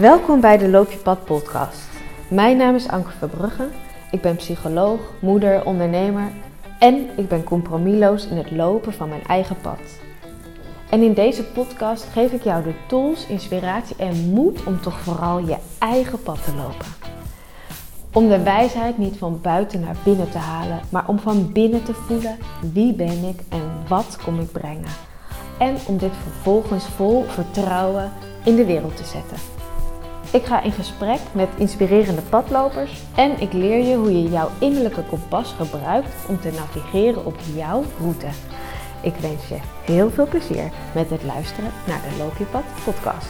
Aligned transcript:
Welkom 0.00 0.40
bij 0.40 0.58
de 0.58 0.68
Loop 0.68 0.90
je 0.90 0.96
Pad 0.96 1.24
podcast. 1.24 1.88
Mijn 2.28 2.56
naam 2.56 2.74
is 2.74 2.88
Anke 2.88 3.10
Verbrugge. 3.10 3.68
Ik 4.10 4.20
ben 4.20 4.36
psycholoog, 4.36 5.00
moeder, 5.20 5.64
ondernemer 5.64 6.32
en 6.78 7.08
ik 7.16 7.28
ben 7.28 7.44
compromisloos 7.44 8.26
in 8.26 8.36
het 8.36 8.50
lopen 8.50 8.92
van 8.92 9.08
mijn 9.08 9.24
eigen 9.26 9.56
pad. 9.62 9.78
En 10.90 11.02
in 11.02 11.14
deze 11.14 11.44
podcast 11.44 12.04
geef 12.04 12.32
ik 12.32 12.42
jou 12.42 12.62
de 12.62 12.72
tools, 12.88 13.26
inspiratie 13.26 13.96
en 13.96 14.30
moed 14.30 14.64
om 14.64 14.80
toch 14.80 15.00
vooral 15.00 15.38
je 15.38 15.56
eigen 15.78 16.22
pad 16.22 16.44
te 16.44 16.54
lopen. 16.54 16.86
Om 18.12 18.28
de 18.28 18.42
wijsheid 18.42 18.98
niet 18.98 19.16
van 19.16 19.40
buiten 19.42 19.80
naar 19.80 19.96
binnen 20.04 20.30
te 20.30 20.38
halen, 20.38 20.80
maar 20.90 21.08
om 21.08 21.18
van 21.18 21.52
binnen 21.52 21.82
te 21.82 21.94
voelen 21.94 22.38
wie 22.72 22.92
ben 22.94 23.24
ik 23.24 23.40
en 23.48 23.62
wat 23.88 24.18
kom 24.24 24.40
ik 24.40 24.52
brengen. 24.52 24.90
En 25.58 25.76
om 25.86 25.98
dit 25.98 26.12
vervolgens 26.22 26.84
vol 26.84 27.22
vertrouwen 27.22 28.12
in 28.44 28.56
de 28.56 28.64
wereld 28.64 28.96
te 28.96 29.04
zetten. 29.04 29.59
Ik 30.32 30.44
ga 30.44 30.62
in 30.62 30.72
gesprek 30.72 31.20
met 31.32 31.48
inspirerende 31.56 32.22
padlopers 32.22 33.02
en 33.14 33.40
ik 33.40 33.52
leer 33.52 33.84
je 33.84 33.96
hoe 33.96 34.22
je 34.22 34.28
jouw 34.28 34.48
innerlijke 34.58 35.02
kompas 35.02 35.54
gebruikt 35.58 36.14
om 36.28 36.40
te 36.40 36.50
navigeren 36.50 37.24
op 37.26 37.34
jouw 37.54 37.84
route. 38.00 38.26
Ik 39.02 39.14
wens 39.14 39.48
je 39.48 39.56
heel 39.84 40.10
veel 40.10 40.26
plezier 40.26 40.70
met 40.94 41.10
het 41.10 41.22
luisteren 41.22 41.70
naar 41.86 42.00
de 42.00 42.16
Loop 42.18 42.36
je 42.36 42.44
podcast. 42.84 43.28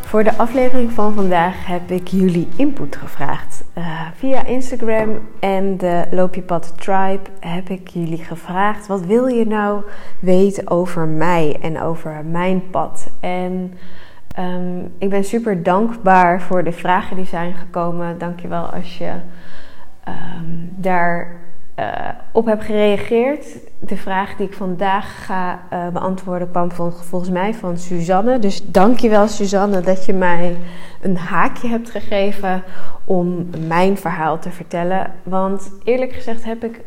Voor 0.00 0.24
de 0.24 0.36
aflevering 0.36 0.92
van 0.92 1.14
vandaag 1.14 1.66
heb 1.66 1.90
ik 1.90 2.08
jullie 2.08 2.48
input 2.56 2.96
gevraagd. 2.96 3.64
Uh, 3.78 4.00
via 4.14 4.44
Instagram 4.44 5.20
en 5.40 5.76
de 5.76 6.06
Loop 6.10 6.62
Tribe 6.76 7.30
heb 7.40 7.68
ik 7.68 7.88
jullie 7.88 8.24
gevraagd: 8.24 8.86
wat 8.86 9.00
wil 9.00 9.26
je 9.26 9.46
nou 9.46 9.82
weten 10.20 10.70
over 10.70 11.06
mij 11.06 11.56
en 11.60 11.82
over 11.82 12.24
mijn 12.24 12.70
pad? 12.70 13.10
En 13.20 13.74
um, 14.38 14.92
ik 14.98 15.10
ben 15.10 15.24
super 15.24 15.62
dankbaar 15.62 16.40
voor 16.40 16.64
de 16.64 16.72
vragen 16.72 17.16
die 17.16 17.26
zijn 17.26 17.54
gekomen. 17.54 18.18
Dankjewel 18.18 18.64
als 18.64 18.98
je 18.98 19.10
um, 20.08 20.72
daar 20.76 21.40
uh, 21.78 22.08
op 22.32 22.46
hebt 22.46 22.64
gereageerd. 22.64 23.46
De 23.78 23.96
vraag 23.96 24.36
die 24.36 24.46
ik 24.46 24.54
vandaag 24.54 25.24
ga 25.24 25.60
uh, 25.72 25.88
beantwoorden 25.88 26.50
kwam 26.50 26.72
volgens 26.72 27.30
mij 27.30 27.54
van 27.54 27.78
Suzanne. 27.78 28.38
Dus 28.38 28.70
dankjewel 28.70 29.28
Suzanne 29.28 29.80
dat 29.80 30.04
je 30.04 30.12
mij 30.12 30.56
een 31.00 31.16
haakje 31.16 31.68
hebt 31.68 31.90
gegeven 31.90 32.62
om 33.04 33.50
mijn 33.66 33.96
verhaal 33.96 34.38
te 34.38 34.50
vertellen. 34.50 35.12
Want 35.22 35.72
eerlijk 35.84 36.12
gezegd 36.12 36.44
heb 36.44 36.64
ik, 36.64 36.80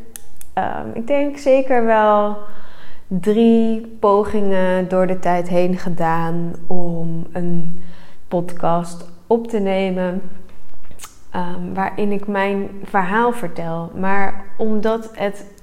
um, 0.54 0.92
ik 0.94 1.08
denk 1.08 1.38
zeker 1.38 1.86
wel 1.86 2.38
drie 3.08 3.98
pogingen 4.00 4.88
door 4.88 5.08
de 5.08 5.20
tijd 5.20 5.50
heen 5.50 5.78
gedaan 5.78 6.54
om 6.68 7.26
een 7.32 7.84
podcast 8.28 9.06
op 9.28 9.48
te 9.48 9.60
nemen. 9.60 10.22
Um, 11.36 11.74
waarin 11.74 12.12
ik 12.12 12.28
mijn 12.28 12.70
verhaal 12.84 13.32
vertel. 13.32 13.92
Maar 13.96 14.46
omdat 14.58 15.12
het. 15.14 15.54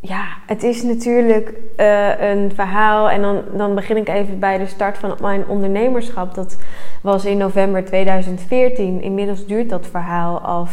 Ja, 0.00 0.24
het 0.46 0.62
is 0.62 0.82
natuurlijk 0.82 1.52
uh, 1.76 2.20
een 2.20 2.52
verhaal. 2.54 3.10
En 3.10 3.22
dan, 3.22 3.42
dan 3.56 3.74
begin 3.74 3.96
ik 3.96 4.08
even 4.08 4.38
bij 4.38 4.58
de 4.58 4.66
start 4.66 4.98
van 4.98 5.16
mijn 5.20 5.46
ondernemerschap. 5.46 6.34
Dat 6.34 6.58
was 7.02 7.24
in 7.24 7.36
november 7.36 7.84
2014. 7.84 9.02
Inmiddels 9.02 9.46
duurt 9.46 9.70
dat 9.70 9.86
verhaal 9.86 10.40
al 10.40 10.66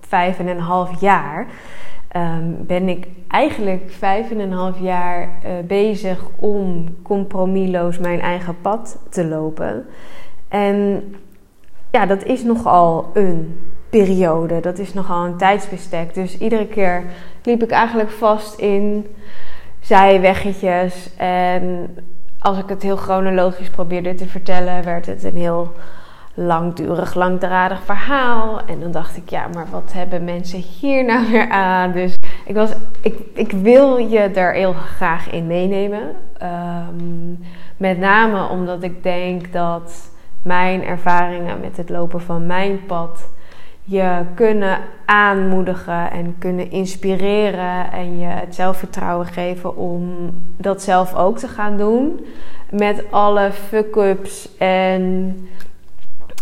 vijf 0.00 0.38
en 0.38 0.46
een 0.46 0.60
half 0.60 1.00
jaar. 1.00 1.46
Um, 2.16 2.66
ben 2.66 2.88
ik 2.88 3.06
eigenlijk 3.28 3.90
vijf 3.90 4.30
en 4.30 4.38
een 4.38 4.52
half 4.52 4.80
jaar 4.80 5.22
uh, 5.22 5.50
bezig 5.66 6.24
om 6.36 6.86
compromisloos 7.02 7.98
mijn 7.98 8.20
eigen 8.20 8.60
pad 8.60 8.98
te 9.10 9.26
lopen. 9.26 9.86
En 10.48 11.02
ja, 11.90 12.06
dat 12.06 12.24
is 12.24 12.42
nogal 12.44 13.10
een 13.14 13.60
periode. 13.90 14.60
Dat 14.60 14.78
is 14.78 14.94
nogal 14.94 15.24
een 15.24 15.36
tijdsbestek. 15.36 16.14
Dus 16.14 16.38
iedere 16.38 16.66
keer 16.66 17.04
liep 17.42 17.62
ik 17.62 17.70
eigenlijk 17.70 18.10
vast 18.10 18.58
in 18.58 19.06
zijweggetjes. 19.80 21.10
En 21.16 21.96
als 22.38 22.58
ik 22.58 22.68
het 22.68 22.82
heel 22.82 22.96
chronologisch 22.96 23.70
probeerde 23.70 24.14
te 24.14 24.26
vertellen, 24.26 24.84
werd 24.84 25.06
het 25.06 25.24
een 25.24 25.36
heel 25.36 25.72
langdurig, 26.34 27.14
langdradig 27.14 27.82
verhaal. 27.84 28.60
En 28.66 28.80
dan 28.80 28.90
dacht 28.90 29.16
ik, 29.16 29.30
ja, 29.30 29.46
maar 29.54 29.66
wat 29.70 29.92
hebben 29.92 30.24
mensen 30.24 30.58
hier 30.58 31.04
nou 31.04 31.30
weer 31.30 31.48
aan? 31.48 31.92
Dus 31.92 32.16
ik, 32.44 32.54
was, 32.54 32.70
ik, 33.00 33.18
ik 33.34 33.52
wil 33.52 33.96
je 33.96 34.18
er 34.18 34.52
heel 34.52 34.72
graag 34.72 35.30
in 35.30 35.46
meenemen. 35.46 36.02
Um, 36.42 37.38
met 37.76 37.98
name 37.98 38.48
omdat 38.48 38.82
ik 38.82 39.02
denk 39.02 39.52
dat 39.52 40.10
mijn 40.42 40.84
ervaringen 40.84 41.60
met 41.60 41.76
het 41.76 41.88
lopen 41.88 42.20
van 42.20 42.46
mijn 42.46 42.86
pad 42.86 43.28
je 43.90 44.22
kunnen 44.34 44.78
aanmoedigen 45.04 46.10
en 46.10 46.34
kunnen 46.38 46.70
inspireren 46.70 47.92
en 47.92 48.18
je 48.18 48.26
het 48.26 48.54
zelfvertrouwen 48.54 49.26
geven 49.26 49.76
om 49.76 50.30
dat 50.56 50.82
zelf 50.82 51.14
ook 51.14 51.38
te 51.38 51.48
gaan 51.48 51.76
doen. 51.76 52.26
Met 52.70 53.04
alle 53.10 53.52
fuck-ups 53.52 54.56
en, 54.58 55.36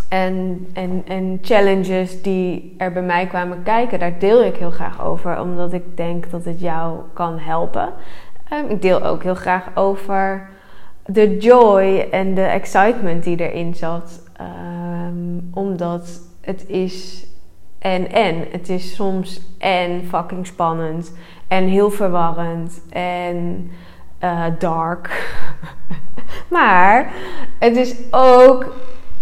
en, 0.08 0.68
en, 0.72 1.02
en 1.06 1.38
challenges 1.42 2.22
die 2.22 2.74
er 2.78 2.92
bij 2.92 3.02
mij 3.02 3.26
kwamen 3.26 3.62
kijken. 3.62 3.98
Daar 3.98 4.18
deel 4.18 4.44
ik 4.44 4.56
heel 4.56 4.70
graag 4.70 5.02
over, 5.02 5.40
omdat 5.40 5.72
ik 5.72 5.96
denk 5.96 6.30
dat 6.30 6.44
het 6.44 6.60
jou 6.60 6.98
kan 7.12 7.38
helpen. 7.38 7.92
Um, 8.52 8.68
ik 8.68 8.82
deel 8.82 9.04
ook 9.04 9.22
heel 9.22 9.34
graag 9.34 9.64
over 9.74 10.48
de 11.06 11.36
joy 11.36 12.08
en 12.10 12.34
de 12.34 12.42
excitement 12.42 13.24
die 13.24 13.50
erin 13.50 13.74
zat. 13.74 14.22
Um, 14.40 15.50
omdat 15.54 16.20
het 16.40 16.68
is 16.68 17.26
en 17.78 18.12
en. 18.12 18.44
Het 18.50 18.68
is 18.68 18.94
soms 18.94 19.40
en 19.58 20.04
fucking 20.08 20.46
spannend 20.46 21.16
en 21.48 21.64
heel 21.64 21.90
verwarrend 21.90 22.80
en 22.90 23.70
uh, 24.24 24.44
dark. 24.58 25.36
maar 26.50 27.12
het 27.58 27.76
is 27.76 27.96
ook 28.10 28.72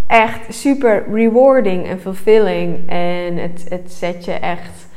echt 0.06 0.54
super 0.54 1.04
rewarding 1.12 1.86
en 1.86 2.00
fulfilling. 2.00 2.88
En 2.90 3.36
het, 3.36 3.66
het 3.68 3.92
zet 3.92 4.24
je 4.24 4.32
echt 4.32 4.88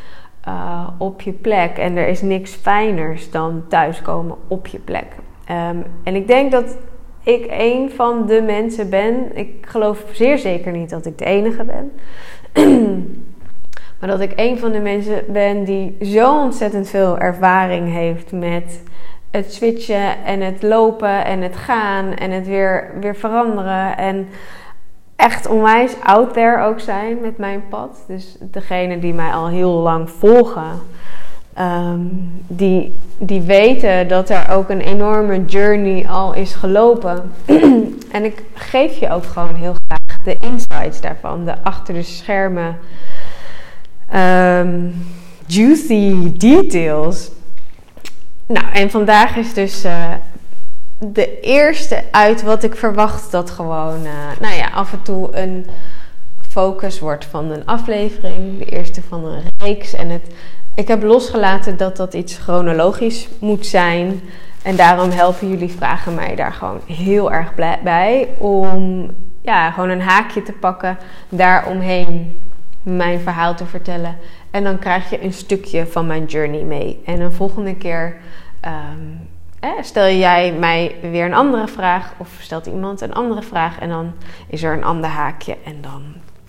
uh, 0.48 0.88
op 0.98 1.22
je 1.22 1.32
plek. 1.32 1.78
En 1.78 1.98
er 1.98 2.08
is 2.08 2.22
niks 2.22 2.54
fijners 2.54 3.32
dan 3.32 3.64
thuiskomen 3.68 4.36
op 4.48 4.68
je 4.68 4.80
plek. 4.80 5.08
Um, 5.52 5.84
en 6.04 6.16
ik 6.16 6.28
denk 6.28 6.52
dat 6.52 6.78
ik 7.24 7.46
een 7.50 7.92
van 7.96 8.26
de 8.26 8.42
mensen 8.42 8.90
ben. 8.90 9.38
Ik 9.38 9.56
geloof 9.62 10.04
zeer 10.12 10.38
zeker 10.38 10.72
niet 10.72 10.90
dat 10.90 11.06
ik 11.06 11.18
de 11.18 11.26
enige 11.26 11.64
ben. 11.64 11.92
maar 14.00 14.10
dat 14.10 14.20
ik 14.20 14.32
een 14.36 14.58
van 14.60 14.72
de 14.72 14.80
mensen 14.80 15.24
ben 15.28 15.64
die 15.64 15.98
zo 16.02 16.42
ontzettend 16.42 16.90
veel 16.90 17.18
ervaring 17.18 17.94
heeft 17.94 18.32
met 18.32 18.84
het 19.32 19.54
switchen 19.54 20.24
en 20.26 20.42
het 20.42 20.64
lopen 20.64 21.26
en 21.26 21.42
het 21.42 21.56
gaan 21.56 22.14
en 22.14 22.32
het 22.32 22.48
weer, 22.48 22.92
weer 23.00 23.16
veranderen. 23.16 23.98
En 23.98 24.28
echt 25.20 25.48
onwijs 25.48 25.96
out 26.04 26.34
there 26.34 26.64
ook 26.64 26.80
zijn 26.80 27.22
met 27.22 27.38
mijn 27.38 27.64
pad. 27.70 28.04
Dus 28.08 28.38
degene 28.40 29.00
die 29.00 29.14
mij 29.14 29.32
al 29.32 29.48
heel 29.48 29.72
lang 29.72 30.10
volgen 30.10 30.82
Um, 31.60 32.32
die, 32.48 32.96
die 33.18 33.42
weten 33.42 34.08
dat 34.08 34.30
er 34.30 34.50
ook 34.50 34.70
een 34.70 34.82
enorme 34.82 35.46
journey 35.46 36.08
al 36.08 36.34
is 36.34 36.54
gelopen. 36.54 37.32
en 38.12 38.24
ik 38.24 38.44
geef 38.54 39.00
je 39.00 39.10
ook 39.10 39.26
gewoon 39.26 39.56
heel 39.56 39.76
graag 39.88 40.24
de 40.24 40.38
insights 40.40 41.02
daarvan, 41.02 41.46
de 41.46 41.54
achter 41.64 41.94
de 41.94 42.04
schermen 42.04 42.78
um, 44.16 45.06
juicy 45.46 46.38
details. 46.38 47.32
Nou, 48.46 48.66
en 48.74 48.90
vandaag 48.90 49.36
is 49.36 49.54
dus 49.54 49.86
uh, 49.86 50.14
de 51.00 51.40
eerste 51.40 52.04
uit 52.12 52.42
wat 52.42 52.64
ik 52.64 52.76
verwacht 52.76 53.32
dat 53.32 53.50
gewoon, 53.50 54.04
uh, 54.04 54.12
nou 54.40 54.56
ja, 54.56 54.70
af 54.70 54.94
en 54.94 55.02
toe 55.02 55.36
een 55.38 55.68
focus 56.48 57.00
wordt 57.00 57.26
van 57.26 57.52
een 57.52 57.66
aflevering, 57.66 58.58
de 58.58 58.66
eerste 58.66 59.02
van 59.02 59.26
een 59.26 59.42
reeks. 59.58 59.94
En 59.94 60.10
het 60.10 60.32
ik 60.80 60.88
heb 60.88 61.04
losgelaten 61.04 61.78
dat 61.78 61.98
dat 61.98 62.14
iets 62.14 62.38
chronologisch 62.38 63.28
moet 63.40 63.66
zijn. 63.66 64.22
En 64.62 64.76
daarom 64.76 65.10
helpen 65.10 65.50
jullie 65.50 65.72
vragen 65.72 66.16
mij 66.16 66.36
daar 66.36 66.54
gewoon 66.54 66.82
heel 66.86 67.32
erg 67.32 67.54
bij. 67.84 68.28
Om 68.38 69.10
ja, 69.42 69.72
gewoon 69.72 69.90
een 69.90 70.02
haakje 70.02 70.44
te 70.44 70.52
pakken, 70.52 70.98
daaromheen 71.30 72.40
mijn 72.84 73.20
verhaal 73.20 73.56
te 73.56 73.66
vertellen. 73.66 74.18
En 74.52 74.64
dan 74.64 74.80
krijg 74.80 75.10
je 75.10 75.24
een 75.24 75.34
stukje 75.34 75.88
van 75.88 76.08
mijn 76.08 76.26
journey 76.26 76.64
mee. 76.64 77.02
En 77.06 77.22
een 77.22 77.34
volgende 77.34 77.76
keer 77.76 78.16
um, 78.66 79.29
stel 79.82 80.08
jij 80.08 80.54
mij 80.54 80.96
weer 81.02 81.26
een 81.26 81.34
andere 81.34 81.68
vraag. 81.68 82.14
Of 82.18 82.38
stelt 82.40 82.66
iemand 82.66 83.02
een 83.02 83.14
andere 83.14 83.42
vraag. 83.42 83.80
En 83.80 83.90
dan 83.90 84.14
is 84.48 84.64
er 84.64 84.74
een 84.74 84.84
ander 84.84 85.10
haakje. 85.10 85.58
En 85.66 85.82
dan 85.82 86.04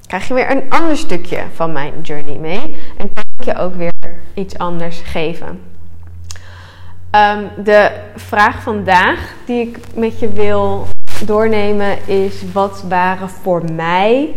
krijg 0.07 0.29
je 0.29 0.35
weer 0.35 0.51
een 0.51 0.71
ander 0.71 0.97
stukje 0.97 1.43
van 1.55 1.73
mijn 1.73 1.93
journey 2.03 2.39
mee. 2.39 2.77
En 2.97 3.12
kan 3.12 3.25
ik 3.39 3.45
je 3.45 3.57
ook 3.57 3.75
weer 3.75 3.93
iets 4.35 4.59
anders 4.59 5.01
geven. 5.01 5.61
Um, 7.17 7.65
de 7.65 7.91
vraag 8.17 8.62
vandaag 8.62 9.35
die 9.47 9.69
ik 9.69 9.79
met 9.95 10.19
je 10.19 10.29
wil 10.33 10.87
doornemen 11.25 12.09
is 12.09 12.53
wat 12.53 12.85
waren 12.89 13.29
voor 13.29 13.65
mij 13.73 14.35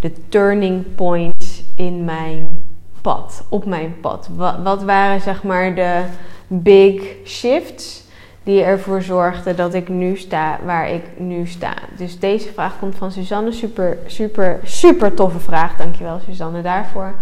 de 0.00 0.28
turning 0.28 0.94
points 0.94 1.62
in 1.76 2.04
mijn 2.04 2.64
pad, 3.00 3.44
op 3.48 3.64
mijn 3.64 4.00
pad. 4.00 4.28
Wat, 4.34 4.56
wat 4.62 4.82
waren 4.82 5.20
zeg 5.20 5.42
maar 5.42 5.74
de 5.74 6.04
big 6.48 7.02
shifts 7.24 8.01
die 8.42 8.62
ervoor 8.62 9.02
zorgden 9.02 9.56
dat 9.56 9.74
ik 9.74 9.88
nu 9.88 10.16
sta 10.16 10.58
waar 10.64 10.90
ik 10.90 11.04
nu 11.16 11.46
sta. 11.46 11.74
Dus 11.96 12.18
deze 12.18 12.52
vraag 12.52 12.78
komt 12.78 12.96
van 12.96 13.12
Suzanne. 13.12 13.52
Super, 13.52 13.98
super, 14.06 14.60
super 14.64 15.14
toffe 15.14 15.38
vraag. 15.38 15.76
Dankjewel 15.76 16.20
Suzanne 16.26 16.62
daarvoor. 16.62 17.14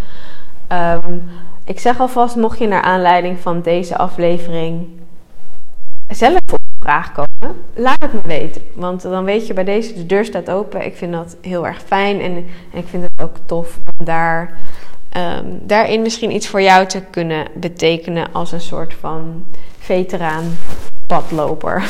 Ehm, 0.67 1.19
ik 1.65 1.81
zeg 1.81 2.01
alvast, 2.01 2.37
mocht 2.37 2.59
je 2.59 2.67
naar 2.67 2.83
aanleiding 2.83 3.39
van 3.39 3.63
deze 3.63 3.97
aflevering 3.97 4.87
zelf 6.09 6.37
op 6.37 6.53
een 6.53 6.79
vraag 6.81 7.13
komen, 7.13 7.57
laat 7.75 8.03
het 8.03 8.13
me 8.13 8.21
weten. 8.25 8.63
Want 8.75 9.03
dan 9.03 9.25
weet 9.25 9.47
je 9.47 9.55
bij 9.55 9.65
deze, 9.65 9.95
de 9.95 10.07
deur 10.07 10.25
staat 10.25 10.51
open. 10.51 10.85
Ik 10.85 10.97
vind 10.97 11.13
dat 11.13 11.37
heel 11.41 11.67
erg 11.67 11.83
fijn 11.83 12.21
en, 12.21 12.33
en 12.73 12.79
ik 12.79 12.87
vind 12.87 13.03
het 13.03 13.23
ook 13.23 13.37
tof 13.47 13.79
om 13.99 14.05
daar, 14.05 14.59
ehm, 15.09 15.47
daarin 15.63 16.03
misschien 16.03 16.35
iets 16.35 16.49
voor 16.49 16.63
jou 16.63 16.87
te 16.87 17.03
kunnen 17.11 17.47
betekenen 17.55 18.33
als 18.33 18.53
een 18.53 18.61
soort 18.61 18.95
van 18.95 19.45
veteraan 19.79 20.45
padloper. 21.11 21.83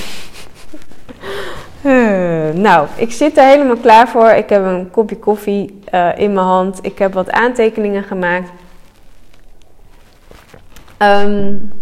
Nou, 2.55 2.87
ik 2.97 3.13
zit 3.13 3.39
er 3.39 3.45
helemaal 3.45 3.77
klaar 3.77 4.09
voor. 4.09 4.31
Ik 4.31 4.49
heb 4.49 4.65
een 4.65 4.91
kopje 4.91 5.17
koffie 5.17 5.81
uh, 5.95 6.09
in 6.17 6.33
mijn 6.33 6.47
hand. 6.47 6.79
Ik 6.83 6.99
heb 6.99 7.13
wat 7.13 7.31
aantekeningen 7.31 8.03
gemaakt. 8.03 8.51
Um, 10.99 11.73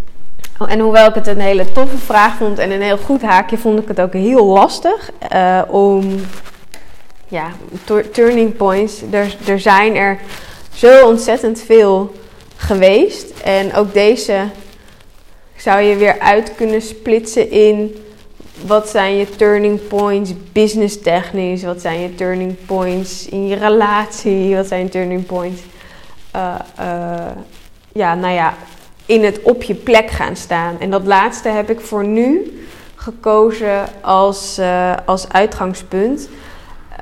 en 0.68 0.80
hoewel 0.80 1.08
ik 1.08 1.14
het 1.14 1.26
een 1.26 1.40
hele 1.40 1.72
toffe 1.72 1.98
vraag 1.98 2.36
vond 2.36 2.58
en 2.58 2.70
een 2.70 2.82
heel 2.82 2.98
goed 2.98 3.22
haakje, 3.22 3.58
vond 3.58 3.78
ik 3.78 3.88
het 3.88 4.00
ook 4.00 4.12
heel 4.12 4.44
lastig 4.44 5.10
uh, 5.32 5.62
om. 5.68 6.14
Ja, 7.28 7.48
turning 8.12 8.56
points. 8.56 9.02
Er 9.46 9.60
zijn 9.60 9.96
er 9.96 10.18
zo 10.74 11.06
ontzettend 11.06 11.60
veel 11.60 12.12
geweest. 12.56 13.40
En 13.40 13.74
ook 13.74 13.92
deze 13.92 14.44
zou 15.58 15.80
je 15.80 15.96
weer 15.96 16.18
uit 16.18 16.54
kunnen 16.54 16.82
splitsen 16.82 17.50
in 17.50 17.96
wat 18.66 18.88
zijn 18.88 19.16
je 19.16 19.30
turning 19.30 19.86
points 19.88 20.32
business 20.52 21.00
technisch, 21.00 21.62
wat 21.62 21.80
zijn 21.80 22.00
je 22.00 22.14
turning 22.14 22.56
points 22.66 23.28
in 23.28 23.46
je 23.46 23.56
relatie, 23.56 24.56
wat 24.56 24.66
zijn 24.66 24.88
turning 24.88 25.26
points. 25.26 25.62
Uh, 26.36 26.54
uh, 26.80 27.26
ja, 27.92 28.14
nou 28.14 28.34
ja, 28.34 28.54
in 29.06 29.24
het 29.24 29.42
op 29.42 29.62
je 29.62 29.74
plek 29.74 30.10
gaan 30.10 30.36
staan. 30.36 30.80
En 30.80 30.90
dat 30.90 31.06
laatste 31.06 31.48
heb 31.48 31.70
ik 31.70 31.80
voor 31.80 32.04
nu 32.04 32.52
gekozen 32.94 33.84
als, 34.00 34.58
uh, 34.58 34.94
als 35.04 35.28
uitgangspunt. 35.28 36.28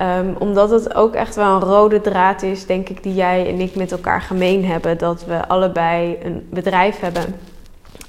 Um, 0.01 0.35
omdat 0.39 0.69
het 0.69 0.95
ook 0.95 1.13
echt 1.13 1.35
wel 1.35 1.55
een 1.55 1.61
rode 1.61 2.01
draad 2.01 2.41
is, 2.41 2.65
denk 2.65 2.89
ik, 2.89 3.03
die 3.03 3.13
jij 3.13 3.47
en 3.47 3.59
ik 3.59 3.75
met 3.75 3.91
elkaar 3.91 4.21
gemeen 4.21 4.65
hebben. 4.65 4.97
Dat 4.97 5.25
we 5.25 5.47
allebei 5.47 6.17
een 6.23 6.47
bedrijf 6.49 6.99
hebben. 6.99 7.35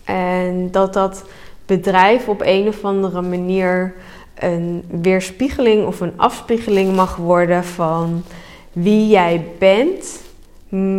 En 0.09 0.69
dat 0.71 0.93
dat 0.93 1.25
bedrijf 1.67 2.29
op 2.29 2.41
een 2.45 2.69
of 2.69 2.85
andere 2.85 3.23
manier 3.23 3.95
een 4.35 4.85
weerspiegeling 4.91 5.87
of 5.87 6.01
een 6.01 6.13
afspiegeling 6.17 6.97
mag 6.97 7.17
worden 7.17 7.65
van 7.65 8.25
wie 8.73 9.09
jij 9.09 9.45
bent. 9.59 10.23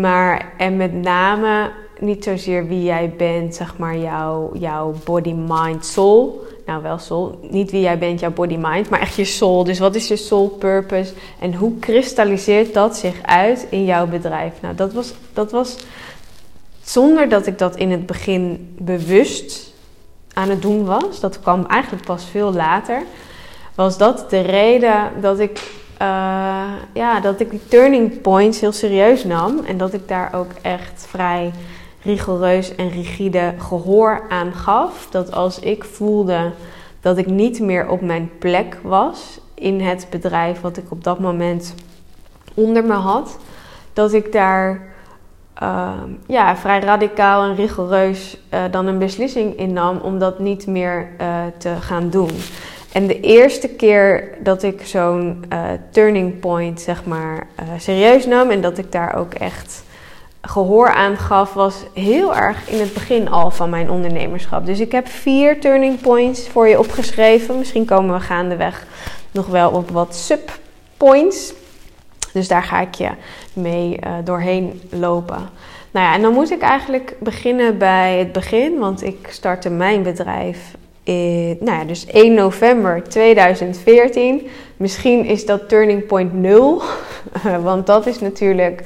Maar 0.01 0.53
en 0.57 0.77
met 0.77 0.94
name 0.94 1.71
niet 2.00 2.23
zozeer 2.23 2.67
wie 2.67 2.83
jij 2.83 3.13
bent, 3.17 3.56
zeg 3.56 3.77
maar 3.77 3.97
jouw, 3.97 4.51
jouw 4.53 4.94
body, 5.03 5.33
mind, 5.33 5.85
soul. 5.85 6.47
Nou, 6.65 6.81
wel 6.81 6.97
soul. 6.97 7.39
Niet 7.50 7.71
wie 7.71 7.81
jij 7.81 7.97
bent, 7.97 8.19
jouw 8.19 8.31
body, 8.31 8.57
mind, 8.61 8.89
maar 8.89 9.00
echt 9.00 9.15
je 9.15 9.25
soul. 9.25 9.63
Dus 9.63 9.79
wat 9.79 9.95
is 9.95 10.07
je 10.07 10.15
soul 10.15 10.47
purpose? 10.47 11.13
En 11.39 11.53
hoe 11.53 11.79
kristalliseert 11.79 12.73
dat 12.73 12.97
zich 12.97 13.15
uit 13.21 13.67
in 13.69 13.85
jouw 13.85 14.07
bedrijf? 14.07 14.53
Nou, 14.61 14.75
dat 14.75 14.94
was, 14.94 15.13
dat 15.33 15.51
was 15.51 15.77
zonder 16.89 17.30
dat 17.30 17.47
ik 17.47 17.57
dat 17.57 17.75
in 17.75 17.91
het 17.91 18.06
begin 18.06 18.75
bewust 18.77 19.74
aan 20.33 20.50
het 20.50 20.62
doen 20.62 20.86
was. 20.86 21.19
Dat 21.19 21.39
kwam 21.39 21.65
eigenlijk 21.65 22.06
pas 22.06 22.25
veel 22.25 22.53
later. 22.53 23.03
Was 23.75 23.97
dat 23.97 24.30
de 24.30 24.39
reden 24.39 25.12
dat 25.21 25.39
ik, 25.39 25.57
uh, 26.01 26.07
ja, 26.94 27.19
dat 27.21 27.39
ik 27.39 27.50
die 27.50 27.68
turning 27.68 28.21
points 28.21 28.59
heel 28.59 28.71
serieus 28.71 29.24
nam. 29.24 29.59
En 29.65 29.77
dat 29.77 29.94
ik 29.94 30.07
daar 30.07 30.33
ook 30.33 30.51
echt 30.62 31.06
vrij 31.09 31.51
rigoureus 32.01 32.75
en 32.75 32.89
rigide 32.89 33.53
gehoor 33.57 34.25
aan 34.30 34.53
gaf. 34.53 35.07
Dat 35.12 35.31
als 35.31 35.59
ik 35.59 35.83
voelde 35.83 36.51
dat 37.01 37.18
ik 37.18 37.27
niet 37.27 37.59
meer 37.59 37.89
op 37.89 38.01
mijn 38.01 38.31
plek 38.39 38.77
was 38.83 39.39
in 39.53 39.81
het 39.81 40.07
bedrijf 40.09 40.62
wat 40.62 40.77
ik 40.77 40.92
op 40.92 41.03
dat 41.03 41.19
moment 41.19 41.74
onder 42.53 42.83
me 42.83 42.94
had, 42.94 43.38
dat 43.94 44.13
ik 44.13 44.31
daar 44.31 44.88
uh, 45.63 45.89
ja, 46.27 46.57
vrij 46.57 46.79
radicaal 46.79 47.44
en 47.44 47.56
rigoureus 47.56 48.38
uh, 48.53 48.59
dan 48.71 48.85
een 48.85 49.00
beslissing 49.00 49.57
innam 49.57 49.97
om 49.97 50.19
dat 50.19 50.39
niet 50.39 50.67
meer 50.67 51.07
uh, 51.21 51.27
te 51.57 51.73
gaan 51.79 52.09
doen. 52.09 52.31
En 52.91 53.07
de 53.07 53.19
eerste 53.19 53.67
keer 53.67 54.38
dat 54.39 54.63
ik 54.63 54.81
zo'n 54.85 55.45
turning 55.91 56.39
point 56.39 56.81
zeg 56.81 57.06
maar 57.06 57.47
serieus 57.77 58.25
nam 58.25 58.50
en 58.50 58.61
dat 58.61 58.77
ik 58.77 58.91
daar 58.91 59.15
ook 59.15 59.33
echt 59.33 59.83
gehoor 60.41 60.89
aan 60.94 61.17
gaf, 61.17 61.53
was 61.53 61.75
heel 61.94 62.35
erg 62.35 62.69
in 62.69 62.79
het 62.79 62.94
begin 62.94 63.29
al 63.29 63.51
van 63.51 63.69
mijn 63.69 63.89
ondernemerschap. 63.89 64.65
Dus 64.65 64.79
ik 64.79 64.91
heb 64.91 65.07
vier 65.07 65.59
turning 65.59 66.01
points 66.01 66.47
voor 66.47 66.67
je 66.67 66.79
opgeschreven. 66.79 67.57
Misschien 67.57 67.85
komen 67.85 68.15
we 68.15 68.21
gaandeweg 68.21 68.85
nog 69.31 69.47
wel 69.47 69.71
op 69.71 69.89
wat 69.89 70.15
subpoints. 70.15 71.53
Dus 72.33 72.47
daar 72.47 72.63
ga 72.63 72.81
ik 72.81 72.95
je 72.95 73.09
mee 73.53 73.99
uh, 74.03 74.13
doorheen 74.23 74.81
lopen. 74.89 75.49
Nou 75.91 76.05
ja, 76.05 76.13
en 76.13 76.21
dan 76.21 76.33
moet 76.33 76.51
ik 76.51 76.61
eigenlijk 76.61 77.15
beginnen 77.19 77.77
bij 77.77 78.17
het 78.17 78.31
begin, 78.31 78.79
want 78.79 79.03
ik 79.03 79.27
startte 79.29 79.69
mijn 79.69 80.03
bedrijf 80.03 80.75
in, 81.03 81.57
nou 81.59 81.77
ja, 81.77 81.83
dus 81.83 82.05
1 82.05 82.33
november 82.33 83.03
2014. 83.03 84.47
Misschien 84.77 85.25
is 85.25 85.45
dat 85.45 85.69
turning 85.69 86.05
point 86.05 86.33
0, 86.33 86.81
want 87.63 87.87
dat 87.87 88.05
is 88.05 88.19
natuurlijk 88.19 88.83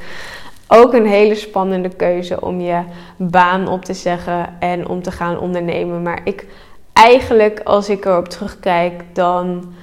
ook 0.68 0.94
een 0.94 1.08
hele 1.08 1.36
spannende 1.36 1.90
keuze 1.90 2.42
om 2.42 2.62
je 2.62 2.82
baan 3.18 3.68
op 3.68 3.86
te 3.86 3.94
zeggen 3.94 4.56
en 4.60 4.88
om 4.88 5.02
te 5.02 5.12
gaan 5.12 5.40
ondernemen. 5.40 6.02
Maar 6.02 6.22
ik 6.24 6.46
eigenlijk, 6.94 7.62
als 7.64 7.90
ik 7.90 8.06
erop 8.06 8.30
terugkijk, 8.30 9.04
dan 9.14 9.74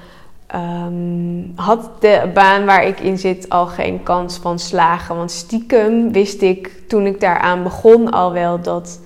um, 0.55 1.53
had 1.57 1.91
de 2.01 2.31
baan 2.35 2.65
waar 2.65 2.85
ik 2.85 3.01
in 3.01 3.19
zit 3.19 3.49
al 3.49 3.67
geen 3.67 4.03
kans 4.03 4.37
van 4.37 4.59
slagen. 4.59 5.17
Want 5.17 5.31
stiekem 5.31 6.13
wist 6.13 6.43
ik 6.43 6.83
toen 6.89 7.07
ik 7.07 7.21
daaraan 7.21 7.63
begon 7.63 8.11
al 8.11 8.33
wel 8.33 8.61
dat 8.61 9.01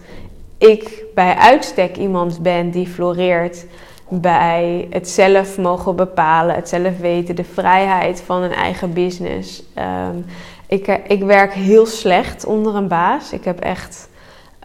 ik 0.58 1.04
bij 1.14 1.34
uitstek 1.34 1.96
iemand 1.96 2.42
ben 2.42 2.70
die 2.70 2.86
floreert 2.86 3.66
bij 4.08 4.86
het 4.90 5.08
zelf 5.08 5.58
mogen 5.58 5.96
bepalen, 5.96 6.54
het 6.54 6.68
zelf 6.68 6.98
weten, 6.98 7.36
de 7.36 7.44
vrijheid 7.44 8.20
van 8.20 8.42
een 8.42 8.52
eigen 8.52 8.92
business. 8.92 9.62
Um, 9.78 10.24
ik, 10.66 10.86
ik 11.06 11.22
werk 11.22 11.52
heel 11.52 11.86
slecht 11.86 12.44
onder 12.46 12.74
een 12.74 12.88
baas. 12.88 13.32
Ik 13.32 13.44
heb 13.44 13.60
echt, 13.60 14.08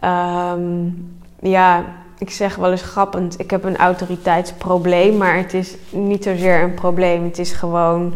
um, 0.04 1.18
ja, 1.40 1.84
ik 2.20 2.30
zeg 2.30 2.56
wel 2.56 2.70
eens 2.70 2.82
grappend, 2.82 3.40
ik 3.40 3.50
heb 3.50 3.64
een 3.64 3.76
autoriteitsprobleem, 3.76 5.16
maar 5.16 5.36
het 5.36 5.54
is 5.54 5.76
niet 5.90 6.24
zozeer 6.24 6.62
een 6.62 6.74
probleem. 6.74 7.24
Het 7.24 7.38
is 7.38 7.52
gewoon, 7.52 8.14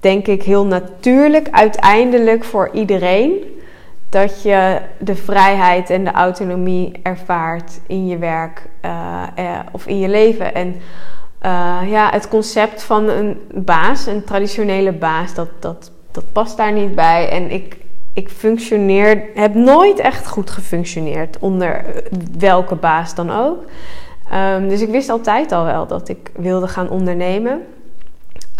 denk 0.00 0.26
ik, 0.26 0.42
heel 0.42 0.66
natuurlijk 0.66 1.48
uiteindelijk 1.50 2.44
voor 2.44 2.70
iedereen 2.72 3.32
dat 4.08 4.42
je 4.42 4.80
de 4.98 5.16
vrijheid 5.16 5.90
en 5.90 6.04
de 6.04 6.10
autonomie 6.10 6.92
ervaart 7.02 7.80
in 7.86 8.06
je 8.06 8.18
werk 8.18 8.68
uh, 8.84 9.22
uh, 9.38 9.58
of 9.72 9.86
in 9.86 9.98
je 9.98 10.08
leven. 10.08 10.54
En 10.54 10.76
uh, 11.42 11.78
ja, 11.86 12.10
het 12.10 12.28
concept 12.28 12.82
van 12.82 13.08
een 13.08 13.40
baas, 13.54 14.06
een 14.06 14.24
traditionele 14.24 14.92
baas, 14.92 15.34
dat, 15.34 15.48
dat, 15.58 15.90
dat 16.10 16.24
past 16.32 16.56
daar 16.56 16.72
niet 16.72 16.94
bij. 16.94 17.28
En 17.28 17.50
ik, 17.50 17.76
ik 18.18 18.28
functioneer, 18.28 19.22
heb 19.34 19.54
nooit 19.54 19.98
echt 19.98 20.28
goed 20.28 20.50
gefunctioneerd 20.50 21.38
onder 21.38 21.84
welke 22.38 22.74
baas 22.74 23.14
dan 23.14 23.30
ook. 23.30 23.64
Um, 24.34 24.68
dus 24.68 24.80
ik 24.80 24.88
wist 24.88 25.08
altijd 25.08 25.52
al 25.52 25.64
wel 25.64 25.86
dat 25.86 26.08
ik 26.08 26.30
wilde 26.36 26.68
gaan 26.68 26.90
ondernemen. 26.90 27.62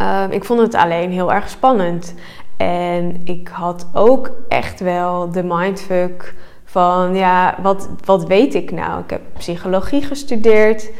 Um, 0.03 0.31
ik 0.31 0.45
vond 0.45 0.61
het 0.61 0.75
alleen 0.75 1.13
heel 1.13 1.33
erg 1.33 1.49
spannend. 1.49 2.15
En 2.57 3.21
ik 3.25 3.49
had 3.53 3.87
ook 3.93 4.31
echt 4.49 4.81
wel 4.81 5.31
de 5.31 5.43
mindfuck 5.43 6.35
van, 6.65 7.15
ja, 7.15 7.59
wat, 7.63 7.89
wat 8.05 8.27
weet 8.27 8.55
ik 8.55 8.71
nou? 8.71 9.03
Ik 9.03 9.11
heb 9.11 9.21
psychologie 9.39 10.03
gestudeerd. 10.03 10.91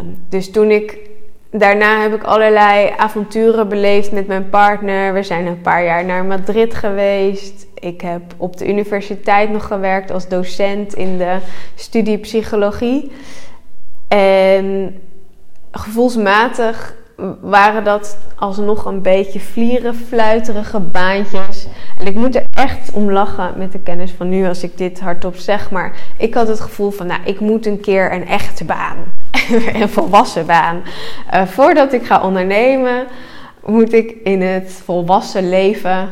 Um, 0.00 0.24
dus 0.28 0.50
toen 0.50 0.70
ik 0.70 0.98
daarna 1.58 2.00
heb 2.00 2.14
ik 2.14 2.22
allerlei 2.22 2.92
avonturen 2.96 3.68
beleefd 3.68 4.12
met 4.12 4.26
mijn 4.26 4.48
partner. 4.48 5.12
We 5.14 5.22
zijn 5.22 5.46
een 5.46 5.60
paar 5.60 5.84
jaar 5.84 6.04
naar 6.04 6.24
Madrid 6.24 6.74
geweest. 6.74 7.66
Ik 7.74 8.00
heb 8.00 8.22
op 8.36 8.56
de 8.56 8.68
universiteit 8.68 9.50
nog 9.50 9.66
gewerkt 9.66 10.10
als 10.10 10.28
docent 10.28 10.94
in 10.94 11.18
de 11.18 11.38
studie 11.74 12.18
psychologie. 12.18 13.12
En 14.08 14.96
gevoelsmatig 15.70 16.94
waren 17.40 17.84
dat 17.84 18.18
alsnog 18.36 18.84
een 18.84 19.02
beetje 19.02 19.40
vlieren, 19.40 19.94
fluiterige 19.94 20.80
baantjes. 20.80 21.66
En 21.98 22.06
ik 22.06 22.14
moet 22.14 22.34
er 22.36 22.44
echt 22.50 22.92
om 22.92 23.10
lachen 23.10 23.52
met 23.56 23.72
de 23.72 23.78
kennis 23.78 24.10
van 24.10 24.28
nu 24.28 24.46
als 24.46 24.62
ik 24.62 24.78
dit 24.78 25.00
hardop 25.00 25.36
zeg. 25.36 25.70
Maar 25.70 25.92
ik 26.16 26.34
had 26.34 26.48
het 26.48 26.60
gevoel 26.60 26.90
van, 26.90 27.06
nou, 27.06 27.20
ik 27.24 27.40
moet 27.40 27.66
een 27.66 27.80
keer 27.80 28.12
een 28.12 28.26
echte 28.26 28.64
baan. 28.64 28.96
een 29.80 29.88
volwassen 29.88 30.46
baan. 30.46 30.82
Uh, 31.34 31.46
voordat 31.46 31.92
ik 31.92 32.06
ga 32.06 32.22
ondernemen, 32.22 33.06
moet 33.64 33.92
ik 33.92 34.16
in 34.24 34.42
het 34.42 34.80
volwassen 34.84 35.48
leven 35.48 36.08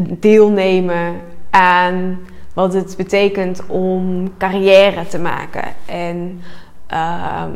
deelnemen 0.00 1.20
aan 1.50 2.18
wat 2.54 2.72
het 2.72 2.94
betekent 2.96 3.66
om 3.66 4.32
carrière 4.38 5.06
te 5.06 5.18
maken. 5.18 5.64
En 5.86 6.42
ehm, 6.86 7.50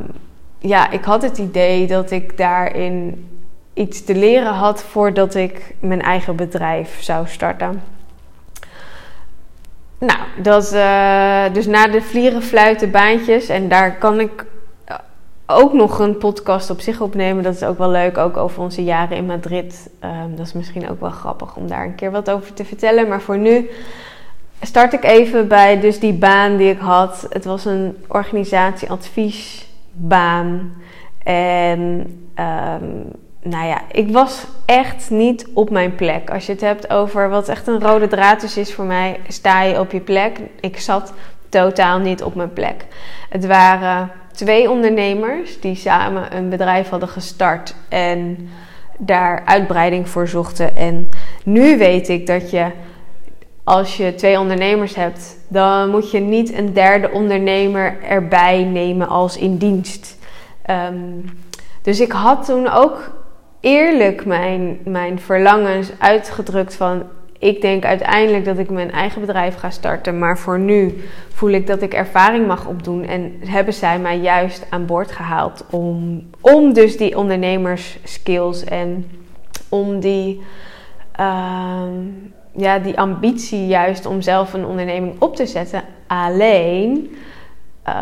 ja, 0.59 0.91
ik 0.91 1.05
had 1.05 1.23
het 1.23 1.39
idee 1.39 1.87
dat 1.87 2.11
ik 2.11 2.37
daarin 2.37 3.27
iets 3.75 4.05
te 4.05 4.15
leren 4.15 4.53
had 4.53 4.83
voordat 4.83 5.35
ik 5.35 5.75
mijn 5.81 6.03
eigen 6.03 6.37
bedrijf 6.37 7.03
zou 7.03 7.27
starten. 7.27 7.83
Nou, 9.99 10.19
dat, 10.43 10.75
uh, 10.75 11.45
dus 11.53 11.67
na 11.67 11.89
de 11.89 12.03
vlieren, 12.03 12.43
fluiten, 12.43 12.91
baantjes. 12.91 13.49
En 13.49 13.69
daar 13.69 13.99
kan 13.99 14.21
ik 14.21 14.45
ook 15.47 15.73
nog 15.73 15.99
een 15.99 16.19
podcast 16.19 16.71
op 16.71 16.81
zich 16.81 17.01
opnemen. 17.01 17.43
Dat 17.43 17.55
is 17.55 17.63
ook 17.63 17.79
wel 17.79 17.91
leuk, 17.91 18.19
ook 18.19 18.37
over 18.37 18.63
onze 18.63 18.85
jaren 18.85 19.17
in 19.17 19.27
Madrid. 19.27 19.91
Um, 20.05 20.37
dat 20.37 20.47
is 20.47 20.53
misschien 20.53 20.91
ook 20.91 21.01
wel 21.01 21.11
grappig 21.11 21.57
om 21.57 21.69
daar 21.69 21.85
een 21.85 21.95
keer 21.95 22.11
wat 22.11 22.31
over 22.31 22.55
te 22.55 22.65
vertellen. 22.65 23.09
Maar 23.09 23.21
voor 23.21 23.39
nu 23.39 23.71
start 24.61 24.93
ik 24.93 25.05
even 25.05 25.49
bij 25.49 25.81
dus 25.81 26.01
die 26.01 26.13
baan 26.13 26.57
die 26.57 26.71
ik 26.71 26.79
had. 26.79 27.27
Het 27.29 27.45
was 27.45 27.65
een 27.65 27.97
organisatieadviesbaan. 28.09 30.73
En 31.25 31.81
um, 32.39 33.11
nou 33.43 33.67
ja, 33.67 33.81
ik 33.91 34.11
was 34.11 34.47
echt 34.65 35.11
niet 35.11 35.49
op 35.55 35.71
mijn 35.71 35.95
plek. 35.95 36.31
Als 36.31 36.47
je 36.47 36.53
het 36.53 36.61
hebt 36.61 36.91
over 36.91 37.29
wat 37.29 37.49
echt 37.49 37.67
een 37.67 37.81
rode 37.81 38.09
draad 38.09 38.43
is 38.43 38.75
voor 38.75 38.85
mij, 38.85 39.21
sta 39.29 39.63
je 39.63 39.81
op 39.81 39.93
je 39.93 40.01
plek. 40.01 40.41
Ik 40.61 40.79
zat 40.79 41.13
totaal 41.49 41.99
niet 41.99 42.23
op 42.23 42.35
mijn 42.35 42.53
plek. 42.53 42.87
Het 43.29 43.47
waren 43.47 44.11
twee 44.33 44.71
ondernemers 44.71 45.61
die 45.61 45.75
samen 45.75 46.37
een 46.37 46.49
bedrijf 46.49 46.89
hadden 46.89 47.09
gestart 47.09 47.75
en 47.89 48.49
daar 48.99 49.43
uitbreiding 49.45 50.09
voor 50.09 50.29
zochten. 50.29 50.77
En 50.77 51.09
nu 51.45 51.79
weet 51.79 52.09
ik 52.09 52.27
dat 52.27 52.51
je, 52.51 52.67
als 53.65 53.97
je 53.97 54.15
twee 54.15 54.39
ondernemers 54.39 54.95
hebt, 54.95 55.39
dan 55.49 55.91
moet 55.91 56.11
je 56.11 56.21
niet 56.21 56.53
een 56.53 56.73
derde 56.73 57.11
ondernemer 57.11 58.03
erbij 58.03 58.65
nemen 58.65 59.09
als 59.09 59.37
in 59.37 59.57
dienst. 59.57 60.19
Ehm, 60.63 61.21
dus 61.83 62.01
ik 62.01 62.13
had 62.13 62.45
toen 62.45 62.69
ook 62.69 63.11
eerlijk 63.61 64.25
mijn, 64.25 64.79
mijn 64.85 65.21
verlangens 65.21 65.91
uitgedrukt 65.99 66.75
van 66.75 67.03
ik 67.43 67.61
denk 67.61 67.85
uiteindelijk 67.85 68.45
dat 68.45 68.59
ik 68.59 68.71
mijn 68.71 68.91
eigen 68.91 69.21
bedrijf 69.21 69.57
ga 69.57 69.71
starten. 69.71 70.19
Maar 70.19 70.39
voor 70.39 70.59
nu 70.59 71.05
voel 71.29 71.51
ik 71.51 71.67
dat 71.67 71.83
ik 71.83 71.95
ervaring 71.95 72.47
mag 72.47 72.67
opdoen. 72.67 73.05
En 73.05 73.33
hebben 73.45 73.75
zij 73.75 73.99
mij 73.99 74.19
juist 74.19 74.67
aan 74.71 74.87
boord 74.87 75.13
gehaald 75.13 75.65
om, 75.71 76.23
om 76.41 76.73
dus 76.73 76.97
die 76.97 77.19
ondernemerskills 77.19 78.65
en 78.65 79.11
om 79.69 80.01
die, 80.01 80.41
uh, 81.21 81.83
ja, 82.57 82.79
die 82.79 82.99
ambitie 82.99 83.67
juist 83.67 84.07
om 84.07 84.21
zelf 84.21 84.53
een 84.53 84.67
onderneming 84.67 85.21
op 85.21 85.37
te 85.37 85.47
zetten. 85.47 85.83
Alleen, 86.07 87.17
uh, 87.89 87.95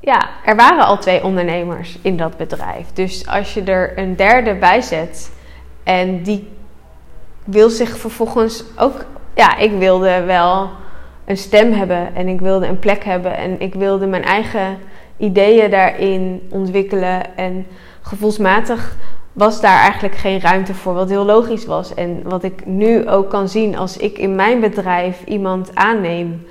ja, 0.00 0.28
er 0.44 0.56
waren 0.56 0.86
al 0.86 0.98
twee 0.98 1.24
ondernemers 1.24 1.98
in 2.02 2.16
dat 2.16 2.36
bedrijf. 2.36 2.92
Dus 2.92 3.26
als 3.26 3.54
je 3.54 3.62
er 3.62 3.98
een 3.98 4.16
derde 4.16 4.54
bij 4.54 4.80
zet 4.80 5.32
en 5.84 6.22
die 6.22 6.54
wil 7.46 7.70
zich 7.70 7.98
vervolgens 7.98 8.64
ook. 8.78 9.04
Ja, 9.34 9.56
ik 9.56 9.72
wilde 9.72 10.22
wel 10.22 10.70
een 11.24 11.36
stem 11.36 11.72
hebben 11.72 12.14
en 12.14 12.28
ik 12.28 12.40
wilde 12.40 12.66
een 12.66 12.78
plek 12.78 13.04
hebben 13.04 13.36
en 13.36 13.60
ik 13.60 13.74
wilde 13.74 14.06
mijn 14.06 14.24
eigen 14.24 14.78
ideeën 15.16 15.70
daarin 15.70 16.48
ontwikkelen. 16.50 17.36
En 17.36 17.66
gevoelsmatig 18.00 18.96
was 19.32 19.60
daar 19.60 19.80
eigenlijk 19.80 20.14
geen 20.14 20.40
ruimte 20.40 20.74
voor, 20.74 20.94
wat 20.94 21.08
heel 21.08 21.24
logisch 21.24 21.66
was. 21.66 21.94
En 21.94 22.20
wat 22.24 22.42
ik 22.42 22.66
nu 22.66 23.08
ook 23.08 23.30
kan 23.30 23.48
zien 23.48 23.76
als 23.76 23.96
ik 23.96 24.18
in 24.18 24.34
mijn 24.34 24.60
bedrijf 24.60 25.24
iemand 25.24 25.74
aanneem 25.74 26.46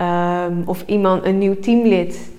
um, 0.00 0.62
of 0.66 0.82
iemand 0.86 1.24
een 1.24 1.38
nieuw 1.38 1.58
teamlid 1.58 2.30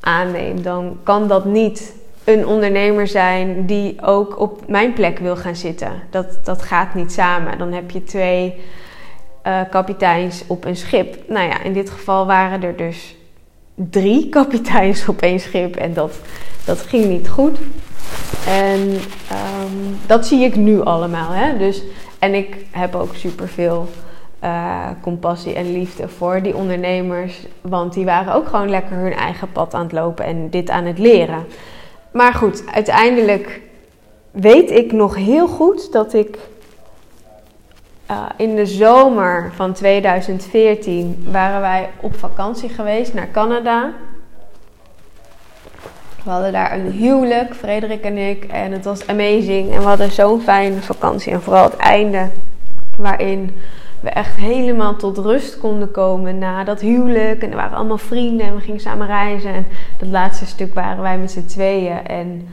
aanneem, 0.00 0.62
dan 0.62 0.98
kan 1.02 1.28
dat 1.28 1.44
niet 1.44 1.94
een 2.24 2.46
ondernemer 2.46 3.06
zijn 3.06 3.66
die 3.66 4.02
ook 4.02 4.40
op 4.40 4.68
mijn 4.68 4.92
plek 4.92 5.18
wil 5.18 5.36
gaan 5.36 5.56
zitten. 5.56 5.92
Dat, 6.10 6.44
dat 6.44 6.62
gaat 6.62 6.94
niet 6.94 7.12
samen. 7.12 7.58
Dan 7.58 7.72
heb 7.72 7.90
je 7.90 8.04
twee 8.04 8.54
uh, 9.46 9.60
kapiteins 9.70 10.44
op 10.46 10.64
een 10.64 10.76
schip. 10.76 11.16
Nou 11.28 11.48
ja, 11.48 11.62
in 11.62 11.72
dit 11.72 11.90
geval 11.90 12.26
waren 12.26 12.62
er 12.62 12.76
dus 12.76 13.16
drie 13.74 14.28
kapiteins 14.38 15.08
op 15.08 15.22
één 15.22 15.40
schip 15.40 15.76
en 15.76 15.94
dat, 15.94 16.20
dat 16.64 16.80
ging 16.80 17.04
niet 17.04 17.28
goed. 17.28 17.58
En 18.46 18.80
um, 18.80 19.98
dat 20.06 20.26
zie 20.26 20.44
ik 20.44 20.56
nu 20.56 20.80
allemaal. 20.82 21.30
Hè? 21.30 21.58
Dus, 21.58 21.82
en 22.18 22.34
ik 22.34 22.56
heb 22.70 22.94
ook 22.94 23.14
superveel 23.14 23.88
uh, 24.44 24.86
compassie 25.02 25.54
en 25.54 25.72
liefde 25.72 26.08
voor 26.08 26.42
die 26.42 26.56
ondernemers. 26.56 27.46
Want 27.60 27.92
die 27.92 28.04
waren 28.04 28.34
ook 28.34 28.48
gewoon 28.48 28.70
lekker 28.70 28.96
hun 28.96 29.14
eigen 29.14 29.52
pad 29.52 29.74
aan 29.74 29.82
het 29.82 29.92
lopen 29.92 30.24
en 30.24 30.50
dit 30.50 30.70
aan 30.70 30.84
het 30.84 30.98
leren. 30.98 31.44
Maar 32.10 32.34
goed, 32.34 32.62
uiteindelijk 32.72 33.60
weet 34.30 34.70
ik 34.70 34.92
nog 34.92 35.16
heel 35.16 35.48
goed 35.48 35.92
dat 35.92 36.14
ik 36.14 36.38
uh, 38.10 38.26
in 38.36 38.56
de 38.56 38.66
zomer 38.66 39.50
van 39.54 39.72
2014 39.72 41.26
waren 41.30 41.60
wij 41.60 41.90
op 42.00 42.18
vakantie 42.18 42.68
geweest 42.68 43.14
naar 43.14 43.30
Canada. 43.30 43.92
We 46.24 46.30
hadden 46.30 46.52
daar 46.52 46.72
een 46.72 46.90
huwelijk, 46.90 47.54
Frederik 47.54 48.02
en 48.02 48.16
ik, 48.16 48.44
en 48.44 48.72
het 48.72 48.84
was 48.84 49.06
amazing. 49.06 49.72
En 49.72 49.78
we 49.78 49.86
hadden 49.86 50.10
zo'n 50.10 50.40
fijne 50.40 50.82
vakantie 50.82 51.32
en 51.32 51.42
vooral 51.42 51.64
het 51.64 51.76
einde, 51.76 52.28
waarin 52.96 53.56
we 54.00 54.10
echt 54.10 54.36
helemaal 54.36 54.96
tot 54.96 55.18
rust 55.18 55.58
konden 55.58 55.90
komen 55.90 56.38
na 56.38 56.64
dat 56.64 56.80
huwelijk. 56.80 57.42
En 57.42 57.50
er 57.50 57.56
waren 57.56 57.76
allemaal 57.76 57.98
vrienden 57.98 58.46
en 58.46 58.54
we 58.54 58.60
gingen 58.60 58.80
samen 58.80 59.06
reizen. 59.06 59.54
En 59.54 59.66
dat 59.98 60.08
laatste 60.08 60.46
stuk 60.46 60.74
waren 60.74 61.02
wij 61.02 61.18
met 61.18 61.30
z'n 61.30 61.46
tweeën. 61.46 62.06
En 62.06 62.48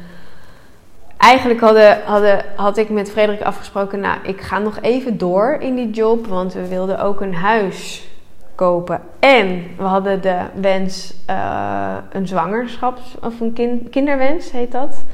eigenlijk 1.17 1.59
hadden, 1.59 1.97
hadden, 2.05 2.45
had 2.55 2.77
ik 2.77 2.89
met 2.89 3.11
Frederik 3.11 3.41
afgesproken, 3.41 3.99
nou, 3.99 4.17
ik 4.23 4.41
ga 4.41 4.59
nog 4.59 4.77
even 4.81 5.17
door 5.17 5.57
in 5.59 5.75
die 5.75 5.89
job, 5.89 6.27
want 6.27 6.53
we 6.53 6.67
wilden 6.67 6.99
ook 6.99 7.21
een 7.21 7.35
huis 7.35 8.07
kopen. 8.55 9.01
En 9.19 9.63
we 9.77 9.83
hadden 9.83 10.21
de 10.21 10.39
wens, 10.61 11.15
uh, 11.29 11.95
een 12.11 12.27
zwangerschaps- 12.27 13.15
of 13.21 13.39
een 13.39 13.53
kind, 13.53 13.89
kinderwens 13.89 14.51
heet 14.51 14.71
dat. 14.71 15.05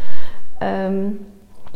Um, 0.87 1.25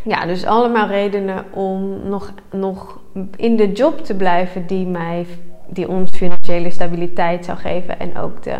ja, 0.03 0.25
dus 0.25 0.45
allemaal 0.45 0.87
redenen 0.87 1.45
om 1.51 2.07
nog, 2.07 2.31
nog 2.51 2.99
in 3.35 3.55
de 3.55 3.71
job 3.71 4.05
te 4.05 4.15
blijven 4.15 4.67
die 4.67 4.85
mij, 4.85 5.25
die 5.67 5.87
ons 5.87 6.11
financiële 6.11 6.71
stabiliteit 6.71 7.45
zou 7.45 7.57
geven. 7.57 7.99
En 7.99 8.17
ook 8.17 8.43
de 8.43 8.55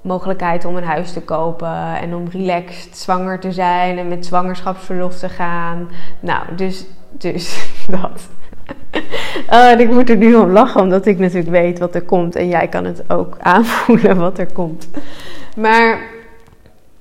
mogelijkheid 0.00 0.64
om 0.64 0.76
een 0.76 0.84
huis 0.84 1.12
te 1.12 1.20
kopen 1.20 1.96
en 2.00 2.14
om 2.14 2.28
relaxed 2.30 2.96
zwanger 2.96 3.40
te 3.40 3.52
zijn 3.52 3.98
en 3.98 4.08
met 4.08 4.26
zwangerschapsverlof 4.26 5.18
te 5.18 5.28
gaan. 5.28 5.88
Nou, 6.20 6.42
dus, 6.56 6.84
dus 7.10 7.70
dat. 8.00 8.28
Oh, 9.50 9.80
ik 9.80 9.90
moet 9.90 10.10
er 10.10 10.16
nu 10.16 10.34
om 10.34 10.50
lachen, 10.50 10.80
omdat 10.80 11.06
ik 11.06 11.18
natuurlijk 11.18 11.50
weet 11.50 11.78
wat 11.78 11.94
er 11.94 12.02
komt. 12.02 12.36
En 12.36 12.48
jij 12.48 12.68
kan 12.68 12.84
het 12.84 13.10
ook 13.10 13.36
aanvoelen 13.54 14.16
wat 14.16 14.38
er 14.38 14.52
komt. 14.52 14.88
Maar 15.56 16.00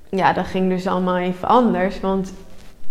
ja, 0.10 0.34
dat 0.34 0.46
ging 0.46 0.70
dus 0.70 0.88
allemaal 0.88 1.18
even 1.18 1.48
anders. 1.48 2.00
Want 2.00 2.34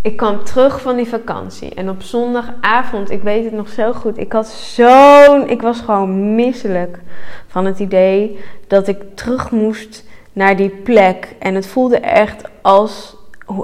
ik 0.06 0.16
kwam 0.16 0.44
terug 0.44 0.80
van 0.80 0.96
die 0.96 1.06
vakantie. 1.06 1.74
En 1.74 1.90
op 1.90 2.02
zondagavond, 2.02 3.10
ik 3.10 3.22
weet 3.22 3.44
het 3.44 3.52
nog 3.52 3.68
zo 3.68 3.92
goed. 3.92 4.18
Ik 4.18 4.32
had 4.32 4.46
zo'n. 4.48 5.48
Ik 5.48 5.62
was 5.62 5.80
gewoon 5.80 6.34
misselijk 6.34 6.98
van 7.46 7.64
het 7.64 7.78
idee 7.78 8.38
dat 8.66 8.88
ik 8.88 9.02
terug 9.14 9.50
moest 9.50 10.04
naar 10.32 10.56
die 10.56 10.68
plek. 10.68 11.34
En 11.38 11.54
het 11.54 11.66
voelde 11.66 11.98
echt 11.98 12.42
als. 12.62 13.16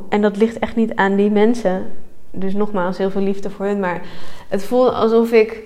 En 0.09 0.23
dat 0.23 0.37
ligt 0.37 0.59
echt 0.59 0.77
niet 0.77 0.95
aan 0.95 1.17
die 1.17 1.31
mensen. 1.31 1.87
Dus 2.31 2.55
nogmaals, 2.55 2.99
heel 2.99 3.11
veel 3.11 3.23
liefde 3.23 3.51
voor 3.51 3.67
hun. 3.67 3.81
Maar 3.81 4.01
het 4.49 4.65
voelde 4.65 4.91
alsof 4.91 5.33
ik 5.33 5.63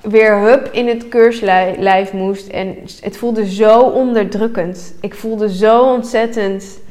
weer 0.00 0.38
hup 0.38 0.68
in 0.72 0.88
het 0.88 1.08
keurslijf 1.08 2.12
moest. 2.12 2.48
En 2.48 2.76
het 3.00 3.16
voelde 3.16 3.48
zo 3.50 3.80
onderdrukkend. 3.80 4.94
Ik 5.00 5.14
voelde 5.14 5.54
zo 5.54 5.92
ontzettend 5.92 6.82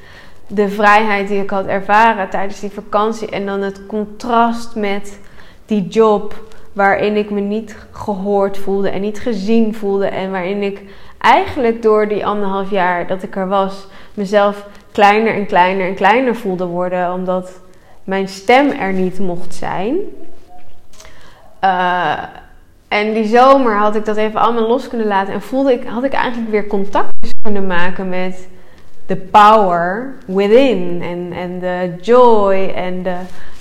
de 0.48 0.70
vrijheid 0.70 1.28
die 1.28 1.42
ik 1.42 1.50
had 1.50 1.66
ervaren 1.66 2.30
tijdens 2.30 2.60
die 2.60 2.72
vakantie. 2.72 3.30
En 3.30 3.46
dan 3.46 3.62
het 3.62 3.86
contrast 3.86 4.76
met 4.76 5.20
die 5.66 5.88
job 5.88 6.44
waarin 6.74 7.16
ik 7.16 7.30
me 7.30 7.40
niet 7.40 7.76
gehoord 7.92 8.58
voelde 8.58 8.90
en 8.90 9.02
niet 9.02 9.20
gezien 9.20 9.76
voelde. 9.76 10.08
En 10.08 10.32
waarin 10.32 10.62
ik 10.62 10.82
eigenlijk 11.18 11.82
door 11.82 12.08
die 12.08 12.26
anderhalf 12.26 12.70
jaar 12.70 13.08
dat 13.08 13.24
ik 13.24 13.36
er 13.36 13.48
was, 13.48 13.88
mezelf 14.14 14.68
kleiner 14.92 15.34
en 15.34 15.46
kleiner 15.46 15.88
en 15.88 15.96
kleiner 15.96 16.36
voelde 16.36 16.66
worden, 16.66 17.14
omdat 17.14 17.62
mijn 18.04 18.28
stem 18.28 18.70
er 18.70 18.94
niet 18.94 19.20
mocht 19.20 19.54
zijn. 19.54 19.98
Uh, 21.64 22.24
en 22.88 23.14
die 23.14 23.26
zomer 23.26 23.78
had 23.78 23.96
ik 23.96 24.06
dat 24.06 24.18
even 24.18 24.40
allemaal 24.40 24.68
los 24.68 24.88
kunnen 24.88 25.08
laten 25.08 25.34
en 25.34 25.42
voelde 25.42 25.74
ik, 25.74 25.84
had 25.84 26.04
ik 26.04 26.14
eigenlijk 26.14 26.52
weer 26.52 26.68
contact 26.68 27.12
kunnen 27.42 27.68
maken 27.68 28.10
met 28.10 28.48
de 29.14 29.20
power 29.20 30.16
within 30.26 31.02
en, 31.02 31.32
en 31.34 31.60
de 31.60 31.96
joy 32.02 32.72
en 32.76 33.04
de, 33.04 33.16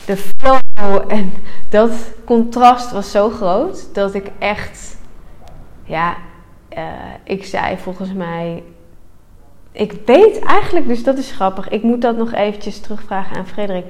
de 0.07 0.17
flow. 0.17 1.01
En 1.09 1.33
dat 1.69 1.91
contrast 2.25 2.93
was 2.93 3.11
zo 3.11 3.31
groot 3.31 3.95
dat 3.95 4.15
ik 4.15 4.31
echt, 4.39 4.99
ja, 5.85 6.17
uh, 6.77 6.83
ik 7.25 7.45
zei 7.45 7.77
volgens 7.77 8.13
mij, 8.13 8.63
ik 9.73 9.93
weet 10.07 10.39
eigenlijk, 10.39 10.89
dus 10.89 11.03
dat 11.03 11.19
is 11.19 11.33
grappig. 11.33 11.69
Ik 11.69 11.83
moet 11.83 12.03
dat 12.03 12.17
nog 12.17 12.33
eventjes 12.33 12.81
terugvragen 12.81 13.37
aan 13.37 13.47
Frederik. 13.47 13.87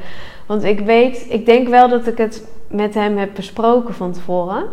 Want 0.47 0.65
ik 0.65 0.81
weet, 0.81 1.27
ik 1.29 1.47
denk 1.47 1.69
wel 1.69 1.89
dat 1.89 2.07
ik 2.07 2.19
het 2.19 2.47
met 2.69 2.95
hem 2.95 3.17
heb 3.17 3.35
besproken 3.35 3.95
van 3.95 4.13
tevoren. 4.13 4.65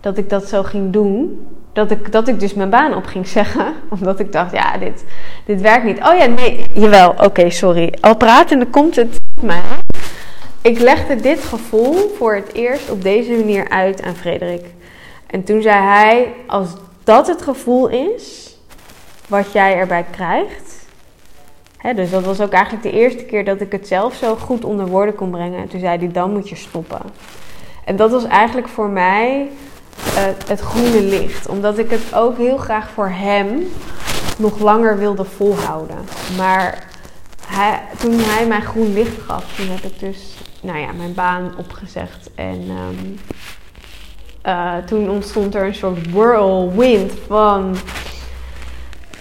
Dat 0.00 0.18
ik 0.18 0.30
dat 0.30 0.48
zo 0.48 0.62
ging 0.62 0.92
doen. 0.92 1.46
Dat 1.72 1.90
ik, 1.90 2.12
dat 2.12 2.28
ik 2.28 2.40
dus 2.40 2.54
mijn 2.54 2.70
baan 2.70 2.94
op 2.94 3.06
ging 3.06 3.28
zeggen. 3.28 3.74
Omdat 4.00 4.20
ik 4.20 4.32
dacht, 4.32 4.52
ja, 4.52 4.78
dit, 4.78 5.04
dit 5.44 5.60
werkt 5.60 5.84
niet. 5.84 5.98
Oh 5.98 6.16
ja, 6.18 6.26
nee, 6.26 6.66
jawel, 6.72 7.14
oké, 7.16 7.50
sorry. 7.50 7.94
Al 8.00 8.16
pratende 8.16 8.66
komt 8.66 8.96
het 8.96 9.16
mij. 9.40 9.62
Ik 10.62 10.78
legde 10.78 11.16
dit 11.16 11.44
gevoel 11.44 12.14
voor 12.16 12.34
het 12.34 12.52
eerst 12.52 12.90
op 12.90 13.02
deze 13.02 13.32
manier 13.32 13.68
uit 13.68 14.02
aan 14.02 14.14
Frederik. 14.14 14.66
En 15.26 15.44
toen 15.44 15.62
zei 15.62 15.82
hij, 15.82 16.32
als 16.46 16.68
dat 17.04 17.26
het 17.26 17.42
gevoel 17.42 17.88
is 17.88 18.56
wat 19.28 19.52
jij 19.52 19.76
erbij 19.76 20.04
krijgt. 20.10 20.86
Hè, 21.76 21.94
dus 21.94 22.10
dat 22.10 22.24
was 22.24 22.40
ook 22.40 22.52
eigenlijk 22.52 22.82
de 22.82 22.92
eerste 22.92 23.24
keer 23.24 23.44
dat 23.44 23.60
ik 23.60 23.72
het 23.72 23.88
zelf 23.88 24.14
zo 24.14 24.36
goed 24.36 24.64
onder 24.64 24.86
woorden 24.86 25.14
kon 25.14 25.30
brengen. 25.30 25.60
En 25.60 25.68
toen 25.68 25.80
zei 25.80 25.98
hij, 25.98 26.12
dan 26.12 26.32
moet 26.32 26.48
je 26.48 26.56
stoppen. 26.56 27.00
En 27.84 27.96
dat 27.96 28.10
was 28.10 28.24
eigenlijk 28.24 28.68
voor 28.68 28.88
mij 28.88 29.48
het 30.46 30.60
groene 30.60 31.02
licht. 31.02 31.48
Omdat 31.48 31.78
ik 31.78 31.90
het 31.90 32.14
ook 32.14 32.36
heel 32.36 32.56
graag 32.56 32.90
voor 32.90 33.08
hem 33.08 33.66
nog 34.38 34.58
langer 34.58 34.98
wilde 34.98 35.24
volhouden. 35.24 35.98
Maar 36.36 36.88
hij, 37.46 37.80
toen 37.98 38.18
hij 38.18 38.46
mij 38.46 38.60
groen 38.60 38.92
licht 38.92 39.20
gaf, 39.26 39.54
toen 39.56 39.68
heb 39.68 39.92
ik 39.92 39.98
dus 39.98 40.34
nou 40.60 40.78
ja, 40.78 40.92
mijn 40.92 41.14
baan 41.14 41.54
opgezegd. 41.56 42.30
En 42.34 42.70
um, 42.70 43.18
uh, 44.46 44.76
toen 44.76 45.10
ontstond 45.10 45.54
er 45.54 45.66
een 45.66 45.74
soort 45.74 46.10
whirlwind 46.10 47.12
van 47.26 47.76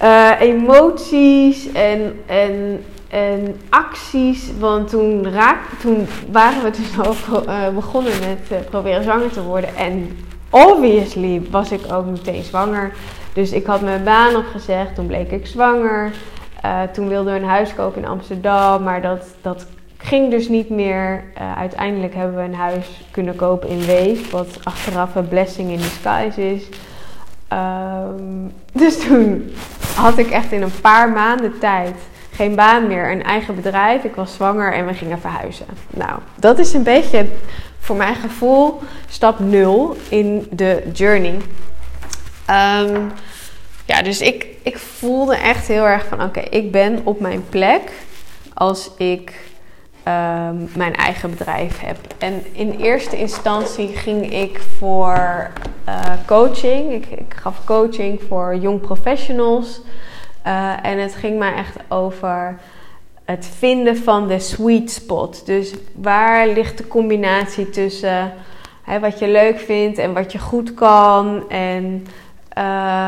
uh, 0.03 0.31
emoties 0.39 1.71
en, 1.71 2.19
en, 2.25 2.83
en 3.09 3.61
acties. 3.69 4.51
Want 4.59 4.89
toen, 4.89 5.31
raak, 5.31 5.59
toen 5.81 6.07
waren 6.31 6.63
we 6.63 6.69
dus 6.69 6.95
uh, 7.47 7.69
begonnen 7.69 8.13
met 8.19 8.69
proberen 8.69 9.03
zwanger 9.03 9.31
te 9.31 9.43
worden. 9.43 9.75
En 9.75 10.17
obviously 10.49 11.41
was 11.49 11.71
ik 11.71 11.91
ook 11.91 12.05
meteen 12.05 12.43
zwanger. 12.43 12.91
Dus 13.33 13.51
ik 13.51 13.65
had 13.65 13.81
mijn 13.81 14.03
baan 14.03 14.35
opgezegd, 14.35 14.95
toen 14.95 15.07
bleek 15.07 15.31
ik 15.31 15.47
zwanger. 15.47 16.11
Uh, 16.65 16.81
toen 16.81 17.07
wilden 17.07 17.33
we 17.33 17.39
een 17.39 17.45
huis 17.45 17.73
kopen 17.75 18.01
in 18.01 18.07
Amsterdam, 18.07 18.83
maar 18.83 19.01
dat, 19.01 19.25
dat 19.41 19.65
ging 19.97 20.29
dus 20.29 20.49
niet 20.49 20.69
meer. 20.69 21.23
Uh, 21.37 21.57
uiteindelijk 21.57 22.15
hebben 22.15 22.35
we 22.35 22.43
een 22.43 22.55
huis 22.55 23.01
kunnen 23.11 23.35
kopen 23.35 23.69
in 23.69 23.85
Wees, 23.85 24.29
wat 24.29 24.59
achteraf 24.63 25.15
een 25.15 25.27
blessing 25.27 25.71
in 25.71 25.77
disguise 25.77 26.53
is. 26.53 26.63
Um, 27.53 28.51
dus 28.83 28.99
toen 28.99 29.51
had 29.95 30.17
ik 30.17 30.29
echt 30.29 30.51
in 30.51 30.61
een 30.61 30.79
paar 30.81 31.09
maanden 31.09 31.59
tijd 31.59 31.95
geen 32.31 32.55
baan 32.55 32.87
meer, 32.87 33.11
een 33.11 33.23
eigen 33.23 33.55
bedrijf. 33.55 34.03
Ik 34.03 34.15
was 34.15 34.33
zwanger 34.33 34.73
en 34.73 34.85
we 34.85 34.93
gingen 34.93 35.19
verhuizen. 35.19 35.65
Nou, 35.89 36.19
dat 36.35 36.59
is 36.59 36.73
een 36.73 36.83
beetje 36.83 37.25
voor 37.79 37.95
mijn 37.95 38.15
gevoel 38.15 38.79
stap 39.09 39.39
0 39.39 39.95
in 40.09 40.47
de 40.51 40.83
journey. 40.93 41.37
Um, 42.49 43.11
ja, 43.85 44.01
dus 44.01 44.21
ik, 44.21 44.47
ik 44.63 44.77
voelde 44.77 45.35
echt 45.35 45.67
heel 45.67 45.85
erg 45.85 46.05
van: 46.05 46.23
oké, 46.23 46.39
ik 46.39 46.71
ben 46.71 47.01
op 47.03 47.19
mijn 47.19 47.49
plek 47.49 47.91
als 48.53 48.91
ik 48.97 49.33
um, 50.07 50.69
mijn 50.75 50.95
eigen 50.95 51.29
bedrijf 51.29 51.79
heb. 51.79 51.97
En 52.17 52.45
in 52.51 52.71
eerste 52.71 53.17
instantie 53.17 53.87
ging 53.87 54.33
ik 54.33 54.59
voor 54.77 55.51
uh, 55.87 56.03
coaching. 56.25 56.91
Ik, 56.91 57.05
ik, 57.05 57.33
gaf 57.35 57.63
coaching 57.65 58.21
voor 58.27 58.55
jong 58.55 58.81
professionals. 58.81 59.81
Uh, 60.47 60.85
en 60.85 60.99
het 60.99 61.15
ging 61.15 61.37
mij 61.37 61.53
echt 61.53 61.75
over 61.87 62.59
het 63.29 63.49
vinden 63.57 63.97
van 63.97 64.27
de 64.27 64.39
sweet 64.39 64.91
spot. 64.91 65.45
Dus 65.45 65.73
waar 65.95 66.47
ligt 66.47 66.77
de 66.77 66.87
combinatie 66.87 67.69
tussen 67.69 68.33
hè, 68.83 68.99
wat 68.99 69.19
je 69.19 69.27
leuk 69.27 69.59
vindt 69.59 69.97
en 69.97 70.13
wat 70.13 70.31
je 70.31 70.39
goed 70.39 70.73
kan. 70.73 71.49
En, 71.49 72.05
uh, 72.57 72.63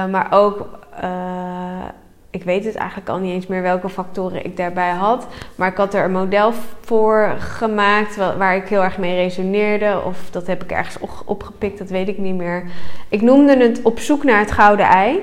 maar 0.05 0.27
ook, 0.29 0.79
uh, 1.03 1.85
ik 2.29 2.43
weet 2.43 2.65
het 2.65 2.75
eigenlijk 2.75 3.09
al 3.09 3.17
niet 3.17 3.33
eens 3.33 3.47
meer 3.47 3.61
welke 3.61 3.89
factoren 3.89 4.45
ik 4.45 4.57
daarbij 4.57 4.91
had. 4.91 5.27
Maar 5.55 5.69
ik 5.69 5.77
had 5.77 5.93
er 5.93 6.03
een 6.03 6.11
model 6.11 6.53
voor 6.81 7.35
gemaakt 7.39 8.15
waar 8.15 8.55
ik 8.55 8.67
heel 8.67 8.83
erg 8.83 8.97
mee 8.97 9.15
resoneerde. 9.15 10.01
Of 10.05 10.29
dat 10.31 10.47
heb 10.47 10.63
ik 10.63 10.71
ergens 10.71 10.97
opgepikt, 11.25 11.77
dat 11.77 11.89
weet 11.89 12.07
ik 12.07 12.17
niet 12.17 12.35
meer. 12.35 12.63
Ik 13.09 13.21
noemde 13.21 13.57
het 13.57 13.81
op 13.83 13.99
zoek 13.99 14.23
naar 14.23 14.39
het 14.39 14.51
gouden 14.51 14.85
ei. 14.85 15.19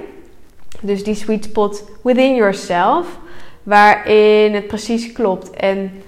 Dus 0.80 1.04
die 1.04 1.14
sweet 1.14 1.44
spot 1.44 1.90
within 2.02 2.34
yourself 2.34 3.18
waarin 3.68 4.54
het 4.54 4.66
precies 4.66 5.12
klopt. 5.12 5.50
En 5.50 6.02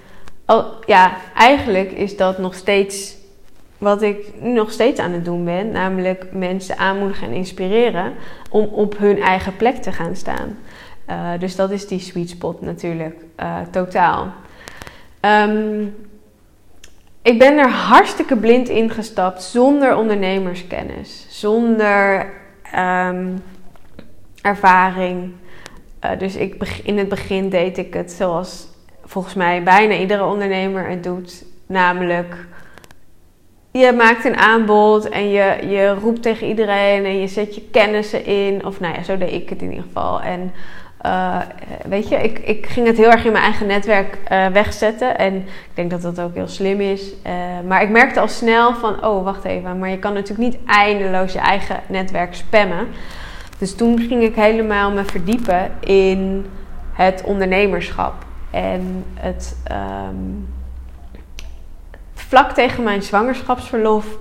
ja, 0.85 1.17
eigenlijk 1.35 1.91
is 1.91 2.17
dat 2.17 2.37
nog 2.37 2.53
steeds 2.53 3.15
wat 3.77 4.01
ik 4.01 4.41
nog 4.41 4.71
steeds 4.71 4.99
aan 4.99 5.11
het 5.11 5.25
doen 5.25 5.45
ben, 5.45 5.71
namelijk 5.71 6.25
mensen 6.31 6.77
aanmoedigen 6.77 7.27
en 7.27 7.33
inspireren 7.33 8.13
om 8.49 8.65
op 8.65 8.97
hun 8.97 9.21
eigen 9.21 9.55
plek 9.55 9.75
te 9.75 9.91
gaan 9.91 10.15
staan. 10.15 10.57
Uh, 11.09 11.29
dus 11.39 11.55
dat 11.55 11.71
is 11.71 11.87
die 11.87 11.99
sweet 11.99 12.29
spot 12.29 12.61
natuurlijk 12.61 13.15
uh, 13.39 13.57
totaal. 13.71 14.33
Um, 15.21 15.95
ik 17.21 17.39
ben 17.39 17.57
er 17.57 17.69
hartstikke 17.69 18.35
blind 18.37 18.69
ingestapt 18.69 19.43
zonder 19.43 19.95
ondernemerskennis, 19.95 21.25
zonder 21.29 22.29
um, 22.75 23.43
ervaring, 24.41 25.33
uh, 26.05 26.11
dus 26.17 26.35
ik, 26.35 26.79
in 26.83 26.97
het 26.97 27.09
begin 27.09 27.49
deed 27.49 27.77
ik 27.77 27.93
het 27.93 28.11
zoals 28.11 28.67
volgens 29.03 29.33
mij 29.33 29.63
bijna 29.63 29.95
iedere 29.95 30.25
ondernemer 30.25 30.89
het 30.89 31.03
doet. 31.03 31.43
Namelijk, 31.67 32.35
je 33.71 33.91
maakt 33.91 34.25
een 34.25 34.37
aanbod 34.37 35.09
en 35.09 35.29
je, 35.29 35.67
je 35.67 35.93
roept 36.01 36.21
tegen 36.21 36.47
iedereen 36.47 37.05
en 37.05 37.19
je 37.19 37.27
zet 37.27 37.55
je 37.55 37.61
kennissen 37.71 38.25
in. 38.25 38.65
Of 38.65 38.79
nou 38.79 38.93
ja, 38.93 39.03
zo 39.03 39.17
deed 39.17 39.31
ik 39.31 39.49
het 39.49 39.61
in 39.61 39.69
ieder 39.69 39.83
geval. 39.83 40.21
En 40.21 40.53
uh, 41.05 41.41
weet 41.87 42.09
je, 42.09 42.15
ik, 42.15 42.39
ik 42.39 42.65
ging 42.65 42.87
het 42.87 42.97
heel 42.97 43.11
erg 43.11 43.25
in 43.25 43.31
mijn 43.31 43.43
eigen 43.43 43.67
netwerk 43.67 44.17
uh, 44.31 44.47
wegzetten. 44.47 45.17
En 45.17 45.35
ik 45.35 45.71
denk 45.73 45.91
dat 45.91 46.01
dat 46.01 46.21
ook 46.21 46.33
heel 46.33 46.47
slim 46.47 46.81
is. 46.81 47.13
Maar 47.67 47.81
ik 47.81 47.89
merkte 47.89 48.19
al 48.19 48.27
snel 48.27 48.75
van, 48.75 49.05
oh 49.05 49.23
wacht 49.23 49.43
even, 49.43 49.79
maar 49.79 49.89
je 49.89 49.99
kan 49.99 50.13
natuurlijk 50.13 50.51
niet 50.51 50.59
eindeloos 50.65 51.33
je 51.33 51.39
eigen 51.39 51.79
netwerk 51.87 52.33
spammen. 52.35 52.87
Dus 53.61 53.75
toen 53.75 53.99
ging 53.99 54.23
ik 54.23 54.35
helemaal 54.35 54.91
me 54.91 55.03
verdiepen 55.03 55.71
in 55.79 56.45
het 56.91 57.23
ondernemerschap. 57.25 58.13
En 58.51 59.05
het 59.13 59.57
um, 59.71 60.47
vlak 62.13 62.51
tegen 62.51 62.83
mijn 62.83 63.03
zwangerschapsverlof 63.03 64.17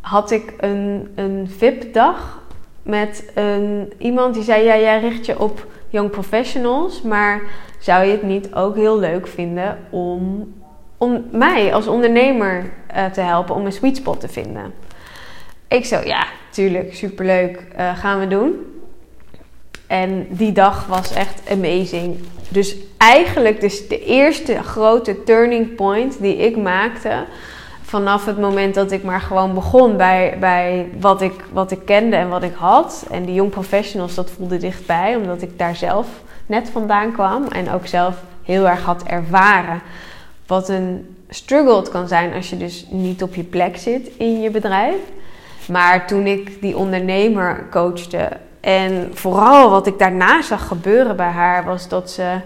had 0.00 0.30
ik 0.30 0.54
een, 0.56 1.12
een 1.14 1.50
VIP-dag 1.56 2.42
met 2.82 3.30
een, 3.34 3.92
iemand 3.98 4.34
die 4.34 4.42
zei: 4.42 4.64
Ja, 4.64 4.78
jij 4.78 5.00
richt 5.00 5.26
je 5.26 5.40
op 5.40 5.66
young 5.88 6.10
professionals, 6.10 7.02
maar 7.02 7.42
zou 7.78 8.04
je 8.04 8.10
het 8.10 8.22
niet 8.22 8.54
ook 8.54 8.76
heel 8.76 8.98
leuk 8.98 9.26
vinden 9.26 9.78
om, 9.90 10.54
om 10.96 11.24
mij 11.30 11.74
als 11.74 11.86
ondernemer 11.86 12.70
uh, 12.96 13.04
te 13.04 13.20
helpen 13.20 13.54
om 13.54 13.66
een 13.66 13.72
sweet 13.72 13.96
spot 13.96 14.20
te 14.20 14.28
vinden? 14.28 14.74
Ik 15.68 15.84
zo, 15.84 16.00
ja, 16.04 16.26
tuurlijk, 16.58 16.94
superleuk, 16.94 17.62
uh, 17.78 17.98
gaan 17.98 18.18
we 18.18 18.28
doen. 18.28 18.54
En 19.86 20.26
die 20.30 20.52
dag 20.52 20.86
was 20.86 21.12
echt 21.12 21.50
amazing. 21.50 22.16
Dus 22.48 22.76
eigenlijk 22.96 23.60
dus 23.60 23.88
de 23.88 24.04
eerste 24.04 24.62
grote 24.62 25.22
turning 25.24 25.74
point 25.74 26.20
die 26.20 26.36
ik 26.36 26.56
maakte. 26.56 27.24
Vanaf 27.82 28.24
het 28.24 28.38
moment 28.38 28.74
dat 28.74 28.92
ik 28.92 29.02
maar 29.02 29.20
gewoon 29.20 29.54
begon 29.54 29.96
bij, 29.96 30.36
bij 30.40 30.88
wat, 31.00 31.22
ik, 31.22 31.44
wat 31.52 31.70
ik 31.70 31.84
kende 31.84 32.16
en 32.16 32.28
wat 32.28 32.42
ik 32.42 32.54
had. 32.54 33.06
En 33.10 33.24
die 33.24 33.34
young 33.34 33.50
professionals, 33.50 34.14
dat 34.14 34.30
voelde 34.30 34.56
dichtbij. 34.56 35.16
Omdat 35.16 35.42
ik 35.42 35.58
daar 35.58 35.76
zelf 35.76 36.06
net 36.46 36.70
vandaan 36.70 37.12
kwam. 37.12 37.46
En 37.46 37.70
ook 37.70 37.86
zelf 37.86 38.22
heel 38.42 38.68
erg 38.68 38.82
had 38.82 39.02
ervaren. 39.02 39.80
Wat 40.46 40.68
een 40.68 41.16
struggle 41.28 41.88
kan 41.90 42.08
zijn 42.08 42.32
als 42.34 42.50
je 42.50 42.56
dus 42.56 42.86
niet 42.90 43.22
op 43.22 43.34
je 43.34 43.44
plek 43.44 43.76
zit 43.76 44.10
in 44.16 44.40
je 44.40 44.50
bedrijf. 44.50 44.96
Maar 45.68 46.06
toen 46.06 46.26
ik 46.26 46.60
die 46.60 46.76
ondernemer 46.76 47.66
coachte 47.70 48.28
en 48.60 49.10
vooral 49.14 49.70
wat 49.70 49.86
ik 49.86 49.98
daarna 49.98 50.42
zag 50.42 50.66
gebeuren 50.66 51.16
bij 51.16 51.30
haar 51.30 51.64
was 51.64 51.88
dat 51.88 52.10
ze 52.10 52.40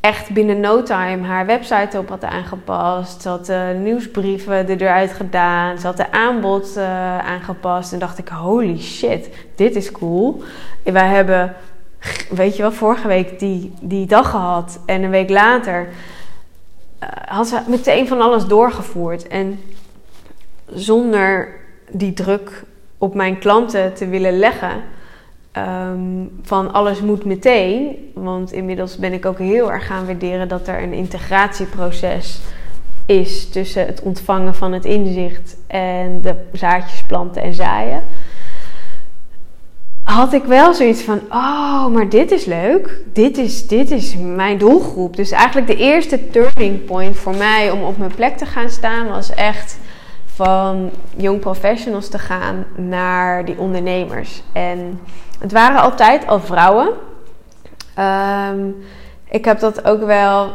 echt 0.00 0.30
binnen 0.30 0.60
no 0.60 0.82
time 0.82 1.26
haar 1.26 1.46
website 1.46 1.98
op 1.98 2.08
had 2.08 2.24
aangepast. 2.24 3.22
Ze 3.22 3.28
had 3.28 3.46
de 3.46 3.78
nieuwsbrieven 3.82 4.68
eruit 4.68 5.12
gedaan. 5.12 5.78
Ze 5.78 5.86
had 5.86 5.96
de 5.96 6.12
aanbod 6.12 6.76
uh, 6.76 7.18
aangepast. 7.18 7.92
En 7.92 7.98
dacht 7.98 8.18
ik, 8.18 8.28
holy 8.28 8.78
shit, 8.78 9.28
dit 9.54 9.76
is 9.76 9.92
cool. 9.92 10.42
En 10.84 10.92
wij 10.92 11.08
hebben, 11.08 11.54
weet 12.30 12.56
je 12.56 12.62
wel, 12.62 12.72
vorige 12.72 13.08
week 13.08 13.38
die, 13.38 13.72
die 13.80 14.06
dag 14.06 14.30
gehad. 14.30 14.80
En 14.86 15.02
een 15.02 15.10
week 15.10 15.30
later 15.30 15.88
uh, 17.02 17.08
had 17.24 17.48
ze 17.48 17.60
meteen 17.66 18.08
van 18.08 18.20
alles 18.20 18.44
doorgevoerd. 18.44 19.28
En 19.28 19.60
zonder 20.66 21.59
die 21.92 22.12
druk 22.12 22.64
op 22.98 23.14
mijn 23.14 23.38
klanten 23.38 23.94
te 23.94 24.08
willen 24.08 24.38
leggen 24.38 24.82
Ehm, 25.52 26.24
van 26.42 26.72
alles 26.72 27.00
moet 27.00 27.24
meteen. 27.24 27.96
Want 28.14 28.52
inmiddels 28.52 28.96
ben 28.96 29.12
ik 29.12 29.26
ook 29.26 29.38
heel 29.38 29.72
erg 29.72 29.86
gaan 29.86 30.06
waarderen 30.06 30.48
dat 30.48 30.68
er 30.68 30.82
een 30.82 30.92
integratieproces 30.92 32.40
is 33.06 33.48
tussen 33.48 33.86
het 33.86 34.02
ontvangen 34.02 34.54
van 34.54 34.72
het 34.72 34.84
inzicht 34.84 35.56
en 35.66 36.20
de 36.20 36.34
zaadjes 36.52 37.02
planten 37.02 37.42
en 37.42 37.54
zaaien. 37.54 38.02
Had 40.02 40.32
ik 40.32 40.44
wel 40.44 40.74
zoiets 40.74 41.02
van: 41.02 41.20
oh, 41.28 41.86
maar 41.86 42.08
dit 42.08 42.30
is 42.30 42.44
leuk. 42.44 43.00
Dit 43.12 43.38
is, 43.38 43.66
dit 43.66 43.90
is 43.90 44.16
mijn 44.16 44.58
doelgroep. 44.58 45.16
Dus 45.16 45.30
eigenlijk 45.30 45.66
de 45.66 45.76
eerste 45.76 46.30
turning 46.30 46.84
point 46.84 47.16
voor 47.16 47.34
mij 47.34 47.70
om 47.70 47.82
op 47.82 47.98
mijn 47.98 48.14
plek 48.14 48.36
te 48.36 48.46
gaan 48.46 48.70
staan 48.70 49.08
was 49.08 49.34
echt 49.34 49.78
van 50.44 50.90
young 51.16 51.40
professionals 51.40 52.08
te 52.08 52.18
gaan 52.18 52.64
naar 52.76 53.44
die 53.44 53.58
ondernemers. 53.58 54.42
En 54.52 55.00
het 55.38 55.52
waren 55.52 55.80
altijd 55.80 56.26
al 56.26 56.40
vrouwen. 56.40 56.88
Ehm, 57.94 58.68
ik 59.30 59.44
heb 59.44 59.60
dat 59.60 59.84
ook 59.84 60.04
wel 60.04 60.50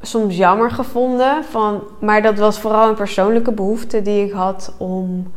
soms 0.00 0.36
jammer 0.36 0.70
gevonden. 0.70 1.44
Van, 1.44 1.82
maar 2.00 2.22
dat 2.22 2.38
was 2.38 2.58
vooral 2.58 2.88
een 2.88 2.94
persoonlijke 2.94 3.52
behoefte 3.52 4.02
die 4.02 4.24
ik 4.24 4.32
had 4.32 4.74
om 4.78 5.32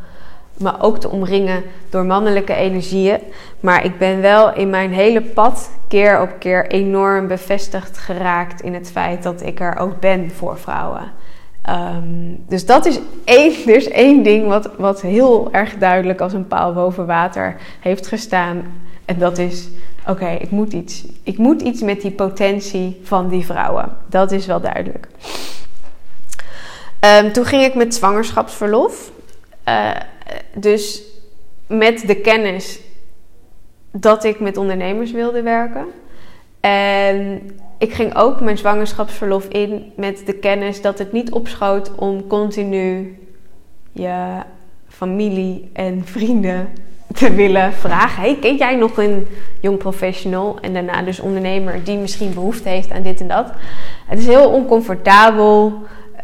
me 0.56 0.80
ook 0.80 0.98
te 0.98 1.08
omringen 1.08 1.62
door 1.90 2.04
mannelijke 2.04 2.54
energieën. 2.54 3.20
Maar 3.60 3.84
ik 3.84 3.98
ben 3.98 4.20
wel 4.20 4.54
in 4.54 4.70
mijn 4.70 4.92
hele 4.92 5.22
pad 5.22 5.70
keer 5.88 6.20
op 6.20 6.30
keer 6.38 6.66
enorm 6.66 7.26
bevestigd 7.26 7.98
geraakt 7.98 8.60
in 8.60 8.74
het 8.74 8.90
feit 8.90 9.22
dat 9.22 9.42
ik 9.42 9.60
er 9.60 9.76
ook 9.78 10.00
ben 10.00 10.30
voor 10.30 10.58
vrouwen. 10.58 11.12
Ehm, 11.64 12.34
dus 12.48 12.66
dat 12.66 12.86
is 12.86 12.98
één, 13.24 13.52
dus 13.66 13.88
één 13.88 14.22
ding 14.22 14.46
wat, 14.46 14.70
wat 14.76 15.00
heel 15.00 15.48
erg 15.52 15.78
duidelijk 15.78 16.20
als 16.20 16.32
een 16.32 16.46
paal 16.46 16.72
boven 16.72 17.06
water 17.06 17.56
heeft 17.80 18.06
gestaan. 18.06 18.62
En 19.04 19.18
dat 19.18 19.38
is, 19.38 19.68
oké, 20.06 20.28
ik 20.28 20.50
moet 20.50 20.72
iets. 20.72 21.04
Ik 21.22 21.38
moet 21.38 21.62
iets 21.62 21.82
met 21.82 22.00
die 22.00 22.10
potentie 22.10 23.00
van 23.02 23.28
die 23.28 23.44
vrouwen. 23.44 23.96
Dat 24.06 24.32
is 24.32 24.46
wel 24.46 24.60
duidelijk. 24.60 25.08
Ehm, 27.00 27.32
toen 27.32 27.44
ging 27.44 27.64
ik 27.64 27.74
met 27.74 27.94
zwangerschapsverlof. 27.94 29.10
Uh, 29.68 29.90
dus 30.54 31.02
met 31.66 32.06
de 32.06 32.14
kennis 32.14 32.80
dat 33.90 34.24
ik 34.24 34.40
met 34.40 34.56
ondernemers 34.56 35.12
wilde 35.12 35.42
werken. 35.42 35.86
En 36.60 37.42
ik 37.84 37.92
ging 37.92 38.16
ook 38.16 38.40
mijn 38.40 38.58
zwangerschapsverlof 38.58 39.44
in 39.44 39.92
met 39.96 40.22
de 40.26 40.32
kennis 40.32 40.82
dat 40.82 40.98
het 40.98 41.12
niet 41.12 41.32
opschoot 41.32 41.94
om 41.94 42.26
continu 42.26 43.18
je 43.92 44.42
familie 44.88 45.70
en 45.72 46.02
vrienden 46.04 46.68
te 47.14 47.34
willen 47.34 47.72
vragen: 47.72 48.22
hey, 48.22 48.36
ken 48.40 48.56
jij 48.56 48.76
nog 48.76 48.96
een 48.96 49.26
jong 49.60 49.78
professional 49.78 50.58
en 50.60 50.72
daarna 50.72 51.02
dus 51.02 51.20
ondernemer 51.20 51.84
die 51.84 51.98
misschien 51.98 52.34
behoefte 52.34 52.68
heeft 52.68 52.90
aan 52.90 53.02
dit 53.02 53.20
en 53.20 53.28
dat? 53.28 53.52
Het 54.06 54.18
is 54.18 54.26
heel 54.26 54.50
oncomfortabel. 54.50 55.72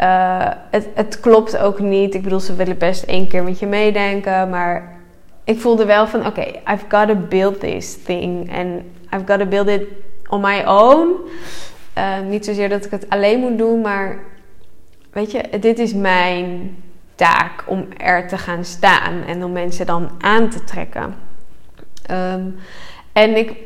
Uh, 0.01 0.49
het, 0.70 0.88
het 0.94 1.20
klopt 1.20 1.59
ook 1.59 1.79
niet. 1.81 2.14
Ik 2.14 2.23
bedoel, 2.23 2.40
ze 2.40 2.55
willen 2.55 2.79
best 2.79 3.03
één 3.03 3.29
keer 3.29 3.42
met 3.42 3.59
je 3.59 3.66
meedenken, 3.66 4.51
maar 4.51 5.01
ik 5.44 5.61
voelde 5.61 5.85
wel 5.85 6.07
van: 6.07 6.27
oké, 6.27 6.44
I've 6.73 6.85
got 6.88 7.09
to 7.09 7.14
build 7.14 7.61
this 7.61 8.03
thing 8.03 8.53
and 8.53 8.83
I've 9.14 9.25
got 9.27 9.38
to 9.38 9.46
build 9.46 9.68
it 9.68 9.83
on 10.31 10.40
my 10.40 10.62
own. 10.66 11.09
Uh, 11.99 12.21
niet 12.21 12.45
zozeer 12.45 12.69
dat 12.69 12.85
ik 12.85 12.90
het 12.90 13.11
alleen 13.11 13.40
moet 13.40 13.59
doen, 13.59 13.81
maar 13.81 14.19
weet 15.12 15.31
je, 15.31 15.59
dit 15.61 15.79
is 15.79 15.95
mijn 15.95 16.77
taak 17.14 17.64
om 17.66 17.87
er 17.97 18.29
te 18.29 18.38
gaan 18.38 18.64
staan 18.64 19.23
en 19.27 19.45
om 19.45 19.53
mensen 19.53 19.87
dan 19.87 20.11
aan 20.19 20.49
te 20.49 20.64
trekken. 20.64 21.14
Um, 22.11 22.57
en 23.12 23.37
ik, 23.37 23.57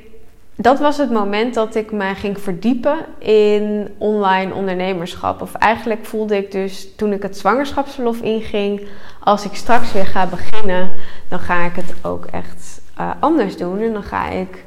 dat 0.56 0.78
was 0.78 0.96
het 0.96 1.10
moment 1.10 1.54
dat 1.54 1.74
ik 1.74 1.92
mij 1.92 2.14
ging 2.14 2.40
verdiepen 2.40 2.96
in 3.18 3.94
online 3.98 4.54
ondernemerschap. 4.54 5.42
Of 5.42 5.54
eigenlijk 5.54 6.04
voelde 6.04 6.36
ik 6.36 6.52
dus 6.52 6.94
toen 6.96 7.12
ik 7.12 7.22
het 7.22 7.38
zwangerschapsverlof 7.38 8.20
inging, 8.20 8.88
als 9.20 9.44
ik 9.44 9.54
straks 9.54 9.92
weer 9.92 10.06
ga 10.06 10.26
beginnen, 10.26 10.90
dan 11.28 11.38
ga 11.38 11.64
ik 11.64 11.76
het 11.76 11.94
ook 12.02 12.24
echt 12.24 12.80
uh, 13.00 13.10
anders 13.20 13.56
doen. 13.56 13.80
En 13.80 13.92
dan 13.92 14.02
ga 14.02 14.28
ik 14.28 14.64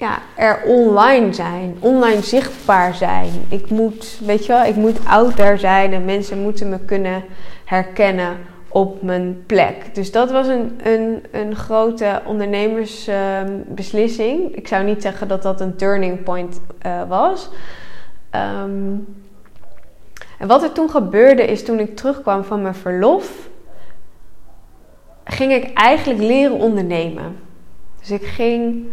ja, 0.00 0.18
er 0.36 0.62
online 0.66 1.32
zijn, 1.32 1.76
online 1.80 2.22
zichtbaar 2.22 2.94
zijn. 2.94 3.30
Ik 3.48 3.70
moet, 3.70 4.18
weet 4.24 4.46
je 4.46 4.52
wel, 4.52 4.64
ik 4.64 4.76
moet 4.76 5.06
out 5.06 5.36
there 5.36 5.56
zijn 5.56 5.92
en 5.92 6.04
mensen 6.04 6.42
moeten 6.42 6.68
me 6.68 6.78
kunnen 6.78 7.24
herkennen 7.64 8.36
op 8.68 9.02
mijn 9.02 9.42
plek. 9.46 9.94
Dus 9.94 10.12
dat 10.12 10.30
was 10.30 10.46
een, 10.46 10.80
een, 10.82 11.24
een 11.30 11.56
grote 11.56 12.22
ondernemersbeslissing. 12.26 14.54
ik 14.54 14.68
zou 14.68 14.84
niet 14.84 15.02
zeggen 15.02 15.28
dat 15.28 15.42
dat 15.42 15.60
een 15.60 15.76
turning 15.76 16.22
point 16.22 16.60
uh, 16.86 17.08
was. 17.08 17.48
Um, 18.64 19.06
en 20.38 20.48
wat 20.48 20.62
er 20.62 20.72
toen 20.72 20.90
gebeurde 20.90 21.44
is 21.44 21.64
toen 21.64 21.78
ik 21.78 21.96
terugkwam 21.96 22.44
van 22.44 22.62
mijn 22.62 22.74
verlof, 22.74 23.48
ging 25.24 25.52
ik 25.52 25.72
eigenlijk 25.72 26.20
leren 26.20 26.56
ondernemen. 26.56 27.36
Dus 27.98 28.10
ik 28.10 28.24
ging 28.24 28.86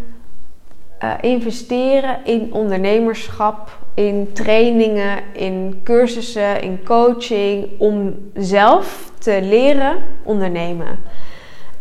uh, 1.04 1.14
investeren 1.22 2.26
in 2.26 2.54
ondernemerschap, 2.54 3.78
in 3.94 4.30
trainingen, 4.34 5.20
in 5.34 5.82
cursussen, 5.84 6.62
in 6.62 6.84
coaching, 6.84 7.68
om 7.78 8.16
zelf 8.34 9.12
te 9.18 9.40
leren 9.42 9.96
ondernemen. 10.24 11.00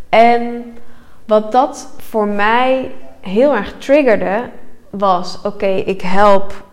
En 0.08 0.64
wat 1.26 1.52
dat 1.52 1.94
voor 1.96 2.26
mij 2.26 2.90
heel 3.20 3.54
erg 3.54 3.74
triggerde, 3.78 4.50
was: 4.90 5.40
oké, 5.42 5.66
ik 5.66 6.00
help 6.00 6.64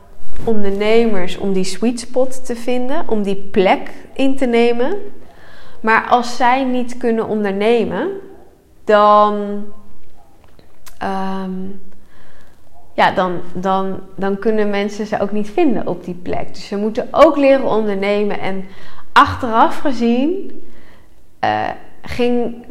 ondernemers 0.43 1.37
om 1.37 1.53
die 1.53 1.63
sweet 1.63 1.99
spot 1.99 2.45
te 2.45 2.55
vinden, 2.55 3.09
om 3.09 3.23
die 3.23 3.35
plek 3.51 3.91
in 4.13 4.35
te 4.35 4.45
nemen. 4.45 4.97
Maar 5.81 6.07
als 6.09 6.35
zij 6.35 6.63
niet 6.63 6.97
kunnen 6.97 7.27
ondernemen, 7.27 8.09
dan. 8.83 9.63
Um, 11.03 11.81
ja, 12.93 13.11
dan, 13.11 13.41
dan, 13.53 13.99
dan 14.15 14.39
kunnen 14.39 14.69
mensen 14.69 15.05
ze 15.05 15.19
ook 15.19 15.31
niet 15.31 15.49
vinden 15.49 15.87
op 15.87 16.03
die 16.03 16.19
plek. 16.23 16.53
Dus 16.53 16.67
ze 16.67 16.77
moeten 16.77 17.07
ook 17.11 17.37
leren 17.37 17.69
ondernemen. 17.69 18.39
En 18.39 18.65
achteraf 19.11 19.79
gezien 19.79 20.61
uh, 21.43 21.69
ging 22.01 22.65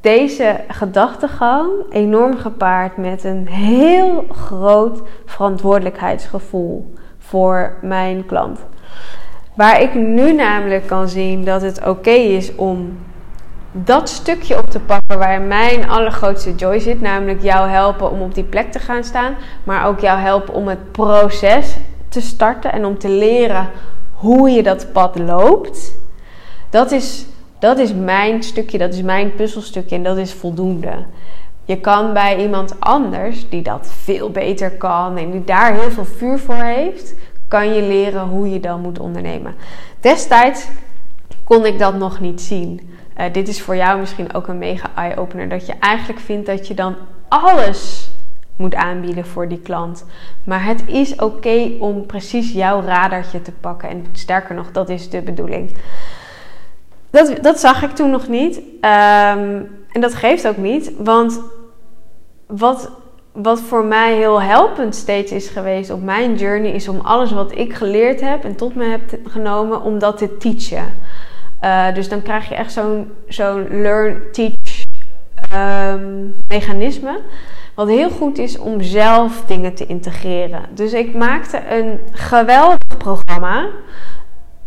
deze 0.00 0.60
gedachtegang 0.68 1.70
enorm 1.90 2.36
gepaard 2.36 2.96
met 2.96 3.24
een 3.24 3.48
heel 3.48 4.24
groot 4.28 5.02
verantwoordelijkheidsgevoel 5.24 6.92
voor 7.18 7.76
mijn 7.82 8.26
klant. 8.26 8.60
Waar 9.54 9.80
ik 9.80 9.94
nu 9.94 10.32
namelijk 10.32 10.86
kan 10.86 11.08
zien 11.08 11.44
dat 11.44 11.62
het 11.62 11.86
oké 11.86 12.10
is 12.10 12.54
om 12.54 12.98
dat 13.84 14.08
stukje 14.08 14.58
op 14.58 14.70
te 14.70 14.80
pakken 14.80 15.18
waar 15.18 15.40
mijn 15.40 15.88
allergrootste 15.88 16.54
joy 16.54 16.78
zit. 16.78 17.00
Namelijk 17.00 17.42
jou 17.42 17.68
helpen 17.68 18.10
om 18.10 18.20
op 18.20 18.34
die 18.34 18.44
plek 18.44 18.72
te 18.72 18.78
gaan 18.78 19.04
staan. 19.04 19.34
Maar 19.64 19.86
ook 19.86 20.00
jou 20.00 20.18
helpen 20.18 20.54
om 20.54 20.68
het 20.68 20.92
proces 20.92 21.76
te 22.08 22.20
starten 22.20 22.72
en 22.72 22.84
om 22.84 22.98
te 22.98 23.08
leren 23.08 23.68
hoe 24.12 24.50
je 24.50 24.62
dat 24.62 24.92
pad 24.92 25.18
loopt. 25.18 25.98
Dat 26.70 26.90
is, 26.90 27.26
dat 27.58 27.78
is 27.78 27.94
mijn 27.94 28.42
stukje, 28.42 28.78
dat 28.78 28.94
is 28.94 29.02
mijn 29.02 29.34
puzzelstukje 29.34 29.96
en 29.96 30.02
dat 30.02 30.16
is 30.16 30.32
voldoende. 30.32 31.04
Je 31.64 31.80
kan 31.80 32.12
bij 32.12 32.36
iemand 32.36 32.80
anders 32.80 33.48
die 33.48 33.62
dat 33.62 33.92
veel 34.02 34.30
beter 34.30 34.70
kan 34.70 35.16
en 35.16 35.30
die 35.30 35.44
daar 35.44 35.74
heel 35.74 35.90
veel 35.90 36.04
vuur 36.04 36.38
voor 36.38 36.54
heeft, 36.54 37.14
kan 37.48 37.74
je 37.74 37.82
leren 37.82 38.28
hoe 38.28 38.50
je 38.50 38.60
dan 38.60 38.80
moet 38.80 38.98
ondernemen. 38.98 39.54
Destijds 40.00 40.68
kon 41.44 41.66
ik 41.66 41.78
dat 41.78 41.94
nog 41.94 42.20
niet 42.20 42.40
zien. 42.40 42.95
Uh, 43.18 43.24
dit 43.32 43.48
is 43.48 43.62
voor 43.62 43.76
jou 43.76 44.00
misschien 44.00 44.34
ook 44.34 44.48
een 44.48 44.58
mega 44.58 44.90
eye-opener. 44.94 45.48
Dat 45.48 45.66
je 45.66 45.74
eigenlijk 45.80 46.20
vindt 46.20 46.46
dat 46.46 46.68
je 46.68 46.74
dan 46.74 46.96
alles 47.28 48.10
moet 48.56 48.74
aanbieden 48.74 49.26
voor 49.26 49.48
die 49.48 49.60
klant. 49.60 50.04
Maar 50.44 50.64
het 50.64 50.82
is 50.86 51.14
oké 51.14 51.70
om 51.78 52.06
precies 52.06 52.52
jouw 52.52 52.82
radartje 52.82 53.42
te 53.42 53.52
pakken. 53.52 53.88
En 53.88 54.06
sterker 54.12 54.54
nog, 54.54 54.72
dat 54.72 54.88
is 54.88 55.10
de 55.10 55.22
bedoeling. 55.22 55.76
Dat, 57.10 57.38
dat 57.42 57.60
zag 57.60 57.82
ik 57.82 57.90
toen 57.90 58.10
nog 58.10 58.28
niet. 58.28 58.56
Um, 58.56 59.68
en 59.92 60.00
dat 60.00 60.14
geeft 60.14 60.48
ook 60.48 60.56
niet. 60.56 60.92
Want 60.98 61.40
wat, 62.46 62.90
wat 63.32 63.60
voor 63.60 63.84
mij 63.84 64.14
heel 64.14 64.42
helpend 64.42 64.94
steeds 64.94 65.32
is 65.32 65.48
geweest 65.48 65.90
op 65.90 66.02
mijn 66.02 66.34
journey, 66.34 66.70
is 66.70 66.88
om 66.88 67.00
alles 67.00 67.32
wat 67.32 67.58
ik 67.58 67.74
geleerd 67.74 68.20
heb 68.20 68.44
en 68.44 68.56
tot 68.56 68.74
me 68.74 68.84
heb 68.84 69.18
genomen, 69.24 69.82
om 69.82 69.98
dat 69.98 70.18
te 70.18 70.36
teachen. 70.36 70.94
Uh, 71.64 71.94
dus 71.94 72.08
dan 72.08 72.22
krijg 72.22 72.48
je 72.48 72.54
echt 72.54 72.80
zo'n 73.28 73.68
learn-teach 73.70 74.84
um, 75.54 76.34
mechanisme. 76.48 77.20
Wat 77.74 77.88
heel 77.88 78.10
goed 78.10 78.38
is 78.38 78.58
om 78.58 78.82
zelf 78.82 79.44
dingen 79.46 79.74
te 79.74 79.86
integreren. 79.86 80.62
Dus 80.74 80.92
ik 80.92 81.14
maakte 81.14 81.62
een 81.70 82.00
geweldig 82.12 82.96
programma. 82.98 83.68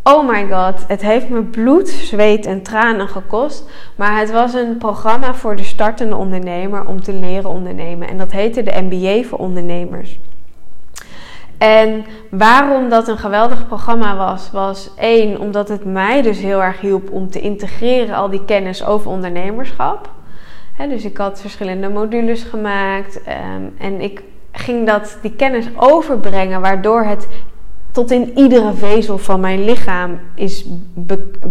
Oh 0.04 0.30
my 0.30 0.48
god, 0.48 0.88
het 0.88 1.02
heeft 1.02 1.30
me 1.30 1.44
bloed, 1.44 1.88
zweet 1.88 2.46
en 2.46 2.62
tranen 2.62 3.08
gekost. 3.08 3.70
Maar 3.96 4.20
het 4.20 4.32
was 4.32 4.54
een 4.54 4.78
programma 4.78 5.34
voor 5.34 5.56
de 5.56 5.64
startende 5.64 6.16
ondernemer 6.16 6.86
om 6.86 7.02
te 7.02 7.14
leren 7.14 7.50
ondernemen. 7.50 8.08
En 8.08 8.18
dat 8.18 8.32
heette 8.32 8.64
de 8.64 8.82
MBA 8.82 9.28
voor 9.28 9.38
ondernemers. 9.38 10.20
En 11.60 12.06
waarom 12.30 12.90
dat 12.90 13.08
een 13.08 13.18
geweldig 13.18 13.68
programma 13.68 14.16
was, 14.16 14.52
was 14.52 14.90
één, 14.98 15.40
omdat 15.40 15.70
het 15.70 15.86
mij 15.86 16.22
dus 16.22 16.40
heel 16.40 16.64
erg 16.64 16.80
hielp 16.80 17.12
om 17.12 17.30
te 17.30 17.42
integreren 17.42 18.16
al 18.16 18.30
die 18.30 18.46
kennis 18.46 18.86
over 18.86 19.12
ondernemerschap. 19.12 20.10
dus 20.90 21.06
ik 21.06 21.18
had 21.18 21.42
verschillende 21.42 21.90
modules 21.90 22.44
gemaakt 22.44 23.24
ehm, 23.24 23.64
en 23.78 24.02
ik 24.02 24.24
ging 24.52 24.88
dat, 24.88 25.18
die 25.22 25.36
kennis 25.36 25.66
overbrengen, 25.76 26.62
waardoor 26.62 27.04
het 27.04 27.28
tot 27.92 28.12
in 28.12 28.38
iedere 28.38 28.74
vezel 28.74 29.18
van 29.18 29.40
mijn 29.40 29.64
lichaam 29.64 30.20
is 30.36 30.66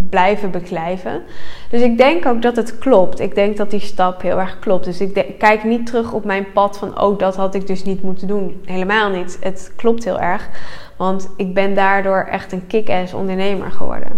blijven 0.09 0.51
beklijven. 0.51 1.21
Dus 1.69 1.81
ik 1.81 1.97
denk 1.97 2.25
ook 2.25 2.41
dat 2.41 2.55
het 2.55 2.77
klopt. 2.77 3.19
Ik 3.19 3.35
denk 3.35 3.57
dat 3.57 3.71
die 3.71 3.79
stap 3.79 4.21
heel 4.21 4.39
erg 4.39 4.59
klopt. 4.59 4.85
Dus 4.85 5.01
ik 5.01 5.35
kijk 5.37 5.63
niet 5.63 5.85
terug 5.85 6.13
op 6.13 6.25
mijn 6.25 6.51
pad 6.53 6.77
van, 6.77 7.01
oh, 7.01 7.19
dat 7.19 7.35
had 7.35 7.55
ik 7.55 7.67
dus 7.67 7.83
niet 7.83 8.03
moeten 8.03 8.27
doen. 8.27 8.61
Helemaal 8.65 9.09
niet. 9.09 9.37
Het 9.41 9.73
klopt 9.75 10.03
heel 10.03 10.19
erg. 10.19 10.49
Want 10.97 11.29
ik 11.37 11.53
ben 11.53 11.75
daardoor 11.75 12.27
echt 12.31 12.51
een 12.51 12.67
kick-ass 12.67 13.13
ondernemer 13.13 13.71
geworden. 13.71 14.11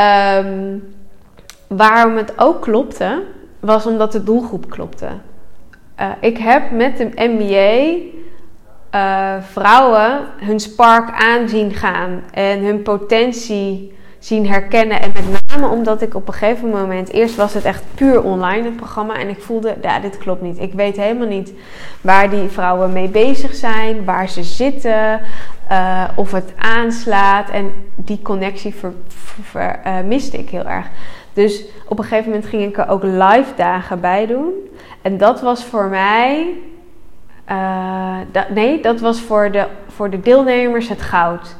Um, 0.00 0.82
waarom 1.66 2.16
het 2.16 2.32
ook 2.36 2.62
klopte, 2.62 3.22
was 3.60 3.86
omdat 3.86 4.12
de 4.12 4.22
doelgroep 4.22 4.70
klopte. 4.70 5.08
Uh, 6.00 6.10
ik 6.20 6.38
heb 6.38 6.70
met 6.70 6.96
de 6.96 7.10
MBA 7.14 7.96
uh, 8.96 9.42
vrouwen 9.50 10.20
hun 10.36 10.60
spark 10.60 11.10
aanzien 11.10 11.74
gaan 11.74 12.22
en 12.30 12.64
hun 12.64 12.82
potentie 12.82 13.94
zien 14.18 14.46
herkennen. 14.46 15.02
En 15.02 15.12
met 15.14 15.40
name 15.48 15.68
omdat 15.68 16.02
ik 16.02 16.14
op 16.14 16.28
een 16.28 16.34
gegeven 16.34 16.68
moment, 16.68 17.12
eerst 17.12 17.36
was 17.36 17.54
het 17.54 17.64
echt 17.64 17.82
puur 17.94 18.22
online 18.22 18.64
het 18.64 18.76
programma 18.76 19.14
en 19.14 19.28
ik 19.28 19.40
voelde, 19.40 19.76
ja, 19.82 20.00
dit 20.00 20.18
klopt 20.18 20.42
niet. 20.42 20.60
Ik 20.60 20.72
weet 20.72 20.96
helemaal 20.96 21.26
niet 21.26 21.52
waar 22.00 22.30
die 22.30 22.48
vrouwen 22.48 22.92
mee 22.92 23.08
bezig 23.08 23.54
zijn, 23.54 24.04
waar 24.04 24.28
ze 24.28 24.42
zitten, 24.42 25.20
uh, 25.70 26.04
of 26.14 26.32
het 26.32 26.52
aanslaat. 26.58 27.50
En 27.50 27.72
die 27.94 28.22
connectie 28.22 28.74
ver, 29.42 29.80
uh, 29.86 30.00
miste 30.06 30.38
ik 30.38 30.50
heel 30.50 30.66
erg. 30.66 30.86
Dus 31.32 31.64
op 31.88 31.98
een 31.98 32.04
gegeven 32.04 32.30
moment 32.30 32.48
ging 32.48 32.62
ik 32.62 32.78
er 32.78 32.88
ook 32.88 33.02
live 33.02 33.52
dagen 33.56 34.00
bij 34.00 34.26
doen. 34.26 34.52
En 35.02 35.18
dat 35.18 35.40
was 35.40 35.64
voor 35.64 35.84
mij 35.84 36.54
uh, 37.50 38.16
nee, 38.48 38.82
dat 38.82 39.00
was 39.00 39.20
voor 39.20 39.50
de, 39.50 39.66
voor 39.88 40.10
de 40.10 40.20
deelnemers 40.20 40.88
het 40.88 41.02
goud. 41.02 41.56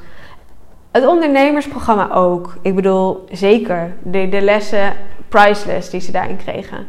Het 0.90 1.07
ondernemersprogramma 1.07 2.11
ook. 2.12 2.57
Ik 2.62 2.75
bedoel, 2.75 3.25
zeker. 3.31 3.92
De, 4.03 4.29
de 4.29 4.40
lessen 4.40 4.92
priceless 5.29 5.90
die 5.90 6.01
ze 6.01 6.12
daarin 6.12 6.37
kregen. 6.37 6.87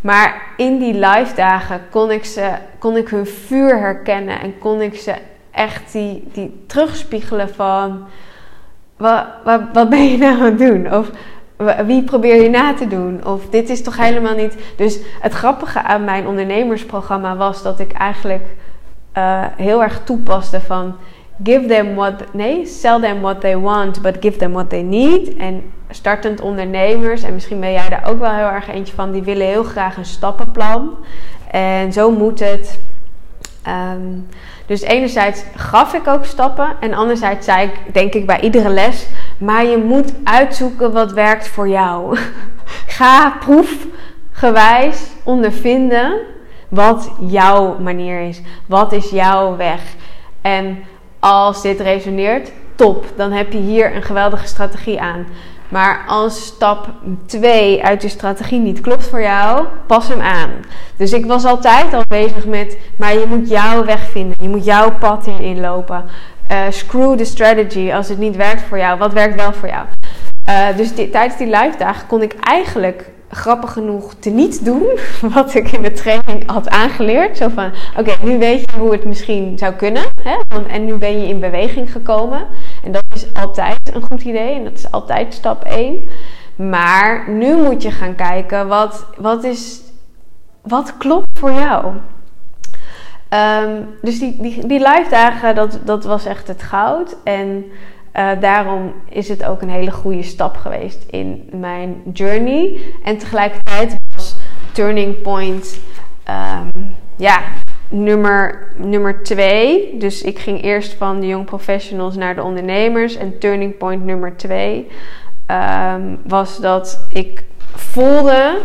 Maar 0.00 0.42
in 0.56 0.78
die 0.78 0.94
live 0.94 1.34
dagen 1.34 1.80
kon 1.90 2.10
ik, 2.10 2.24
ze, 2.24 2.50
kon 2.78 2.96
ik 2.96 3.08
hun 3.08 3.26
vuur 3.26 3.78
herkennen. 3.78 4.40
En 4.40 4.58
kon 4.58 4.80
ik 4.80 4.94
ze 4.94 5.14
echt 5.50 5.92
die, 5.92 6.28
die 6.32 6.64
terugspiegelen 6.66 7.54
van... 7.54 8.04
Wat, 8.96 9.24
wat, 9.44 9.60
wat 9.72 9.88
ben 9.88 10.10
je 10.10 10.18
nou 10.18 10.38
aan 10.38 10.44
het 10.44 10.58
doen? 10.58 10.94
Of 10.94 11.10
wie 11.86 12.02
probeer 12.02 12.42
je 12.42 12.50
na 12.50 12.74
te 12.74 12.86
doen? 12.86 13.26
Of 13.26 13.48
dit 13.50 13.68
is 13.68 13.82
toch 13.82 13.96
helemaal 13.96 14.34
niet. 14.34 14.56
Dus 14.76 14.98
het 15.20 15.32
grappige 15.32 15.82
aan 15.82 16.04
mijn 16.04 16.26
ondernemersprogramma 16.26 17.36
was 17.36 17.62
dat 17.62 17.80
ik 17.80 17.92
eigenlijk 17.92 18.46
uh, 19.18 19.44
heel 19.56 19.82
erg 19.82 20.00
toepaste 20.04 20.60
van 20.60 20.96
give 21.42 21.66
them 21.66 21.94
what 21.94 22.32
nee, 22.32 22.66
sell 22.66 23.00
them 23.00 23.20
what 23.20 23.40
they 23.40 23.56
want, 23.56 24.02
but 24.02 24.16
give 24.20 24.38
them 24.38 24.52
what 24.52 24.68
they 24.68 24.82
need. 24.82 25.36
En 25.36 25.62
startend 25.90 26.40
ondernemers, 26.40 27.22
en 27.22 27.34
misschien 27.34 27.60
ben 27.60 27.72
jij 27.72 27.88
daar 27.88 28.08
ook 28.08 28.18
wel 28.18 28.32
heel 28.32 28.46
erg 28.46 28.68
eentje 28.68 28.94
van, 28.94 29.12
die 29.12 29.22
willen 29.22 29.46
heel 29.46 29.64
graag 29.64 29.96
een 29.96 30.04
stappenplan. 30.04 30.96
En 31.50 31.92
zo 31.92 32.10
moet 32.10 32.40
het. 32.40 32.80
Um, 33.96 34.26
dus 34.66 34.80
enerzijds 34.80 35.44
gaf 35.54 35.94
ik 35.94 36.06
ook 36.06 36.24
stappen 36.24 36.76
en 36.80 36.94
anderzijds 36.94 37.44
zei 37.46 37.66
ik, 37.66 37.94
denk 37.94 38.14
ik 38.14 38.26
bij 38.26 38.40
iedere 38.40 38.68
les, 38.68 39.06
maar 39.38 39.64
je 39.64 39.76
moet 39.76 40.14
uitzoeken 40.24 40.92
wat 40.92 41.12
werkt 41.12 41.48
voor 41.48 41.68
jou. 41.68 42.18
Ga 42.96 43.30
proefgewijs 43.30 45.06
ondervinden 45.22 46.20
wat 46.68 47.10
jouw 47.20 47.78
manier 47.78 48.20
is. 48.20 48.40
Wat 48.66 48.92
is 48.92 49.10
jouw 49.10 49.56
weg? 49.56 49.80
En 50.40 50.78
als 51.18 51.62
dit 51.62 51.80
resoneert, 51.80 52.52
top. 52.74 53.04
Dan 53.16 53.32
heb 53.32 53.52
je 53.52 53.58
hier 53.58 53.96
een 53.96 54.02
geweldige 54.02 54.46
strategie 54.46 55.00
aan. 55.00 55.26
Maar 55.68 56.04
als 56.06 56.46
stap 56.46 56.88
2 57.26 57.84
uit 57.84 58.02
je 58.02 58.08
strategie 58.08 58.58
niet 58.58 58.80
klopt 58.80 59.06
voor 59.06 59.22
jou, 59.22 59.66
pas 59.86 60.08
hem 60.08 60.20
aan. 60.20 60.50
Dus 60.96 61.12
ik 61.12 61.26
was 61.26 61.44
altijd 61.44 61.94
al 61.94 62.02
bezig 62.08 62.46
met, 62.46 62.78
maar 62.98 63.12
je 63.14 63.26
moet 63.28 63.48
jouw 63.48 63.84
weg 63.84 64.00
vinden. 64.10 64.36
Je 64.40 64.48
moet 64.48 64.64
jouw 64.64 64.98
pad 64.98 65.26
hierin 65.26 65.60
lopen. 65.60 66.04
Uh, 66.50 66.64
screw 66.68 67.16
the 67.16 67.24
strategy 67.24 67.92
als 67.92 68.08
het 68.08 68.18
niet 68.18 68.36
werkt 68.36 68.62
voor 68.62 68.78
jou. 68.78 68.98
Wat 68.98 69.12
werkt 69.12 69.34
wel 69.34 69.52
voor 69.52 69.68
jou? 69.68 69.86
Uh, 70.48 70.76
dus 70.76 70.92
tijdens 70.94 71.36
die 71.36 71.46
live 71.46 71.74
dagen 71.78 72.06
kon 72.06 72.22
ik 72.22 72.34
eigenlijk 72.40 73.10
grappig 73.34 73.72
genoeg 73.72 74.14
te 74.14 74.30
niet 74.30 74.64
doen 74.64 74.86
wat 75.34 75.54
ik 75.54 75.72
in 75.72 75.82
de 75.82 75.92
training 75.92 76.50
had 76.50 76.68
aangeleerd. 76.68 77.36
Zo 77.36 77.48
van, 77.48 77.70
oké, 77.98 78.12
nu 78.22 78.38
weet 78.38 78.60
je 78.60 78.78
hoe 78.78 78.92
het 78.92 79.04
misschien 79.04 79.58
zou 79.58 79.72
kunnen. 79.72 80.02
Hè? 80.22 80.36
Want, 80.48 80.66
en 80.66 80.84
nu 80.84 80.94
ben 80.94 81.20
je 81.20 81.28
in 81.28 81.40
beweging 81.40 81.92
gekomen. 81.92 82.46
En 82.84 82.92
dat 82.92 83.04
is 83.14 83.26
altijd 83.34 83.78
een 83.94 84.02
goed 84.02 84.22
idee. 84.22 84.54
En 84.54 84.64
dat 84.64 84.78
is 84.78 84.90
altijd 84.90 85.34
stap 85.34 85.64
1. 85.64 86.08
Maar 86.56 87.30
nu 87.30 87.56
moet 87.56 87.82
je 87.82 87.90
gaan 87.90 88.14
kijken, 88.14 88.68
wat, 88.68 89.06
wat, 89.16 89.44
is, 89.44 89.80
wat 90.62 90.96
klopt 90.96 91.38
voor 91.38 91.52
jou? 91.52 91.92
Um, 93.30 93.88
dus 94.02 94.18
die, 94.18 94.36
die, 94.40 94.66
die 94.66 94.78
live 94.78 95.06
dagen, 95.10 95.54
dat, 95.54 95.80
dat 95.84 96.04
was 96.04 96.24
echt 96.26 96.48
het 96.48 96.62
goud. 96.62 97.16
En 97.24 97.64
uh, 98.16 98.30
daarom 98.40 98.94
is 99.08 99.28
het 99.28 99.44
ook 99.44 99.62
een 99.62 99.70
hele 99.70 99.90
goede 99.90 100.22
stap 100.22 100.56
geweest 100.56 101.04
in 101.10 101.48
mijn 101.52 102.02
journey. 102.12 102.80
En 103.04 103.18
tegelijkertijd 103.18 103.96
was 104.14 104.36
Turning 104.72 105.22
Point 105.22 105.80
um, 106.28 106.94
ja, 107.16 107.40
nummer, 107.88 108.72
nummer 108.76 109.22
twee. 109.22 109.98
Dus 109.98 110.22
ik 110.22 110.38
ging 110.38 110.62
eerst 110.62 110.92
van 110.92 111.20
de 111.20 111.26
young 111.26 111.44
professionals 111.44 112.16
naar 112.16 112.34
de 112.34 112.42
ondernemers. 112.42 113.16
En 113.16 113.38
Turning 113.38 113.76
Point 113.76 114.04
nummer 114.04 114.36
twee 114.36 114.88
um, 115.50 116.18
was 116.26 116.58
dat 116.58 117.06
ik 117.08 117.44
voelde: 117.74 118.58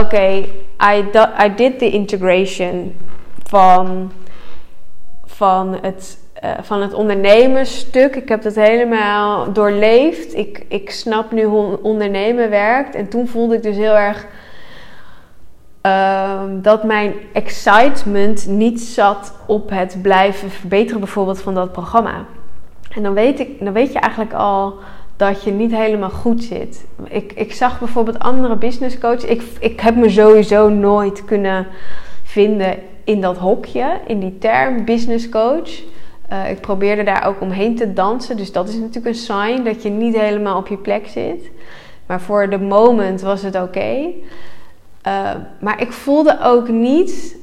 oké, 0.00 0.44
I, 0.82 1.04
I 1.44 1.54
did 1.56 1.78
the 1.78 1.90
integration 1.90 2.94
van, 3.48 4.12
van 5.24 5.78
het 5.82 6.18
uh, 6.44 6.50
van 6.62 6.82
het 6.82 6.94
ondernemersstuk. 6.94 8.16
Ik 8.16 8.28
heb 8.28 8.42
dat 8.42 8.54
helemaal 8.54 9.52
doorleefd. 9.52 10.34
Ik, 10.34 10.64
ik 10.68 10.90
snap 10.90 11.32
nu 11.32 11.44
hoe 11.44 11.82
ondernemen 11.82 12.50
werkt. 12.50 12.94
En 12.94 13.08
toen 13.08 13.28
voelde 13.28 13.54
ik 13.54 13.62
dus 13.62 13.76
heel 13.76 13.96
erg 13.96 14.26
uh, 15.86 16.40
dat 16.62 16.84
mijn 16.84 17.12
excitement 17.32 18.46
niet 18.46 18.80
zat 18.80 19.32
op 19.46 19.70
het 19.70 19.98
blijven 20.02 20.50
verbeteren, 20.50 21.00
bijvoorbeeld 21.00 21.40
van 21.40 21.54
dat 21.54 21.72
programma. 21.72 22.24
En 22.90 23.02
dan 23.02 23.14
weet, 23.14 23.40
ik, 23.40 23.64
dan 23.64 23.72
weet 23.72 23.92
je 23.92 23.98
eigenlijk 23.98 24.34
al 24.34 24.74
dat 25.16 25.42
je 25.42 25.50
niet 25.50 25.72
helemaal 25.72 26.10
goed 26.10 26.42
zit. 26.42 26.84
Ik, 27.08 27.32
ik 27.32 27.52
zag 27.52 27.78
bijvoorbeeld 27.78 28.18
andere 28.18 28.56
business 28.56 28.98
coaches. 28.98 29.24
Ik, 29.24 29.42
ik 29.58 29.80
heb 29.80 29.96
me 29.96 30.10
sowieso 30.10 30.68
nooit 30.68 31.24
kunnen 31.24 31.66
vinden 32.22 32.74
in 33.08 33.20
dat 33.20 33.36
hokje, 33.36 34.00
in 34.06 34.20
die 34.20 34.38
term 34.38 34.84
business 34.84 35.28
coach. 35.28 35.82
Uh, 36.32 36.50
ik 36.50 36.60
probeerde 36.60 37.02
daar 37.02 37.26
ook 37.26 37.40
omheen 37.40 37.76
te 37.76 37.92
dansen. 37.92 38.36
Dus 38.36 38.52
dat 38.52 38.68
is 38.68 38.74
natuurlijk 38.74 39.06
een 39.06 39.14
sign 39.14 39.62
dat 39.62 39.82
je 39.82 39.88
niet 39.88 40.16
helemaal 40.16 40.58
op 40.58 40.66
je 40.66 40.76
plek 40.76 41.06
zit. 41.06 41.50
Maar 42.06 42.20
voor 42.20 42.50
de 42.50 42.58
moment 42.58 43.20
was 43.20 43.42
het 43.42 43.54
oké. 43.54 44.12
Uh, 45.06 45.30
maar 45.60 45.80
ik 45.80 45.92
voelde 45.92 46.38
ook 46.42 46.68
niet. 46.68 47.36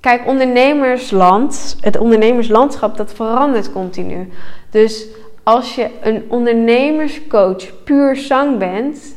Kijk, 0.00 0.26
ondernemersland, 0.26 1.76
het 1.80 1.98
ondernemerslandschap, 1.98 2.96
dat 2.96 3.12
verandert 3.12 3.72
continu. 3.72 4.28
Dus 4.70 5.06
als 5.42 5.74
je 5.74 5.90
een 6.00 6.24
ondernemerscoach 6.28 7.82
puur 7.84 8.16
zang 8.16 8.58
bent, 8.58 9.14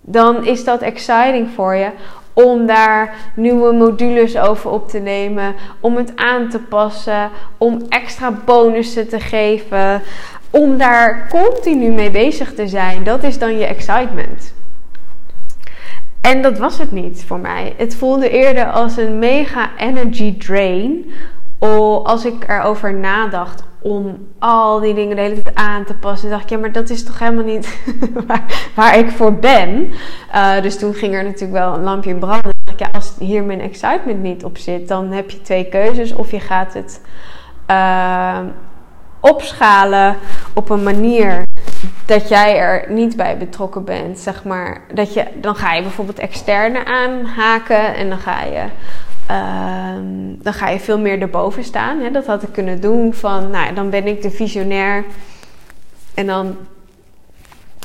dan 0.00 0.46
is 0.46 0.64
dat 0.64 0.80
exciting 0.80 1.48
voor 1.54 1.74
je. 1.74 1.90
Om 2.32 2.66
daar 2.66 3.14
nieuwe 3.34 3.72
modules 3.72 4.38
over 4.38 4.70
op 4.70 4.88
te 4.88 4.98
nemen, 4.98 5.54
om 5.80 5.96
het 5.96 6.12
aan 6.16 6.48
te 6.48 6.58
passen, 6.58 7.30
om 7.58 7.82
extra 7.88 8.32
bonussen 8.44 9.08
te 9.08 9.20
geven, 9.20 10.02
om 10.50 10.78
daar 10.78 11.28
continu 11.28 11.90
mee 11.90 12.10
bezig 12.10 12.54
te 12.54 12.68
zijn. 12.68 13.04
Dat 13.04 13.22
is 13.22 13.38
dan 13.38 13.58
je 13.58 13.66
excitement. 13.66 14.54
En 16.20 16.42
dat 16.42 16.58
was 16.58 16.78
het 16.78 16.92
niet 16.92 17.24
voor 17.26 17.38
mij. 17.38 17.74
Het 17.76 17.94
voelde 17.94 18.30
eerder 18.30 18.66
als 18.66 18.96
een 18.96 19.18
mega 19.18 19.70
energy 19.78 20.38
drain. 20.38 21.04
Als 22.04 22.24
ik 22.24 22.48
erover 22.48 22.94
nadacht 22.94 23.64
om 23.82 24.28
al 24.38 24.80
die 24.80 24.94
dingen 24.94 25.16
de 25.16 25.22
hele 25.22 25.42
tijd 25.42 25.56
aan 25.56 25.84
te 25.84 25.94
passen. 25.94 26.30
dacht 26.30 26.42
ik, 26.42 26.50
ja, 26.50 26.58
maar 26.58 26.72
dat 26.72 26.90
is 26.90 27.04
toch 27.04 27.18
helemaal 27.18 27.44
niet 27.44 27.78
waar, 28.74 28.98
ik 28.98 29.10
voor 29.10 29.34
ben. 29.34 29.92
Uh, 30.34 30.60
dus 30.60 30.78
toen 30.78 30.94
ging 30.94 31.14
er 31.14 31.24
natuurlijk 31.24 31.52
wel 31.52 31.74
een 31.74 31.82
lampje 31.82 32.14
branden. 32.14 32.50
ik, 32.70 32.78
ja, 32.78 32.88
als 32.92 33.12
hier 33.18 33.42
mijn 33.42 33.60
excitement 33.60 34.22
niet 34.22 34.44
op 34.44 34.58
zit, 34.58 34.88
dan 34.88 35.10
heb 35.10 35.30
je 35.30 35.42
twee 35.42 35.68
keuzes. 35.68 36.12
Of 36.12 36.30
je 36.30 36.40
gaat 36.40 36.74
het 36.74 37.00
uh, 37.70 38.38
opschalen 39.20 40.16
op 40.54 40.70
een 40.70 40.82
manier 40.82 41.42
dat 42.06 42.28
jij 42.28 42.58
er 42.58 42.92
niet 42.92 43.16
bij 43.16 43.36
betrokken 43.36 43.84
bent. 43.84 44.18
Zeg 44.18 44.44
maar, 44.44 44.80
dat 44.94 45.14
je, 45.14 45.26
dan 45.34 45.56
ga 45.56 45.72
je 45.72 45.82
bijvoorbeeld 45.82 46.18
externe 46.18 46.84
aanhaken 46.84 47.94
en 47.94 48.08
dan 48.08 48.18
ga 48.18 48.42
je 48.42 48.64
Ehm, 49.32 50.42
dan 50.42 50.52
ga 50.52 50.68
je 50.68 50.80
veel 50.80 50.98
meer 50.98 51.20
erboven 51.20 51.64
staan. 51.64 52.00
Hè? 52.00 52.10
Dat 52.10 52.26
had 52.26 52.42
ik 52.42 52.52
kunnen 52.52 52.80
doen 52.80 53.14
van, 53.14 53.50
nou, 53.50 53.74
dan 53.74 53.90
ben 53.90 54.06
ik 54.06 54.22
de 54.22 54.30
visionair. 54.30 55.04
En 56.14 56.26
dan 56.26 56.56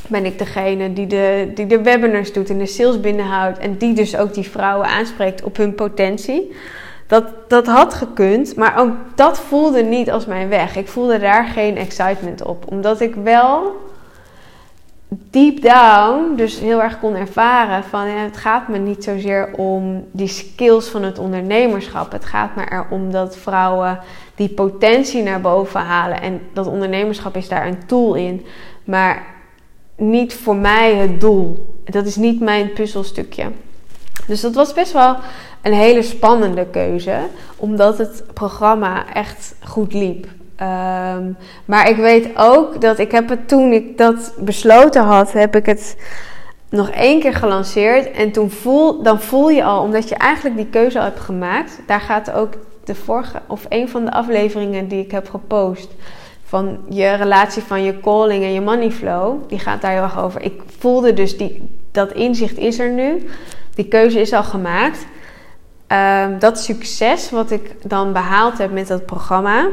ben 0.07 0.25
ik 0.25 0.39
degene 0.39 0.93
die 0.93 1.07
de, 1.07 1.51
die 1.53 1.65
de 1.65 1.81
webinars 1.81 2.33
doet 2.33 2.49
en 2.49 2.57
de 2.57 2.65
sales 2.65 2.99
binnenhoudt. 2.99 3.57
En 3.57 3.77
die 3.77 3.93
dus 3.93 4.17
ook 4.17 4.33
die 4.33 4.49
vrouwen 4.49 4.87
aanspreekt 4.87 5.43
op 5.43 5.57
hun 5.57 5.75
potentie. 5.75 6.55
Dat, 7.07 7.25
dat 7.47 7.67
had 7.67 7.93
gekund, 7.93 8.55
maar 8.55 8.79
ook 8.79 8.91
dat 9.15 9.39
voelde 9.39 9.83
niet 9.83 10.11
als 10.11 10.25
mijn 10.25 10.49
weg. 10.49 10.75
Ik 10.75 10.87
voelde 10.87 11.19
daar 11.19 11.45
geen 11.45 11.77
excitement 11.77 12.43
op. 12.43 12.71
Omdat 12.71 13.01
ik 13.01 13.15
wel 13.15 13.75
deep 15.09 15.61
down 15.61 16.35
dus 16.35 16.59
heel 16.59 16.81
erg 16.81 16.99
kon 16.99 17.15
ervaren 17.15 17.83
van 17.83 18.05
het 18.05 18.37
gaat 18.37 18.67
me 18.67 18.77
niet 18.77 19.03
zozeer 19.03 19.53
om 19.55 20.05
die 20.11 20.27
skills 20.27 20.87
van 20.87 21.03
het 21.03 21.19
ondernemerschap. 21.19 22.11
Het 22.11 22.25
gaat 22.25 22.55
me 22.55 22.71
erom 22.71 23.11
dat 23.11 23.37
vrouwen 23.37 23.99
die 24.35 24.49
potentie 24.49 25.23
naar 25.23 25.41
boven 25.41 25.79
halen. 25.79 26.21
En 26.21 26.41
dat 26.53 26.67
ondernemerschap 26.67 27.35
is 27.35 27.47
daar 27.47 27.67
een 27.67 27.85
tool 27.85 28.15
in. 28.15 28.45
Maar 28.83 29.35
niet 29.95 30.33
voor 30.33 30.55
mij 30.55 30.95
het 30.95 31.21
doel. 31.21 31.75
Dat 31.85 32.05
is 32.05 32.15
niet 32.15 32.39
mijn 32.39 32.73
puzzelstukje. 32.73 33.51
Dus 34.27 34.41
dat 34.41 34.55
was 34.55 34.73
best 34.73 34.91
wel 34.91 35.15
een 35.61 35.73
hele 35.73 36.01
spannende 36.01 36.65
keuze. 36.65 37.19
Omdat 37.55 37.97
het 37.97 38.23
programma 38.33 39.13
echt 39.13 39.55
goed 39.63 39.93
liep. 39.93 40.27
Um, 40.61 41.37
maar 41.65 41.89
ik 41.89 41.95
weet 41.95 42.29
ook 42.35 42.81
dat 42.81 42.99
ik 42.99 43.11
heb 43.11 43.29
het 43.29 43.47
toen 43.47 43.71
ik 43.71 43.97
dat 43.97 44.33
besloten 44.39 45.03
had, 45.03 45.33
heb 45.33 45.55
ik 45.55 45.65
het 45.65 45.97
nog 46.69 46.89
één 46.89 47.19
keer 47.19 47.33
gelanceerd. 47.33 48.11
En 48.11 48.31
toen 48.31 48.49
voel, 48.49 49.03
dan 49.03 49.21
voel 49.21 49.49
je 49.49 49.63
al, 49.63 49.81
omdat 49.81 50.09
je 50.09 50.15
eigenlijk 50.15 50.55
die 50.55 50.67
keuze 50.67 50.97
al 50.97 51.03
hebt 51.03 51.19
gemaakt. 51.19 51.79
Daar 51.87 51.99
gaat 51.99 52.31
ook 52.31 52.53
de 52.83 52.95
vorige, 52.95 53.41
of 53.47 53.65
een 53.69 53.89
van 53.89 54.05
de 54.05 54.11
afleveringen 54.11 54.87
die 54.87 55.03
ik 55.03 55.11
heb 55.11 55.29
gepost. 55.29 55.89
Van 56.43 56.77
je 56.89 57.13
relatie 57.13 57.63
van 57.63 57.83
je 57.83 57.99
calling 57.99 58.43
en 58.43 58.53
je 58.53 58.61
money 58.61 58.91
flow. 58.91 59.49
Die 59.49 59.59
gaat 59.59 59.81
daar 59.81 59.91
heel 59.91 60.01
erg 60.01 60.19
over. 60.19 60.41
Ik 60.41 60.61
voelde 60.79 61.13
dus 61.13 61.37
die, 61.37 61.79
dat 61.91 62.11
inzicht 62.11 62.57
is 62.57 62.79
er 62.79 62.89
nu. 62.89 63.29
Die 63.75 63.87
keuze 63.87 64.19
is 64.19 64.33
al 64.33 64.43
gemaakt. 64.43 65.05
Um, 65.87 66.39
dat 66.39 66.59
succes 66.59 67.29
wat 67.29 67.51
ik 67.51 67.89
dan 67.89 68.13
behaald 68.13 68.57
heb 68.57 68.71
met 68.71 68.87
dat 68.87 69.05
programma 69.05 69.67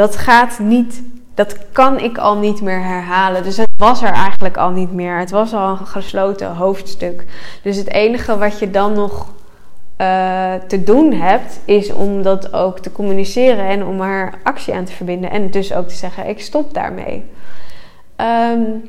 dat 0.00 0.16
gaat 0.16 0.58
niet, 0.58 1.02
dat 1.34 1.56
kan 1.72 1.98
ik 1.98 2.18
al 2.18 2.36
niet 2.36 2.60
meer 2.60 2.82
herhalen. 2.82 3.42
Dus 3.42 3.56
het 3.56 3.68
was 3.76 4.02
er 4.02 4.12
eigenlijk 4.12 4.56
al 4.56 4.70
niet 4.70 4.92
meer. 4.92 5.18
Het 5.18 5.30
was 5.30 5.52
al 5.52 5.68
een 5.68 5.86
gesloten 5.86 6.54
hoofdstuk. 6.54 7.24
Dus 7.62 7.76
het 7.76 7.90
enige 7.90 8.38
wat 8.38 8.58
je 8.58 8.70
dan 8.70 8.92
nog 8.92 9.26
uh, 9.98 10.54
te 10.54 10.84
doen 10.84 11.12
hebt, 11.12 11.60
is 11.64 11.92
om 11.92 12.22
dat 12.22 12.52
ook 12.52 12.78
te 12.78 12.92
communiceren 12.92 13.64
en 13.64 13.84
om 13.84 14.00
er 14.00 14.32
actie 14.42 14.74
aan 14.74 14.84
te 14.84 14.92
verbinden. 14.92 15.30
En 15.30 15.50
dus 15.50 15.74
ook 15.74 15.88
te 15.88 15.94
zeggen: 15.94 16.28
ik 16.28 16.40
stop 16.40 16.74
daarmee. 16.74 17.24
Um, 18.16 18.82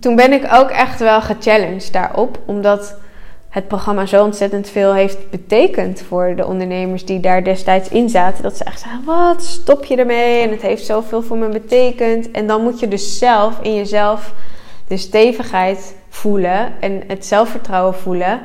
toen 0.00 0.16
ben 0.16 0.32
ik 0.32 0.48
ook 0.52 0.70
echt 0.70 1.00
wel 1.00 1.20
gechallenged 1.20 1.92
daarop, 1.92 2.38
omdat 2.46 2.96
het 3.52 3.68
programma 3.68 4.06
zo 4.06 4.24
ontzettend 4.24 4.68
veel 4.68 4.94
heeft 4.94 5.30
betekend 5.30 6.02
voor 6.02 6.34
de 6.36 6.46
ondernemers 6.46 7.04
die 7.04 7.20
daar 7.20 7.44
destijds 7.44 7.88
in 7.88 8.08
zaten. 8.08 8.42
Dat 8.42 8.56
ze 8.56 8.64
echt 8.64 8.80
zeggen: 8.80 9.04
Wat 9.04 9.42
stop 9.42 9.84
je 9.84 9.96
ermee? 9.96 10.42
En 10.42 10.50
het 10.50 10.62
heeft 10.62 10.84
zoveel 10.84 11.22
voor 11.22 11.36
me 11.36 11.48
betekend. 11.48 12.30
En 12.30 12.46
dan 12.46 12.62
moet 12.62 12.80
je 12.80 12.88
dus 12.88 13.18
zelf 13.18 13.58
in 13.62 13.74
jezelf 13.74 14.34
de 14.88 14.96
stevigheid 14.96 15.96
voelen 16.08 16.72
en 16.80 17.02
het 17.06 17.26
zelfvertrouwen 17.26 17.94
voelen. 17.94 18.40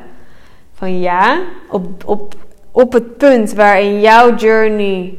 Van 0.73 0.99
ja, 0.99 1.41
op, 1.69 1.87
op, 2.05 2.35
op 2.71 2.93
het 2.93 3.17
punt 3.17 3.53
waarin 3.53 3.99
jouw 3.99 4.35
journey 4.35 5.17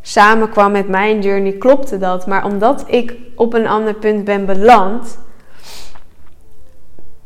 samenkwam 0.00 0.72
met 0.72 0.88
mijn 0.88 1.20
journey, 1.20 1.52
klopte 1.52 1.98
dat. 1.98 2.26
Maar 2.26 2.44
omdat 2.44 2.84
ik 2.86 3.16
op 3.36 3.54
een 3.54 3.66
ander 3.66 3.94
punt 3.94 4.24
ben 4.24 4.46
beland, 4.46 5.18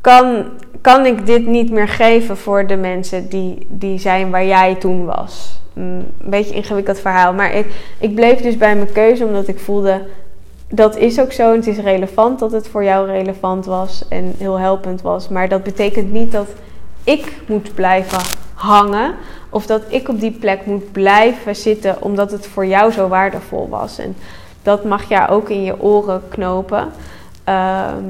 kan 0.05 0.45
kan 0.85 1.07
ik 1.07 1.27
dit 1.27 1.47
niet 1.47 1.71
meer 1.71 1.89
geven 1.89 2.37
voor 2.37 2.67
de 2.67 2.77
mensen 2.77 3.29
die, 3.29 3.67
die 3.69 3.99
zijn 3.99 4.31
waar 4.31 4.45
jij 4.45 4.75
toen 4.75 5.05
was. 5.05 5.61
Mm, 5.73 5.85
een 5.99 6.31
beetje 6.31 6.55
ingewikkeld 6.55 6.99
verhaal. 6.99 7.33
Maar 7.33 7.55
ik, 7.55 7.67
ik 7.99 8.15
bleef 8.15 8.41
dus 8.41 8.57
bij 8.57 8.77
mijn 8.77 8.93
keuze 8.93 9.25
omdat 9.25 9.49
ik 9.49 9.59
voelde. 9.59 10.03
Dat 10.69 10.97
is 10.97 11.21
ook 11.21 11.33
zo. 11.33 11.51
En 11.51 11.57
het 11.57 11.67
is 11.67 11.79
relevant 11.79 12.39
dat 12.39 12.53
het 12.53 12.69
voor 12.69 12.85
jou 12.85 13.07
relevant 13.07 13.65
was 13.65 14.09
en 14.09 14.35
heel 14.39 14.59
helpend 14.59 15.03
was. 15.03 15.29
Maar 15.29 15.49
dat 15.49 15.63
betekent 15.63 16.13
niet 16.13 16.33
dat 16.33 16.49
ik 17.05 17.43
moet 17.47 17.75
blijven 17.75 18.23
hangen. 18.55 19.15
Of 19.51 19.67
dat 19.67 19.83
ik 19.89 20.09
op 20.09 20.21
die 20.21 20.33
plek 20.33 20.67
moet 20.67 20.93
blijven 20.93 21.57
zitten 21.57 22.03
omdat 22.03 22.31
het 22.31 22.47
voor 22.47 22.67
jou 22.67 22.93
zo 22.93 23.09
waardevol 23.09 23.69
was. 23.69 23.99
En 23.99 24.17
dat 24.63 24.85
mag 24.85 25.09
jij 25.09 25.29
ook 25.29 25.51
in 25.51 25.63
je 25.63 25.83
oren 25.83 26.23
knopen. 26.29 26.89
Ehm, 27.45 28.05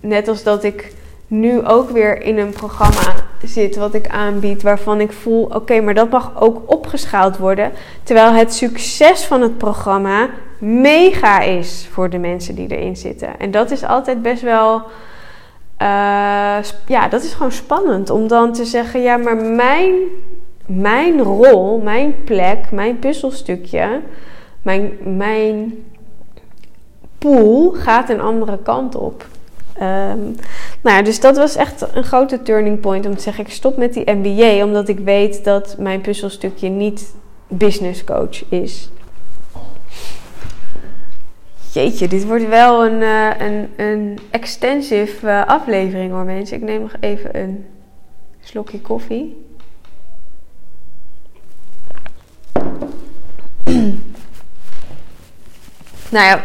net 0.00 0.28
als 0.28 0.42
dat 0.42 0.64
ik 0.64 1.00
nu 1.32 1.66
ook 1.66 1.90
weer 1.90 2.22
in 2.22 2.38
een 2.38 2.50
programma 2.50 3.14
zit 3.42 3.76
wat 3.76 3.94
ik 3.94 4.08
aanbied, 4.08 4.62
waarvan 4.62 5.00
ik 5.00 5.12
voel: 5.12 5.44
oké, 5.44 5.80
maar 5.80 5.94
dat 5.94 6.10
mag 6.10 6.32
ook 6.40 6.62
opgeschaald 6.66 7.36
worden. 7.36 7.72
Terwijl 8.02 8.32
het 8.32 8.54
succes 8.54 9.24
van 9.24 9.40
het 9.40 9.58
programma 9.58 10.28
mega 10.58 11.40
is 11.40 11.88
voor 11.92 12.10
de 12.10 12.18
mensen 12.18 12.54
die 12.54 12.76
erin 12.76 12.96
zitten. 12.96 13.38
En 13.38 13.50
dat 13.50 13.70
is 13.70 13.84
altijd 13.84 14.22
best 14.22 14.42
wel. 14.42 14.74
Uh, 15.82 16.58
ja, 16.86 17.08
dat 17.08 17.22
is 17.22 17.32
gewoon 17.32 17.52
spannend 17.52 18.10
om 18.10 18.28
dan 18.28 18.52
te 18.52 18.64
zeggen: 18.64 19.02
ja, 19.02 19.16
maar 19.16 19.36
mijn, 19.36 19.94
mijn 20.66 21.22
rol, 21.22 21.78
mijn 21.78 22.14
plek, 22.24 22.70
mijn 22.70 22.98
puzzelstukje, 22.98 24.00
mijn, 24.62 24.92
mijn 25.16 25.84
pool 27.18 27.70
gaat 27.70 28.08
een 28.08 28.20
andere 28.20 28.58
kant 28.58 28.94
op. 28.94 29.24
Um, 29.80 30.36
nou 30.80 30.96
ja, 30.96 31.02
dus 31.02 31.20
dat 31.20 31.36
was 31.36 31.56
echt 31.56 31.94
een 31.94 32.04
grote 32.04 32.42
turning 32.42 32.80
point 32.80 33.06
om 33.06 33.16
te 33.16 33.22
zeggen: 33.22 33.44
ik 33.44 33.52
stop 33.52 33.76
met 33.76 33.92
die 33.92 34.10
MBA, 34.10 34.64
omdat 34.64 34.88
ik 34.88 34.98
weet 34.98 35.44
dat 35.44 35.76
mijn 35.78 36.00
puzzelstukje 36.00 36.68
niet 36.68 37.14
business 37.48 38.04
coach 38.04 38.48
is. 38.48 38.90
Jeetje, 41.72 42.08
dit 42.08 42.24
wordt 42.26 42.48
wel 42.48 42.86
een, 42.86 43.00
uh, 43.00 43.30
een, 43.38 43.68
een 43.76 44.18
extensive 44.30 45.26
uh, 45.26 45.46
aflevering 45.46 46.12
hoor 46.12 46.24
mensen. 46.24 46.56
Ik 46.56 46.62
neem 46.62 46.80
nog 46.80 46.94
even 47.00 47.38
een 47.38 47.66
slokje 48.40 48.80
koffie. 48.80 49.46
nou 56.10 56.26
ja, 56.26 56.44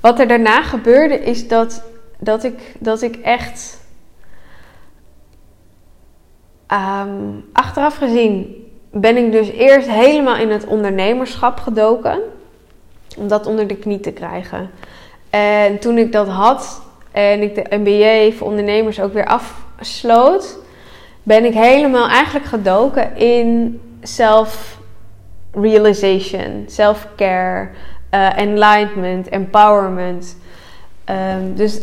wat 0.00 0.18
er 0.18 0.28
daarna 0.28 0.62
gebeurde 0.62 1.18
is 1.18 1.48
dat 1.48 1.82
dat 2.18 2.44
ik, 2.44 2.74
dat 2.78 3.02
ik 3.02 3.16
echt 3.16 3.80
um, 6.72 7.44
achteraf 7.52 7.96
gezien 7.96 8.66
ben 8.90 9.16
ik 9.16 9.32
dus 9.32 9.48
eerst 9.48 9.88
helemaal 9.88 10.36
in 10.36 10.50
het 10.50 10.66
ondernemerschap 10.66 11.58
gedoken. 11.58 12.20
Om 13.16 13.28
dat 13.28 13.46
onder 13.46 13.66
de 13.66 13.76
knie 13.76 14.00
te 14.00 14.12
krijgen. 14.12 14.70
En 15.30 15.78
toen 15.78 15.98
ik 15.98 16.12
dat 16.12 16.28
had 16.28 16.82
en 17.12 17.42
ik 17.42 17.54
de 17.54 17.76
MBA 17.76 18.30
voor 18.36 18.46
ondernemers 18.46 19.00
ook 19.00 19.12
weer 19.12 19.26
afsloot, 19.26 20.58
ben 21.22 21.44
ik 21.44 21.54
helemaal 21.54 22.08
eigenlijk 22.08 22.46
gedoken 22.46 23.16
in 23.16 23.80
self-realization, 24.02 26.64
self-care, 26.66 27.68
uh, 28.14 28.38
enlightenment, 28.38 29.28
empowerment. 29.28 30.36
Um, 31.04 31.54
dus 31.54 31.80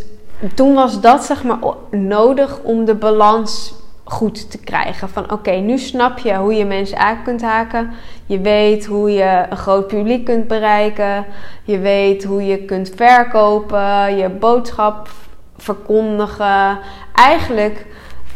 toen 0.56 0.74
was 0.74 1.02
dat 1.02 1.24
zeg 1.24 1.44
maar 1.44 1.60
nodig 1.92 2.60
om 2.64 2.86
de 2.86 2.96
balans 2.96 3.74
goed 4.04 4.52
te 4.52 4.58
krijgen. 4.58 5.10
Van 5.10 5.32
oké, 5.32 5.52
nu 5.52 5.78
snap 5.78 6.18
je 6.18 6.36
hoe 6.36 6.54
je 6.54 6.66
mensen 6.66 6.98
aan 6.98 7.24
kunt 7.24 7.42
haken. 7.42 7.92
Je 8.26 8.40
weet 8.40 8.86
hoe 8.86 9.12
je 9.12 9.46
een 9.50 9.58
groot 9.58 9.88
publiek 9.88 10.26
kunt 10.26 10.48
bereiken. 10.48 11.26
Je 11.64 11.80
weet 11.80 12.24
hoe 12.24 12.46
je 12.46 12.58
kunt 12.58 12.92
verkopen, 12.96 14.18
je 14.18 14.30
boodschap 14.30 15.10
verkondigen. 15.58 16.80
Eigenlijk, 17.14 17.86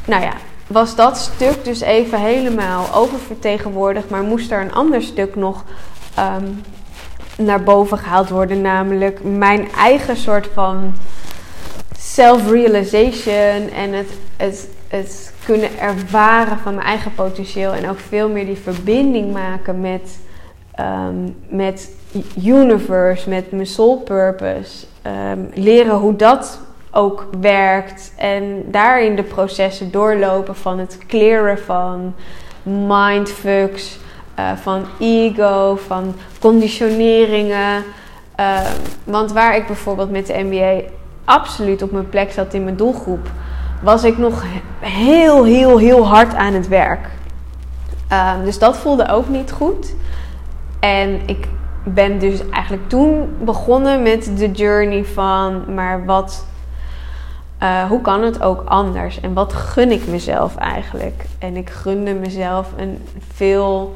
nou 0.06 0.22
ja, 0.22 0.34
was 0.68 0.96
dat 0.96 1.18
stuk 1.18 1.66
dus 1.66 1.82
even 1.82 2.20
helemaal 2.20 2.86
oververtegenwoordigd, 2.94 4.10
maar 4.10 4.24
moest 4.24 4.52
er 4.52 4.62
een 4.62 4.74
ander 4.74 5.02
stuk 5.02 5.36
nog 5.36 5.64
ehm, 6.16 6.46
naar 7.38 7.64
boven 7.64 7.98
gehaald 7.98 8.30
worden, 8.30 8.62
namelijk 8.62 9.24
mijn 9.24 9.72
eigen 9.72 10.18
soort 10.18 10.50
van 10.54 10.94
self-realization 12.00 13.70
en 13.70 13.94
het, 13.94 14.10
het, 14.38 14.70
het 14.88 15.34
kunnen 15.46 15.80
ervaren 15.80 16.58
van 16.58 16.76
mijn 16.76 16.88
eigen 16.88 17.14
potentieel 17.14 17.74
en 17.74 17.90
ook 17.90 18.00
veel 18.00 18.30
meer 18.30 18.46
die 18.46 18.58
verbinding 18.58 19.34
maken 19.34 19.82
met, 19.82 20.20
um, 20.80 21.36
met 21.50 21.92
universe, 22.44 23.30
met 23.30 23.52
mijn 23.52 23.66
soul 23.66 23.98
purpose. 23.98 24.86
Ehm, 25.02 25.40
leren 25.54 25.96
hoe 25.96 26.16
dat 26.16 26.60
ook 26.92 27.28
werkt 27.42 28.14
en 28.18 28.64
daarin 28.66 29.16
de 29.16 29.24
processen 29.24 29.92
doorlopen 29.92 30.56
van 30.56 30.80
het 30.80 30.98
clearen 31.08 31.60
van 31.60 32.14
mindfucks, 32.64 34.00
uh, 34.40 34.52
van 34.56 34.86
ego, 35.00 35.76
van 35.88 36.16
conditioneringen. 36.40 37.84
Uh, 38.40 38.60
want 39.04 39.32
waar 39.32 39.56
ik 39.56 39.68
bijvoorbeeld 39.68 40.12
met 40.12 40.28
de 40.28 40.44
MBA 40.44 40.82
absoluut 41.30 41.82
op 41.82 41.92
mijn 41.92 42.10
plek 42.10 42.32
zat 42.32 42.54
in 42.54 42.64
mijn 42.64 42.76
doelgroep, 42.76 43.30
was 43.82 44.04
ik 44.04 44.18
nog 44.18 44.44
heel, 44.80 45.44
heel, 45.44 45.78
heel 45.78 46.08
hard 46.08 46.36
aan 46.36 46.54
het 46.54 46.68
werk. 46.68 47.08
Uh, 48.12 48.34
dus 48.44 48.60
dat 48.60 48.78
voelde 48.78 49.10
ook 49.10 49.30
niet 49.30 49.52
goed. 49.52 49.94
En 50.80 51.20
ik 51.26 51.48
ben 51.84 52.20
dus 52.20 52.50
eigenlijk 52.50 52.90
toen 52.90 53.36
begonnen 53.42 54.02
met 54.02 54.32
de 54.38 54.52
journey 54.52 55.06
van, 55.06 55.74
maar 55.74 56.06
wat 56.06 56.46
uh, 57.64 57.84
hoe 57.84 58.02
kan 58.02 58.24
het 58.24 58.42
ook 58.42 58.64
anders? 58.66 59.20
En 59.20 59.34
wat 59.34 59.54
gun 59.54 59.92
ik 59.92 60.08
mezelf 60.08 60.56
eigenlijk? 60.56 61.26
En 61.40 61.58
ik 61.58 61.70
gunde 61.70 62.14
mezelf 62.14 62.68
een 62.78 63.06
veel 63.34 63.96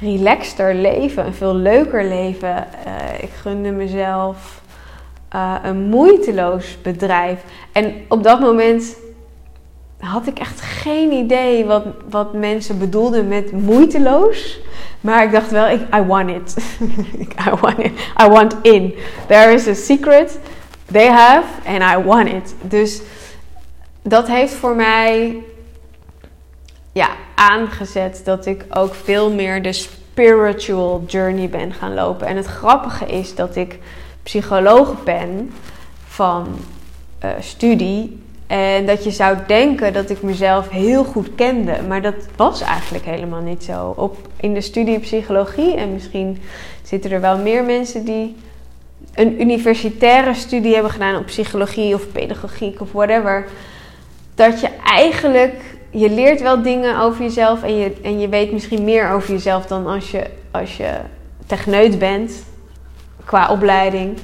relaxter 0.00 0.74
leven, 0.74 1.26
een 1.26 1.34
veel 1.34 1.54
leuker 1.54 2.04
leven. 2.04 2.56
Uh, 2.86 3.22
ik 3.22 3.30
gunde 3.30 3.70
mezelf 3.70 4.60
uh, 5.34 5.54
een 5.62 5.88
moeiteloos 5.88 6.80
bedrijf. 6.82 7.42
En 7.72 7.94
op 8.08 8.22
dat 8.22 8.40
moment 8.40 8.96
had 9.98 10.26
ik 10.26 10.38
echt 10.38 10.60
geen 10.60 11.12
idee 11.12 11.64
wat, 11.64 11.84
wat 12.10 12.32
mensen 12.32 12.78
bedoelden 12.78 13.28
met 13.28 13.52
moeiteloos. 13.52 14.60
Maar 15.00 15.24
ik 15.24 15.32
dacht 15.32 15.50
wel, 15.50 15.70
I 15.70 16.02
want 16.06 16.30
it. 16.30 16.56
I 17.46 17.50
want 17.60 17.78
it. 17.78 17.92
I 18.22 18.28
want 18.28 18.56
in. 18.62 18.94
There 19.26 19.52
is 19.52 19.68
a 19.68 19.74
secret 19.74 20.38
they 20.92 21.08
have 21.08 21.46
and 21.64 21.82
I 21.82 22.02
want 22.02 22.28
it. 22.28 22.54
Dus 22.60 23.00
dat 24.02 24.26
heeft 24.26 24.52
voor 24.52 24.76
mij 24.76 25.42
ja, 26.92 27.08
aangezet 27.34 28.20
dat 28.24 28.46
ik 28.46 28.64
ook 28.70 28.94
veel 28.94 29.32
meer 29.32 29.62
de 29.62 29.72
spiritual 29.72 31.04
journey 31.06 31.48
ben 31.48 31.72
gaan 31.72 31.94
lopen. 31.94 32.26
En 32.26 32.36
het 32.36 32.46
grappige 32.46 33.06
is 33.06 33.34
dat 33.34 33.56
ik 33.56 33.78
psycholoog 34.28 35.04
ben 35.04 35.52
van 36.06 36.46
uh, 37.24 37.30
studie. 37.40 38.22
En 38.46 38.86
dat 38.86 39.04
je 39.04 39.10
zou 39.10 39.36
denken 39.46 39.92
dat 39.92 40.10
ik 40.10 40.22
mezelf 40.22 40.68
heel 40.68 41.04
goed 41.04 41.34
kende. 41.34 41.76
Maar 41.88 42.02
dat 42.02 42.14
was 42.36 42.60
eigenlijk 42.60 43.04
helemaal 43.04 43.40
niet 43.40 43.64
zo. 43.64 43.94
Op, 43.96 44.16
in 44.36 44.54
de 44.54 44.60
studie 44.60 44.98
psychologie, 44.98 45.74
en 45.74 45.92
misschien 45.92 46.42
zitten 46.82 47.10
er 47.10 47.20
wel 47.20 47.38
meer 47.38 47.64
mensen 47.64 48.04
die 48.04 48.36
een 49.14 49.40
universitaire 49.40 50.34
studie 50.34 50.74
hebben 50.74 50.92
gedaan 50.92 51.16
op 51.16 51.26
psychologie 51.26 51.94
of 51.94 52.12
pedagogiek 52.12 52.80
of 52.80 52.92
whatever. 52.92 53.46
Dat 54.34 54.60
je 54.60 54.68
eigenlijk, 54.84 55.54
je 55.90 56.10
leert 56.10 56.42
wel 56.42 56.62
dingen 56.62 57.00
over 57.00 57.22
jezelf 57.22 57.62
en 57.62 57.76
je, 57.76 57.92
en 58.02 58.20
je 58.20 58.28
weet 58.28 58.52
misschien 58.52 58.84
meer 58.84 59.10
over 59.10 59.30
jezelf 59.30 59.66
dan 59.66 59.86
als 59.86 60.10
je, 60.10 60.26
als 60.50 60.76
je 60.76 60.90
techneut 61.46 61.98
bent 61.98 62.32
qua 63.28 63.48
opleiding. 63.50 64.18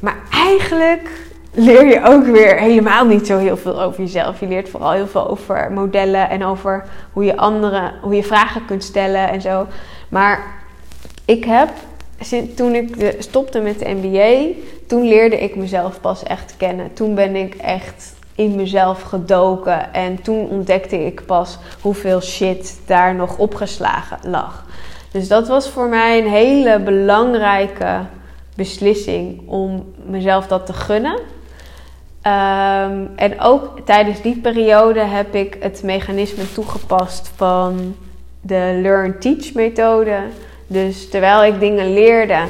Maar 0.00 0.16
eigenlijk 0.30 1.08
leer 1.54 1.86
je 1.86 2.04
ook 2.04 2.26
weer 2.26 2.58
helemaal 2.58 3.04
niet 3.04 3.26
zo 3.26 3.38
heel 3.38 3.56
veel 3.56 3.82
over 3.82 4.00
jezelf. 4.00 4.40
Je 4.40 4.46
leert 4.46 4.68
vooral 4.68 4.90
heel 4.90 5.06
veel 5.06 5.28
over 5.28 5.72
modellen 5.72 6.30
en 6.30 6.44
over 6.44 6.84
hoe 7.12 7.24
je 7.24 7.36
anderen, 7.36 7.92
hoe 8.00 8.14
je 8.14 8.22
vragen 8.22 8.64
kunt 8.64 8.84
stellen 8.84 9.28
en 9.28 9.40
zo. 9.40 9.66
Maar 10.08 10.44
ik 11.24 11.44
heb 11.44 11.68
toen 12.54 12.74
ik 12.74 13.14
stopte 13.18 13.60
met 13.60 13.78
de 13.78 13.94
MBA, 13.94 14.60
toen 14.86 15.08
leerde 15.08 15.40
ik 15.40 15.56
mezelf 15.56 16.00
pas 16.00 16.22
echt 16.22 16.54
kennen. 16.56 16.92
Toen 16.92 17.14
ben 17.14 17.36
ik 17.36 17.54
echt 17.54 18.14
in 18.34 18.56
mezelf 18.56 19.02
gedoken 19.02 19.94
en 19.94 20.22
toen 20.22 20.48
ontdekte 20.48 21.06
ik 21.06 21.26
pas 21.26 21.58
hoeveel 21.80 22.20
shit 22.20 22.80
daar 22.86 23.14
nog 23.14 23.38
opgeslagen 23.38 24.18
lag. 24.30 24.65
Dus 25.16 25.28
dat 25.28 25.48
was 25.48 25.68
voor 25.68 25.88
mij 25.88 26.18
een 26.18 26.28
hele 26.28 26.80
belangrijke 26.80 28.00
beslissing 28.54 29.48
om 29.48 29.94
mezelf 30.06 30.46
dat 30.46 30.66
te 30.66 30.72
gunnen. 30.72 31.18
Ehm, 32.22 33.06
en 33.14 33.40
ook 33.40 33.80
tijdens 33.84 34.20
die 34.22 34.36
periode 34.36 35.00
heb 35.00 35.34
ik 35.34 35.56
het 35.60 35.82
mechanisme 35.82 36.52
toegepast 36.52 37.30
van 37.36 37.96
de 38.40 38.78
Learn-Teach 38.82 39.54
methode. 39.54 40.18
Dus 40.66 41.10
terwijl 41.10 41.44
ik 41.44 41.60
dingen 41.60 41.92
leerde, 41.92 42.40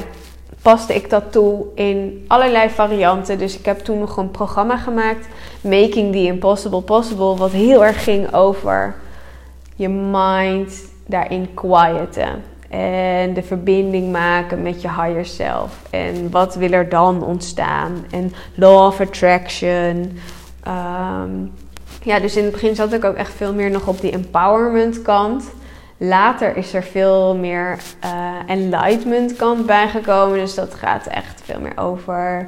paste 0.61 0.95
ik 0.95 1.09
dat 1.09 1.31
toe 1.31 1.65
in 1.75 2.25
allerlei 2.27 2.69
varianten. 2.69 3.37
Dus 3.37 3.57
ik 3.57 3.65
heb 3.65 3.79
toen 3.79 3.99
nog 3.99 4.17
een 4.17 4.31
programma 4.31 4.77
gemaakt, 4.77 5.27
Making 5.61 6.11
the 6.11 6.23
Impossible 6.23 6.81
Possible, 6.81 7.35
wat 7.35 7.51
heel 7.51 7.85
erg 7.85 8.03
ging 8.03 8.33
over 8.33 8.95
je 9.75 9.89
mind 9.89 10.95
daarin 11.05 11.53
quieten. 11.53 12.55
En 12.69 13.33
de 13.33 13.43
verbinding 13.43 14.11
maken 14.11 14.61
met 14.61 14.81
je 14.81 14.89
higher 14.89 15.25
self. 15.25 15.79
En 15.89 16.31
wat 16.31 16.55
wil 16.55 16.71
er 16.71 16.89
dan 16.89 17.23
ontstaan? 17.23 18.05
En 18.11 18.33
law 18.55 18.85
of 18.85 19.01
attraction. 19.01 20.19
Ehm, 20.63 21.31
ja, 22.03 22.19
dus 22.19 22.35
in 22.35 22.43
het 22.43 22.51
begin 22.51 22.75
zat 22.75 22.93
ik 22.93 23.03
ook 23.05 23.15
echt 23.15 23.33
veel 23.33 23.53
meer 23.53 23.69
nog 23.71 23.87
op 23.87 24.01
die 24.01 24.11
empowerment 24.11 25.01
kant. 25.01 25.51
Later 25.97 26.57
is 26.57 26.73
er 26.73 26.83
veel 26.83 27.35
meer 27.35 27.77
uh, 28.05 28.35
enlightenment 28.47 29.35
kant 29.35 29.65
bijgekomen. 29.65 30.37
Dus 30.37 30.55
dat 30.55 30.73
gaat 30.73 31.07
echt 31.07 31.41
veel 31.43 31.59
meer 31.59 31.77
over. 31.77 32.47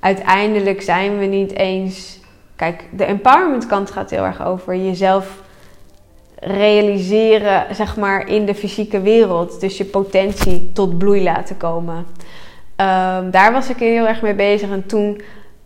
Uiteindelijk 0.00 0.82
zijn 0.82 1.18
we 1.18 1.24
niet 1.24 1.52
eens. 1.52 2.20
Kijk, 2.56 2.84
de 2.90 3.04
empowerment 3.04 3.66
kant 3.66 3.90
gaat 3.90 4.10
heel 4.10 4.24
erg 4.24 4.44
over 4.44 4.76
jezelf 4.76 5.42
realiseren, 6.38 7.74
zeg 7.74 7.96
maar, 7.96 8.28
in 8.28 8.46
de 8.46 8.54
fysieke 8.54 9.00
wereld. 9.00 9.60
Dus 9.60 9.76
je 9.76 9.84
potentie 9.84 10.70
tot 10.72 10.98
bloei 10.98 11.22
laten 11.22 11.56
komen. 11.56 11.96
Um, 11.96 13.30
daar 13.30 13.52
was 13.52 13.68
ik 13.68 13.76
heel 13.76 14.06
erg 14.06 14.22
mee 14.22 14.34
bezig. 14.34 14.70
En 14.70 14.86
toen 14.86 15.20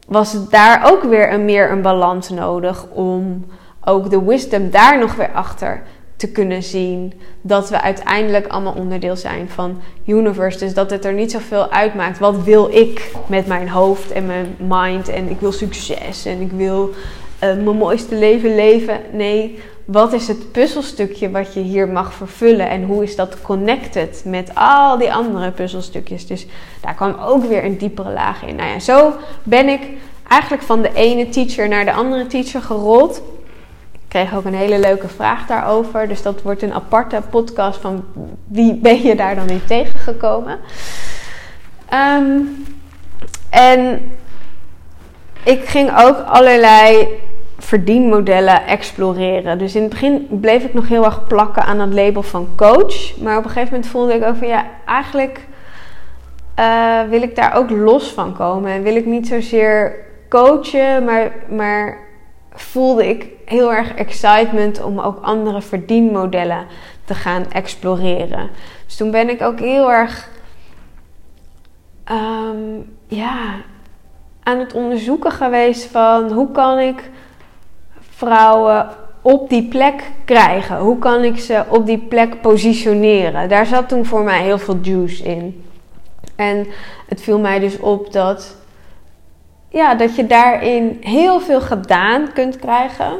was 0.06 0.48
daar 0.48 0.92
ook 0.92 1.02
weer 1.02 1.32
een 1.32 1.44
meer 1.44 1.70
een 1.70 1.82
balans 1.82 2.28
nodig 2.28 2.86
om 2.92 3.44
ook 3.84 4.10
de 4.10 4.24
wisdom 4.24 4.70
daar 4.70 4.98
nog 4.98 5.14
weer 5.14 5.30
achter 5.32 5.82
te 6.16 6.30
kunnen 6.30 6.62
zien 6.62 7.12
dat 7.40 7.70
we 7.70 7.80
uiteindelijk 7.80 8.46
allemaal 8.46 8.74
onderdeel 8.74 9.16
zijn 9.16 9.48
van 9.48 9.80
universe. 10.06 10.58
Dus 10.58 10.74
dat 10.74 10.90
het 10.90 11.04
er 11.04 11.12
niet 11.12 11.30
zoveel 11.30 11.70
uitmaakt. 11.70 12.18
Wat 12.18 12.42
wil 12.42 12.68
ik 12.74 13.12
met 13.26 13.46
mijn 13.46 13.68
hoofd 13.68 14.12
en 14.12 14.26
mijn 14.26 14.56
mind? 14.58 15.08
En 15.08 15.30
ik 15.30 15.40
wil 15.40 15.52
succes 15.52 16.24
en 16.24 16.40
ik 16.40 16.52
wil 16.52 16.88
uh, 16.88 16.94
mijn 17.40 17.76
mooiste 17.76 18.14
leven 18.14 18.54
leven. 18.54 19.00
Nee, 19.12 19.58
wat 19.92 20.12
is 20.12 20.28
het 20.28 20.52
puzzelstukje 20.52 21.30
wat 21.30 21.54
je 21.54 21.60
hier 21.60 21.88
mag 21.88 22.14
vervullen? 22.14 22.68
En 22.68 22.82
hoe 22.82 23.02
is 23.02 23.16
dat 23.16 23.42
connected 23.42 24.22
met 24.24 24.50
al 24.54 24.98
die 24.98 25.12
andere 25.12 25.50
puzzelstukjes? 25.50 26.26
Dus 26.26 26.46
daar 26.80 26.94
kwam 26.94 27.14
ook 27.20 27.44
weer 27.44 27.64
een 27.64 27.78
diepere 27.78 28.12
laag 28.12 28.42
in. 28.42 28.56
Nou 28.56 28.68
ja, 28.68 28.78
zo 28.78 29.12
ben 29.42 29.68
ik 29.68 29.80
eigenlijk 30.28 30.62
van 30.62 30.82
de 30.82 30.92
ene 30.94 31.28
teacher 31.28 31.68
naar 31.68 31.84
de 31.84 31.92
andere 31.92 32.26
teacher 32.26 32.62
gerold 32.62 33.22
kreeg 34.10 34.34
ook 34.34 34.44
een 34.44 34.54
hele 34.54 34.78
leuke 34.78 35.08
vraag 35.08 35.46
daarover. 35.46 36.08
Dus 36.08 36.22
dat 36.22 36.42
wordt 36.42 36.62
een 36.62 36.74
aparte 36.74 37.22
podcast 37.30 37.80
van 37.80 38.04
wie 38.46 38.74
ben 38.74 39.02
je 39.02 39.14
daar 39.14 39.34
dan 39.34 39.48
in 39.48 39.64
tegengekomen. 39.66 40.58
Um, 41.92 42.64
en 43.50 44.10
ik 45.42 45.64
ging 45.64 45.98
ook 45.98 46.18
allerlei 46.18 47.08
verdienmodellen 47.60 48.66
exploreren. 48.66 49.58
Dus 49.58 49.74
in 49.74 49.82
het 49.82 49.90
begin 49.90 50.26
bleef 50.40 50.64
ik 50.64 50.74
nog 50.74 50.88
heel 50.88 51.04
erg 51.04 51.24
plakken 51.26 51.64
aan 51.64 51.80
het 51.80 51.94
label 51.94 52.22
van 52.22 52.48
coach. 52.56 53.16
Maar 53.16 53.38
op 53.38 53.44
een 53.44 53.50
gegeven 53.50 53.72
moment 53.72 53.90
voelde 53.90 54.14
ik 54.14 54.24
ook 54.24 54.36
van 54.36 54.48
ja, 54.48 54.66
eigenlijk 54.86 55.46
uh, 56.58 57.02
wil 57.08 57.22
ik 57.22 57.36
daar 57.36 57.54
ook 57.54 57.70
los 57.70 58.08
van 58.08 58.34
komen. 58.34 58.70
En 58.70 58.82
wil 58.82 58.96
ik 58.96 59.06
niet 59.06 59.28
zozeer 59.28 59.96
coachen, 60.28 61.04
maar, 61.04 61.32
maar 61.48 61.98
voelde 62.52 63.08
ik 63.08 63.26
heel 63.44 63.72
erg 63.72 63.94
excitement 63.94 64.82
om 64.82 64.98
ook 64.98 65.18
andere 65.22 65.62
verdienmodellen 65.62 66.66
te 67.04 67.14
gaan 67.14 67.52
exploreren. 67.52 68.50
Dus 68.86 68.96
toen 68.96 69.10
ben 69.10 69.28
ik 69.28 69.42
ook 69.42 69.58
heel 69.58 69.92
erg 69.92 70.28
ehm, 72.04 72.80
ja, 73.06 73.54
aan 74.42 74.58
het 74.58 74.74
onderzoeken 74.74 75.32
geweest 75.32 75.84
van 75.84 76.32
hoe 76.32 76.50
kan 76.50 76.78
ik 76.78 77.10
vrouwen 78.20 78.88
op 79.22 79.48
die 79.48 79.68
plek 79.68 80.02
krijgen? 80.24 80.78
Hoe 80.78 80.98
kan 80.98 81.24
ik 81.24 81.38
ze 81.38 81.64
op 81.68 81.86
die 81.86 81.98
plek 81.98 82.40
positioneren? 82.40 83.48
Daar 83.48 83.66
zat 83.66 83.88
toen 83.88 84.06
voor 84.06 84.22
mij 84.22 84.42
heel 84.42 84.58
veel 84.58 84.78
juice 84.82 85.22
in. 85.24 85.64
En 86.36 86.66
het 87.08 87.22
viel 87.22 87.38
mij 87.38 87.58
dus 87.58 87.78
op 87.78 88.12
dat, 88.12 88.56
ja, 89.68 89.94
dat 89.94 90.16
je 90.16 90.26
daarin 90.26 90.96
heel 91.00 91.40
veel 91.40 91.60
gedaan 91.60 92.32
kunt 92.32 92.56
krijgen. 92.56 93.12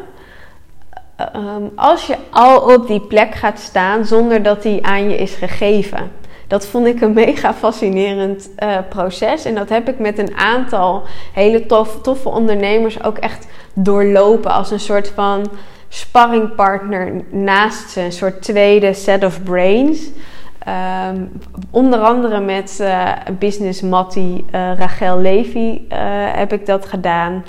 Ehm, 1.16 1.62
als 1.74 2.06
je 2.06 2.16
al 2.30 2.60
op 2.74 2.86
die 2.86 3.00
plek 3.00 3.34
gaat 3.34 3.58
staan 3.58 4.04
zonder 4.04 4.42
dat 4.42 4.62
die 4.62 4.86
aan 4.86 5.10
je 5.10 5.16
is 5.16 5.34
gegeven. 5.34 6.10
Dat 6.50 6.66
vond 6.66 6.86
ik 6.86 7.00
een 7.00 7.12
mega 7.12 7.54
fascinerend 7.54 8.50
uh, 8.58 8.76
proces. 8.88 9.44
En 9.44 9.54
dat 9.54 9.68
heb 9.68 9.88
ik 9.88 9.98
met 9.98 10.18
een 10.18 10.36
aantal 10.36 11.02
hele 11.32 11.66
tof, 11.66 12.00
toffe 12.02 12.28
ondernemers 12.28 13.02
ook 13.02 13.18
echt 13.18 13.46
doorlopen. 13.74 14.50
Als 14.50 14.70
een 14.70 14.80
soort 14.80 15.08
van 15.08 15.50
sparringpartner 15.88 17.12
naast 17.30 17.90
ze. 17.90 18.00
Een 18.00 18.12
soort 18.12 18.42
tweede 18.42 18.92
set 18.92 19.24
of 19.24 19.42
brains. 19.42 20.00
Um, 21.08 21.32
onder 21.70 21.98
andere 21.98 22.40
met 22.40 22.78
uh, 22.80 23.12
business 23.38 23.80
Mattie 23.80 24.44
uh, 24.54 24.70
Rachel 24.78 25.18
Levy 25.18 25.80
heb 26.34 26.52
ik 26.52 26.66
dat 26.66 26.86
gedaan. 26.86 27.44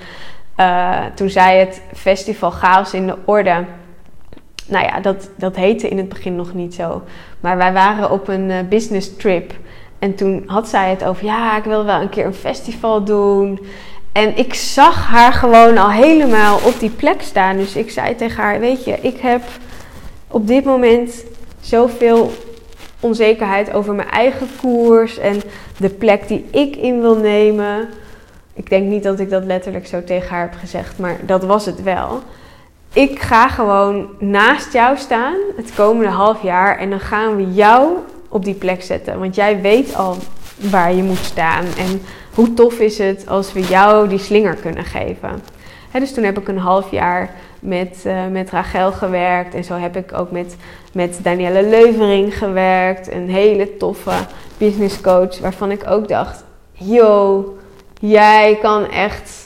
toen 1.16 1.30
zij 1.30 1.60
het 1.60 1.82
festival 1.93 2.52
Chaos 2.52 2.93
in 2.93 3.08
de 3.08 3.16
Orde 3.26 3.66
nou 4.72 4.86
ja, 4.86 4.99
dat, 4.99 5.30
dat 5.36 5.55
heette 5.55 5.89
in 5.89 5.97
het 5.97 6.09
begin 6.09 6.36
nog 6.36 6.53
niet 6.53 6.74
zo. 6.74 7.01
Maar 7.39 7.57
wij 7.57 7.74
waren 7.74 8.11
op 8.11 8.28
een 8.28 8.49
uh, 8.49 8.57
business 8.69 9.15
trip. 9.15 9.53
En 9.99 10.15
toen 10.15 10.43
had 10.45 10.67
zij 10.67 10.89
het 10.89 11.03
over, 11.03 11.26
ja, 11.26 11.57
ik 11.57 11.63
wil 11.63 11.86
wel 11.86 12.01
een 12.01 12.09
keer 12.09 12.26
een 12.26 12.34
festival 12.34 13.03
doen. 13.03 13.59
En 14.11 14.38
ik 14.38 14.53
zag 14.53 15.07
haar 15.07 15.34
gewoon 15.34 15.78
al 15.78 15.91
helemaal 15.91 16.59
op 16.65 16.80
die 16.80 16.89
plek 16.89 17.22
staan. 17.22 17.57
Dus 17.57 17.76
ik 17.76 17.91
zei 17.91 18.15
tegen 18.15 18.43
haar, 18.43 18.59
weet 18.59 18.84
je, 18.84 18.97
ik 19.01 19.17
heb 19.17 19.41
op 20.28 20.47
dit 20.47 20.63
moment 20.63 21.24
zoveel 21.59 22.32
onzekerheid 22.99 23.74
over 23.74 23.93
mijn 23.93 24.09
eigen 24.09 24.47
koers 24.61 25.17
en 25.17 25.41
de 25.78 25.89
plek 25.89 26.28
die 26.28 26.45
ik 26.51 26.76
in 26.76 27.01
wil 27.01 27.15
nemen. 27.15 27.89
Ik 28.53 28.69
denk 28.69 28.88
niet 28.88 29.03
dat 29.03 29.19
ik 29.19 29.30
dat 29.30 29.43
letterlijk 29.43 29.88
zo 29.88 30.03
tegen 30.03 30.30
haar 30.30 30.49
heb 30.49 30.59
gezegd, 30.59 30.97
maar 30.97 31.17
dat 31.26 31.43
was 31.43 31.65
het 31.65 31.84
wel 31.84 32.22
ik 32.94 33.22
ga 33.22 33.48
gewoon 33.48 34.10
naast 34.20 34.74
jou 34.74 34.98
staan 34.98 35.36
het 35.56 35.74
komende 35.76 36.12
half 36.12 36.44
jaar 36.44 36.78
en 36.78 36.89
dan 36.89 37.00
gaan 37.00 37.36
we 37.36 37.54
jou 37.54 37.98
op 38.30 38.46
die 38.46 38.54
plek 38.54 38.82
zetten. 38.82 39.20
Want 39.20 39.36
jij 39.36 39.62
weet 39.62 39.96
al 39.96 40.18
waar 40.70 40.94
je 40.94 41.04
moet 41.04 41.18
staan 41.18 41.66
en 41.66 42.02
hoe 42.34 42.54
tof 42.54 42.80
is 42.80 42.98
het 42.98 43.28
als 43.28 43.54
we 43.54 43.62
jou 43.62 44.08
die 44.08 44.20
slinger 44.20 44.56
kunnen 44.56 44.84
geven. 44.84 45.42
dus 45.92 46.14
toen 46.14 46.24
heb 46.24 46.39
ik 46.39 46.48
een 46.48 46.58
half 46.58 46.92
jaar 46.92 47.36
met, 47.60 48.04
uh, 48.06 48.28
met 48.28 48.50
Rachel 48.50 48.92
gewerkt 48.92 49.56
en 49.56 49.64
zo 49.64 49.74
heb 49.74 49.96
ik 49.96 50.14
ook 50.14 50.32
met, 50.32 50.56
met 50.94 51.20
Danielle 51.24 51.64
Leuvering 51.64 52.38
gewerkt. 52.38 53.12
Een 53.12 53.30
hele 53.30 53.78
toffe 53.78 54.16
business 54.58 55.02
coach 55.02 55.39
waarvan 55.39 55.72
ik 55.72 55.89
ook 55.89 56.08
dacht, 56.08 56.44
yo, 56.72 57.46
jij 58.00 58.58
kan 58.62 58.89
echt 58.89 59.41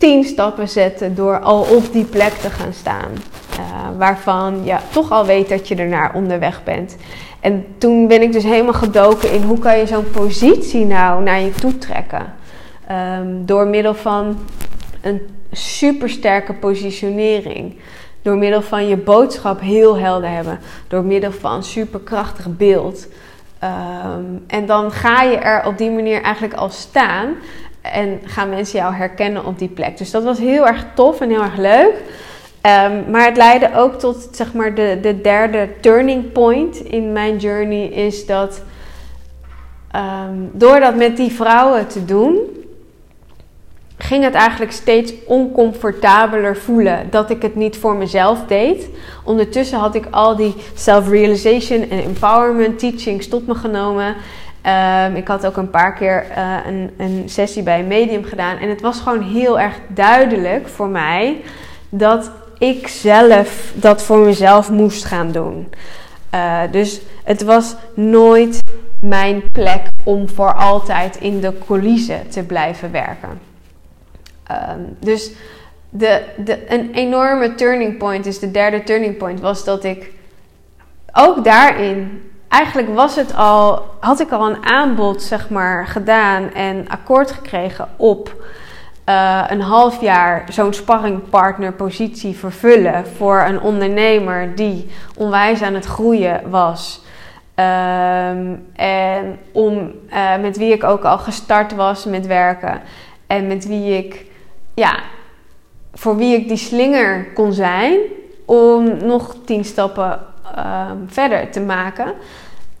tien 0.00 0.24
stappen 0.24 0.68
zetten 0.68 1.14
door 1.14 1.40
al 1.40 1.60
op 1.60 1.92
die 1.92 2.04
plek 2.04 2.32
te 2.32 2.50
gaan 2.50 2.72
staan. 2.72 3.10
Uh, 3.58 3.98
waarvan 3.98 4.64
je 4.64 4.76
toch 4.92 5.10
al 5.10 5.26
weet 5.26 5.48
dat 5.48 5.68
je 5.68 5.74
ernaar 5.74 6.14
onderweg 6.14 6.64
bent. 6.64 6.96
En 7.40 7.64
toen 7.78 8.08
ben 8.08 8.22
ik 8.22 8.32
dus 8.32 8.44
helemaal 8.44 8.72
gedoken 8.72 9.32
in 9.32 9.42
hoe 9.42 9.58
kan 9.58 9.78
je 9.78 9.86
zo'n 9.86 10.10
positie 10.10 10.84
nou 10.84 11.22
naar 11.22 11.40
je 11.40 11.50
toe 11.50 11.78
trekken. 11.78 12.34
Um, 12.90 13.46
door 13.46 13.66
middel 13.66 13.94
van 13.94 14.38
een 15.00 15.20
supersterke 15.52 16.52
positionering. 16.54 17.78
Door 18.22 18.36
middel 18.36 18.62
van 18.62 18.88
je 18.88 18.96
boodschap 18.96 19.60
heel 19.60 19.98
helder 19.98 20.30
hebben. 20.30 20.60
Door 20.88 21.04
middel 21.04 21.32
van 21.32 21.64
superkrachtig 21.64 22.56
beeld. 22.56 23.06
Um, 23.64 24.44
en 24.46 24.66
dan 24.66 24.92
ga 24.92 25.22
je 25.22 25.36
er 25.36 25.66
op 25.66 25.78
die 25.78 25.90
manier 25.90 26.22
eigenlijk 26.22 26.54
al 26.54 26.70
staan. 26.70 27.34
En 27.80 28.20
gaan 28.24 28.48
mensen 28.48 28.78
jou 28.78 28.94
herkennen 28.94 29.44
op 29.44 29.58
die 29.58 29.68
plek. 29.68 29.98
Dus 29.98 30.10
dat 30.10 30.24
was 30.24 30.38
heel 30.38 30.66
erg 30.66 30.84
tof 30.94 31.20
en 31.20 31.30
heel 31.30 31.42
erg 31.42 31.56
leuk. 31.56 31.94
Um, 32.62 33.10
maar 33.10 33.24
het 33.24 33.36
leidde 33.36 33.70
ook 33.74 33.94
tot 33.94 34.28
zeg 34.32 34.52
maar 34.52 34.74
de, 34.74 34.98
de 35.02 35.20
derde 35.20 35.68
turning 35.80 36.32
point 36.32 36.76
in 36.76 37.12
mijn 37.12 37.36
journey. 37.36 37.86
Is 37.86 38.26
dat 38.26 38.62
um, 39.96 40.50
door 40.52 40.80
dat 40.80 40.94
met 40.94 41.16
die 41.16 41.32
vrouwen 41.32 41.86
te 41.86 42.04
doen, 42.04 42.38
ging 43.96 44.24
het 44.24 44.34
eigenlijk 44.34 44.72
steeds 44.72 45.12
oncomfortabeler 45.26 46.56
voelen 46.56 47.06
dat 47.10 47.30
ik 47.30 47.42
het 47.42 47.54
niet 47.54 47.76
voor 47.76 47.96
mezelf 47.96 48.46
deed. 48.46 48.88
Ondertussen 49.24 49.78
had 49.78 49.94
ik 49.94 50.06
al 50.10 50.36
die 50.36 50.54
self-realization 50.74 51.90
en 51.90 52.02
empowerment 52.02 52.78
teachings 52.78 53.28
tot 53.28 53.46
me 53.46 53.54
genomen. 53.54 54.14
Um, 54.66 55.16
ik 55.16 55.28
had 55.28 55.46
ook 55.46 55.56
een 55.56 55.70
paar 55.70 55.94
keer 55.94 56.26
uh, 56.36 56.56
een, 56.66 56.90
een, 56.96 57.22
sessie 57.26 57.62
bij 57.62 57.78
een 57.78 57.86
medium 57.86 58.24
gedaan. 58.24 58.56
En 58.56 58.68
het 58.68 58.80
was 58.80 59.00
gewoon 59.00 59.22
heel 59.22 59.60
erg 59.60 59.80
duidelijk 59.88 60.68
voor 60.68 60.88
mij 60.88 61.40
dat 61.88 62.30
ik 62.58 62.88
zelf 62.88 63.72
dat 63.74 64.02
voor 64.02 64.18
mezelf 64.18 64.70
moest 64.70 65.04
gaan 65.04 65.32
doen. 65.32 65.72
Uh, 66.34 66.60
dus 66.70 67.00
het 67.24 67.42
was 67.42 67.74
nooit 67.94 68.60
mijn 69.00 69.42
plek 69.52 69.86
om 70.04 70.28
voor 70.28 70.54
altijd 70.54 71.16
in 71.16 71.40
de 71.40 71.52
coulissen 71.66 72.28
te 72.28 72.42
blijven 72.42 72.92
werken. 72.92 73.40
Um, 74.50 74.96
dus 74.98 75.30
de, 75.90 76.22
de, 76.36 76.72
een 76.72 76.90
enorme 76.92 77.54
turning 77.54 77.98
point, 77.98 78.26
is 78.26 78.38
de 78.38 78.50
derde 78.50 78.82
turning 78.82 79.16
point, 79.16 79.40
was 79.40 79.64
dat 79.64 79.84
ik 79.84 80.12
ook 81.12 81.44
daarin 81.44 82.29
eigenlijk 82.50 82.94
was 82.94 83.16
het 83.16 83.34
al, 83.34 83.84
had 84.00 84.20
ik 84.20 84.30
al 84.30 84.50
een 84.50 84.64
aanbod 84.64 85.22
zeg 85.22 85.48
maar, 85.48 85.86
gedaan 85.86 86.52
en 86.52 86.88
akkoord 86.88 87.30
gekregen 87.30 87.88
op 87.96 88.34
uh, 89.08 89.44
een 89.48 89.60
half 89.60 90.00
jaar 90.00 90.44
zo'n 90.48 90.72
sparringpartnerpositie 90.72 92.36
vervullen 92.36 93.06
voor 93.06 93.40
een 93.40 93.60
ondernemer 93.60 94.54
die 94.54 94.90
onwijs 95.16 95.62
aan 95.62 95.74
het 95.74 95.84
groeien 95.84 96.50
was. 96.50 97.02
Um, 97.54 98.66
en 98.76 99.38
om, 99.52 99.92
uh, 100.12 100.36
met 100.40 100.56
wie 100.56 100.72
ik 100.72 100.84
ook 100.84 101.04
al 101.04 101.18
gestart 101.18 101.74
was 101.74 102.04
met 102.04 102.26
werken. 102.26 102.80
En 103.26 103.46
met 103.46 103.66
wie 103.66 103.96
ik, 103.96 104.26
ja, 104.74 104.98
voor 105.94 106.16
wie 106.16 106.36
ik 106.36 106.48
die 106.48 106.56
slinger 106.56 107.32
kon 107.34 107.52
zijn. 107.52 107.98
Om 108.44 109.06
nog 109.06 109.36
tien 109.44 109.64
stappen 109.64 110.20
um, 110.58 111.06
verder 111.06 111.50
te 111.50 111.60
maken. 111.60 112.12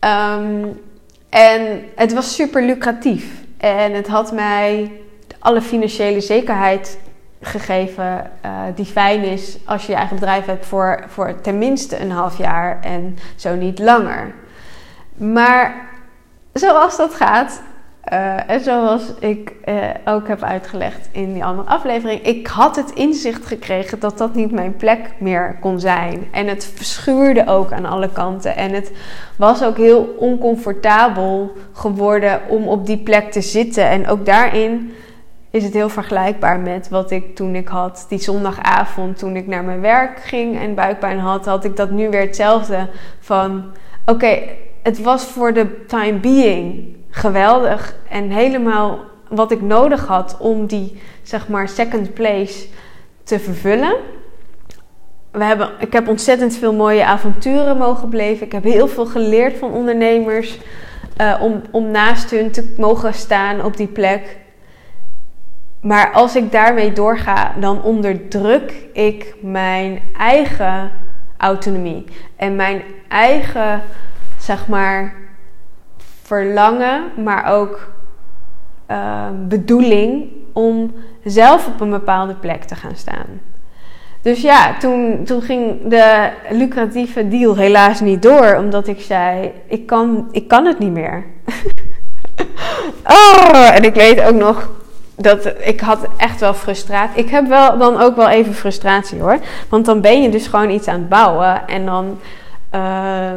Um, 0.04 0.80
en 1.28 1.84
het 1.94 2.12
was 2.12 2.34
super 2.34 2.62
lucratief. 2.62 3.42
En 3.56 3.92
het 3.92 4.08
had 4.08 4.32
mij 4.32 4.92
alle 5.38 5.62
financiële 5.62 6.20
zekerheid 6.20 6.98
gegeven 7.40 8.30
uh, 8.44 8.62
die 8.74 8.84
fijn 8.84 9.22
is 9.22 9.58
als 9.64 9.86
je 9.86 9.92
je 9.92 9.98
eigen 9.98 10.16
bedrijf 10.16 10.46
hebt 10.46 10.66
voor, 10.66 11.04
voor 11.08 11.40
tenminste 11.40 12.00
een 12.00 12.10
half 12.10 12.38
jaar 12.38 12.80
en 12.82 13.18
zo 13.36 13.54
niet 13.54 13.78
langer. 13.78 14.34
Maar 15.14 15.88
zoals 16.52 16.96
dat 16.96 17.14
gaat, 17.14 17.62
uh, 18.12 18.50
en 18.50 18.60
zoals 18.60 19.02
ik 19.18 19.52
uh, 19.64 19.74
ook 20.04 20.28
heb 20.28 20.42
uitgelegd 20.42 21.08
in 21.12 21.32
die 21.32 21.44
andere 21.44 21.68
aflevering, 21.68 22.22
ik 22.22 22.46
had 22.46 22.76
het 22.76 22.90
inzicht 22.90 23.46
gekregen 23.46 23.98
dat 23.98 24.18
dat 24.18 24.34
niet 24.34 24.52
mijn 24.52 24.76
plek 24.76 25.10
meer 25.18 25.56
kon 25.60 25.80
zijn. 25.80 26.28
En 26.30 26.46
het 26.46 26.72
verschuurde 26.74 27.46
ook 27.46 27.72
aan 27.72 27.86
alle 27.86 28.08
kanten. 28.12 28.56
En 28.56 28.72
het 28.72 28.92
was 29.36 29.64
ook 29.64 29.76
heel 29.76 30.14
oncomfortabel 30.18 31.52
geworden 31.72 32.40
om 32.48 32.68
op 32.68 32.86
die 32.86 32.98
plek 32.98 33.32
te 33.32 33.40
zitten. 33.40 33.88
En 33.88 34.08
ook 34.08 34.26
daarin 34.26 34.92
is 35.50 35.64
het 35.64 35.74
heel 35.74 35.88
vergelijkbaar 35.88 36.60
met 36.60 36.88
wat 36.88 37.10
ik 37.10 37.36
toen 37.36 37.54
ik 37.54 37.68
had 37.68 38.06
die 38.08 38.18
zondagavond, 38.18 39.18
toen 39.18 39.36
ik 39.36 39.46
naar 39.46 39.64
mijn 39.64 39.80
werk 39.80 40.20
ging 40.22 40.58
en 40.58 40.74
buikpijn 40.74 41.18
had, 41.18 41.46
had 41.46 41.64
ik 41.64 41.76
dat 41.76 41.90
nu 41.90 42.10
weer 42.10 42.20
hetzelfde 42.20 42.88
van 43.20 43.64
oké, 44.06 44.38
het 44.82 45.02
was 45.02 45.24
voor 45.24 45.52
de 45.52 45.84
time 45.86 46.18
being 46.18 46.98
geweldig 47.10 47.96
en 48.08 48.30
helemaal 48.30 48.98
wat 49.28 49.50
ik 49.50 49.60
nodig 49.60 50.06
had 50.06 50.36
om 50.38 50.66
die 50.66 51.00
zeg 51.22 51.48
maar 51.48 51.68
second 51.68 52.14
place 52.14 52.66
te 53.22 53.38
vervullen. 53.38 53.96
We 55.30 55.44
hebben, 55.44 55.70
ik 55.78 55.92
heb 55.92 56.08
ontzettend 56.08 56.56
veel 56.56 56.74
mooie 56.74 57.04
avonturen 57.04 57.76
mogen 57.76 58.10
beleven. 58.10 58.46
Ik 58.46 58.52
heb 58.52 58.64
heel 58.64 58.88
veel 58.88 59.06
geleerd 59.06 59.58
van 59.58 59.72
ondernemers 59.72 60.58
uh, 61.20 61.38
om, 61.40 61.62
om 61.70 61.90
naast 61.90 62.30
hun 62.30 62.50
te 62.50 62.74
mogen 62.76 63.14
staan 63.14 63.64
op 63.64 63.76
die 63.76 63.86
plek. 63.86 64.38
maar 65.80 66.12
als 66.12 66.36
ik 66.36 66.52
daarmee 66.52 66.92
doorga, 66.92 67.52
dan 67.60 67.82
onderdruk 67.82 68.72
ik 68.92 69.34
mijn 69.40 70.00
eigen 70.16 70.90
autonomie 71.36 72.04
en 72.36 72.56
mijn 72.56 72.82
eigen, 73.08 73.82
zeg 74.38 74.68
maar, 74.68 75.14
verlangen, 76.30 77.02
maar 77.24 77.52
ook 77.52 77.92
uh, 78.90 79.26
bedoeling 79.48 80.24
om 80.52 80.94
zelf 81.24 81.66
op 81.66 81.80
een 81.80 81.90
bepaalde 81.90 82.34
plek 82.34 82.64
te 82.64 82.74
gaan 82.74 82.96
staan. 82.96 83.40
Dus 84.22 84.42
ja, 84.42 84.78
toen, 84.78 85.24
toen 85.24 85.42
ging 85.42 85.88
de 85.88 86.30
lucratieve 86.50 87.28
deal 87.28 87.56
helaas 87.56 88.00
niet 88.00 88.22
door, 88.22 88.56
omdat 88.56 88.86
ik 88.86 89.00
zei: 89.00 89.52
ik 89.66 89.86
kan, 89.86 90.28
ik 90.30 90.48
kan 90.48 90.66
het 90.66 90.78
niet 90.78 90.92
meer. 90.92 91.24
oh, 93.18 93.74
en 93.74 93.84
ik 93.84 93.94
weet 93.94 94.22
ook 94.22 94.34
nog 94.34 94.70
dat 95.16 95.54
ik 95.58 95.80
had 95.80 96.08
echt 96.16 96.40
wel 96.40 96.54
frustratie. 96.54 97.22
Ik 97.22 97.30
heb 97.30 97.48
wel 97.48 97.78
dan 97.78 98.00
ook 98.00 98.16
wel 98.16 98.28
even 98.28 98.54
frustratie 98.54 99.20
hoor, 99.20 99.38
want 99.68 99.84
dan 99.84 100.00
ben 100.00 100.22
je 100.22 100.28
dus 100.28 100.46
gewoon 100.46 100.70
iets 100.70 100.88
aan 100.88 101.00
het 101.00 101.08
bouwen 101.08 101.66
en 101.66 101.86
dan. 101.86 102.18
Uh, 102.74 103.32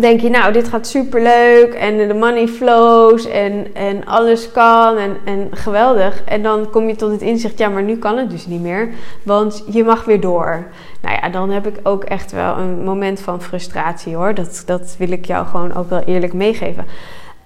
denk 0.00 0.20
je, 0.20 0.30
nou, 0.30 0.52
dit 0.52 0.68
gaat 0.68 0.86
super 0.86 1.22
leuk 1.22 1.74
en 1.74 2.08
de 2.08 2.14
money 2.14 2.48
flows 2.48 3.28
en, 3.28 3.66
en 3.74 4.04
alles 4.04 4.52
kan 4.52 4.96
en, 4.96 5.16
en 5.24 5.48
geweldig. 5.50 6.22
En 6.24 6.42
dan 6.42 6.70
kom 6.70 6.88
je 6.88 6.96
tot 6.96 7.10
het 7.10 7.22
inzicht, 7.22 7.58
ja, 7.58 7.68
maar 7.68 7.82
nu 7.82 7.96
kan 7.96 8.18
het 8.18 8.30
dus 8.30 8.46
niet 8.46 8.60
meer, 8.60 8.88
want 9.22 9.64
je 9.70 9.84
mag 9.84 10.04
weer 10.04 10.20
door. 10.20 10.66
Nou 11.02 11.18
ja, 11.22 11.28
dan 11.28 11.50
heb 11.50 11.66
ik 11.66 11.76
ook 11.82 12.04
echt 12.04 12.32
wel 12.32 12.56
een 12.56 12.84
moment 12.84 13.20
van 13.20 13.42
frustratie 13.42 14.16
hoor. 14.16 14.34
Dat, 14.34 14.62
dat 14.66 14.94
wil 14.98 15.10
ik 15.10 15.24
jou 15.24 15.46
gewoon 15.46 15.74
ook 15.74 15.90
wel 15.90 16.02
eerlijk 16.06 16.32
meegeven. 16.32 16.84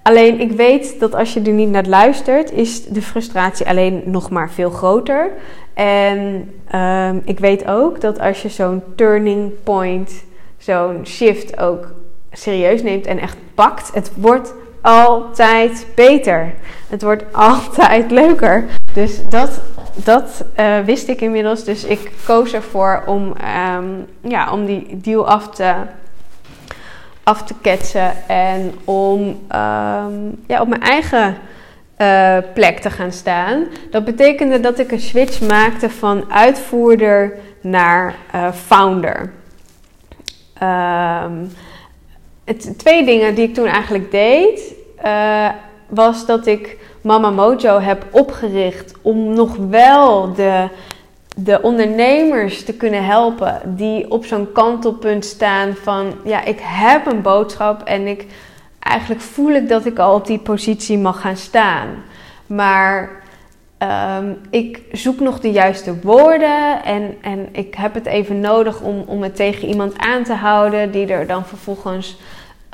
Alleen 0.02 0.40
ik 0.40 0.52
weet 0.52 1.00
dat 1.00 1.14
als 1.14 1.34
je 1.34 1.42
er 1.42 1.52
niet 1.52 1.70
naar 1.70 1.86
luistert, 1.86 2.52
is 2.52 2.84
de 2.84 3.02
frustratie 3.02 3.68
alleen 3.68 4.02
nog 4.04 4.30
maar 4.30 4.50
veel 4.50 4.70
groter. 4.70 5.30
En 5.74 6.50
um, 6.74 7.22
ik 7.24 7.38
weet 7.38 7.66
ook 7.66 8.00
dat 8.00 8.20
als 8.20 8.42
je 8.42 8.48
zo'n 8.48 8.82
turning 8.94 9.52
point, 9.62 10.24
zo'n 10.58 11.00
shift 11.06 11.58
ook 11.58 11.92
serieus 12.32 12.82
neemt 12.82 13.06
en 13.06 13.18
echt 13.18 13.36
pakt, 13.54 13.94
het 13.94 14.10
wordt 14.14 14.54
altijd 14.82 15.86
beter. 15.94 16.54
Het 16.88 17.02
wordt 17.02 17.24
altijd 17.32 18.10
leuker. 18.10 18.64
Dus 18.92 19.28
dat, 19.28 19.60
dat 19.94 20.44
uh, 20.58 20.78
wist 20.78 21.08
ik 21.08 21.20
inmiddels. 21.20 21.64
Dus 21.64 21.84
ik 21.84 22.10
koos 22.24 22.52
ervoor 22.52 23.02
om, 23.06 23.34
um, 23.76 24.06
ja, 24.20 24.52
om 24.52 24.66
die 24.66 25.00
deal 25.00 25.28
af 25.28 25.50
te, 25.50 25.74
af 27.22 27.42
te 27.42 27.54
ketsen 27.60 28.12
en 28.26 28.74
om 28.84 29.20
um, 29.28 30.42
ja, 30.46 30.60
op 30.60 30.68
mijn 30.68 30.82
eigen 30.82 31.36
uh, 31.98 32.36
plek 32.54 32.78
te 32.78 32.90
gaan 32.90 33.12
staan. 33.12 33.66
Dat 33.90 34.04
betekende 34.04 34.60
dat 34.60 34.78
ik 34.78 34.92
een 34.92 35.00
switch 35.00 35.40
maakte 35.40 35.90
van 35.90 36.32
uitvoerder 36.32 37.32
naar 37.60 38.14
uh, 38.34 38.52
founder. 38.52 39.32
Um, 40.62 41.50
het, 42.50 42.78
twee 42.78 43.04
dingen 43.04 43.34
die 43.34 43.48
ik 43.48 43.54
toen 43.54 43.66
eigenlijk 43.66 44.10
deed, 44.10 44.74
uh, 45.04 45.48
was 45.88 46.26
dat 46.26 46.46
ik 46.46 46.78
Mama 47.02 47.30
Mojo 47.30 47.80
heb 47.80 48.04
opgericht 48.10 48.94
om 49.02 49.34
nog 49.34 49.56
wel 49.56 50.34
de, 50.34 50.68
de 51.36 51.62
ondernemers 51.62 52.64
te 52.64 52.72
kunnen 52.72 53.04
helpen 53.04 53.60
die 53.64 54.10
op 54.10 54.24
zo'n 54.24 54.52
kantelpunt 54.52 55.24
staan 55.24 55.74
van 55.74 56.14
ja, 56.24 56.44
ik 56.44 56.58
heb 56.62 57.06
een 57.06 57.22
boodschap 57.22 57.82
en 57.82 58.06
ik 58.06 58.26
eigenlijk 58.78 59.20
voel 59.20 59.50
ik 59.50 59.68
dat 59.68 59.86
ik 59.86 59.98
al 59.98 60.14
op 60.14 60.26
die 60.26 60.38
positie 60.38 60.98
mag 60.98 61.20
gaan 61.20 61.36
staan. 61.36 61.88
Maar 62.46 63.10
um, 64.18 64.38
ik 64.50 64.80
zoek 64.92 65.20
nog 65.20 65.40
de 65.40 65.50
juiste 65.50 66.00
woorden 66.02 66.84
en, 66.84 67.16
en 67.20 67.48
ik 67.52 67.74
heb 67.74 67.94
het 67.94 68.06
even 68.06 68.40
nodig 68.40 68.80
om, 68.80 69.04
om 69.06 69.22
het 69.22 69.36
tegen 69.36 69.68
iemand 69.68 69.98
aan 69.98 70.22
te 70.24 70.34
houden 70.34 70.90
die 70.90 71.06
er 71.06 71.26
dan 71.26 71.44
vervolgens 71.46 72.18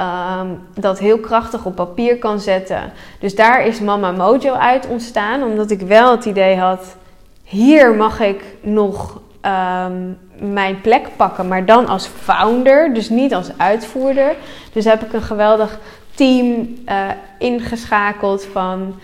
um, 0.00 0.62
dat 0.74 0.98
heel 0.98 1.18
krachtig 1.18 1.64
op 1.64 1.74
papier 1.74 2.18
kan 2.18 2.40
zetten. 2.40 2.92
Dus 3.18 3.34
daar 3.34 3.66
is 3.66 3.80
Mama 3.80 4.10
Mojo 4.10 4.52
uit 4.52 4.86
ontstaan, 4.86 5.42
omdat 5.42 5.70
ik 5.70 5.80
wel 5.80 6.10
het 6.10 6.24
idee 6.24 6.56
had: 6.56 6.96
hier 7.42 7.94
mag 7.94 8.20
ik 8.20 8.44
nog 8.60 9.20
um, 9.42 10.18
mijn 10.52 10.80
plek 10.80 11.08
pakken, 11.16 11.48
maar 11.48 11.64
dan 11.64 11.86
als 11.86 12.06
founder, 12.06 12.94
dus 12.94 13.08
niet 13.08 13.34
als 13.34 13.50
uitvoerder. 13.56 14.34
Dus 14.72 14.84
heb 14.84 15.02
ik 15.02 15.12
een 15.12 15.22
geweldig 15.22 15.78
team 16.14 16.76
uh, 16.88 17.08
ingeschakeld 17.38 18.44
van. 18.52 18.94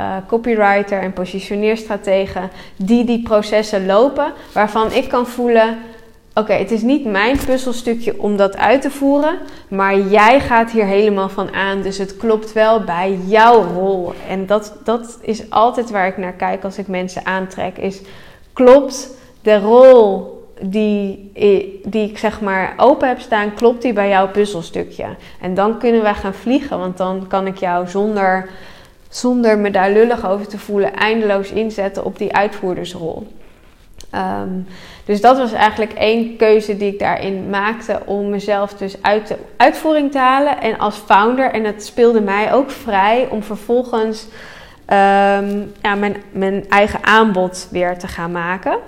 Uh, 0.00 0.16
copywriter 0.26 1.00
en 1.00 1.12
positioneerstrategen 1.12 2.50
die 2.76 3.04
die 3.04 3.22
processen 3.22 3.86
lopen, 3.86 4.32
waarvan 4.52 4.92
ik 4.92 5.08
kan 5.08 5.26
voelen: 5.26 5.78
Oké, 6.34 6.52
het 6.52 6.70
is 6.70 6.82
niet 6.82 7.04
mijn 7.04 7.38
puzzelstukje 7.46 8.20
om 8.20 8.36
dat 8.36 8.56
uit 8.56 8.82
te 8.82 8.90
voeren, 8.90 9.38
maar 9.68 9.98
jij 9.98 10.40
gaat 10.40 10.70
hier 10.70 10.84
helemaal 10.84 11.28
van 11.28 11.52
aan. 11.52 11.82
Dus 11.82 11.98
het 11.98 12.16
klopt 12.16 12.52
wel 12.52 12.80
bij 12.80 13.18
jouw 13.26 13.62
rol. 13.62 14.12
En 14.28 14.46
dat, 14.46 14.74
dat 14.84 15.18
is 15.20 15.50
altijd 15.50 15.90
waar 15.90 16.06
ik 16.06 16.16
naar 16.16 16.32
kijk 16.32 16.64
als 16.64 16.78
ik 16.78 16.88
mensen 16.88 17.26
aantrek. 17.26 17.78
Is 17.78 18.00
klopt 18.52 19.16
de 19.42 19.58
rol 19.58 20.30
die, 20.60 21.30
die 21.84 22.10
ik 22.10 22.18
zeg 22.18 22.40
maar 22.40 22.74
open 22.76 23.08
heb 23.08 23.20
staan, 23.20 23.54
klopt 23.54 23.82
die 23.82 23.92
bij 23.92 24.08
jouw 24.08 24.28
puzzelstukje? 24.28 25.06
En 25.40 25.54
dan 25.54 25.78
kunnen 25.78 26.02
we 26.02 26.14
gaan 26.14 26.34
vliegen, 26.34 26.78
want 26.78 26.96
dan 26.96 27.26
kan 27.28 27.46
ik 27.46 27.56
jou 27.56 27.88
zonder, 27.88 28.48
zonder 29.08 29.58
me 29.58 29.70
daar 29.70 29.90
lullig 29.90 30.28
over 30.28 30.48
te 30.48 30.58
voelen 30.58 30.94
eindeloos 30.94 31.50
inzetten 31.50 32.04
op 32.04 32.18
die 32.18 32.34
uitvoerdersrol. 32.34 33.26
Um, 34.14 34.66
dus 35.04 35.20
dat 35.20 35.38
was 35.38 35.52
eigenlijk 35.52 35.92
één 35.92 36.36
keuze 36.36 36.76
die 36.76 36.92
ik 36.92 36.98
daarin 36.98 37.50
maakte 37.50 38.00
om 38.04 38.30
mezelf 38.30 38.74
dus 38.74 39.02
uit 39.02 39.28
de 39.28 39.36
uitvoering 39.56 40.10
te 40.10 40.18
halen 40.18 40.60
en 40.60 40.78
als 40.78 40.96
founder. 40.96 41.50
En 41.50 41.62
dat 41.62 41.82
speelde 41.82 42.20
mij 42.20 42.52
ook 42.52 42.70
vrij 42.70 43.28
om 43.30 43.42
vervolgens 43.42 44.26
um, 44.86 45.72
ja, 45.82 45.94
mijn, 45.94 46.16
mijn 46.32 46.68
eigen 46.68 47.04
aanbod 47.04 47.68
weer 47.70 47.98
te 47.98 48.08
gaan 48.08 48.32
maken. 48.32 48.78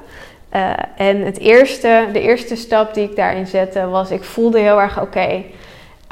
Uh, 0.55 0.71
en 0.97 1.21
het 1.21 1.39
eerste, 1.39 2.09
de 2.13 2.21
eerste 2.21 2.57
stap 2.57 2.95
die 2.95 3.11
ik 3.11 3.17
daarin 3.17 3.47
zette 3.47 3.87
was, 3.87 4.11
ik 4.11 4.25
voelde 4.25 4.59
heel 4.59 4.81
erg 4.81 5.01
oké. 5.01 5.07
Okay, 5.07 5.47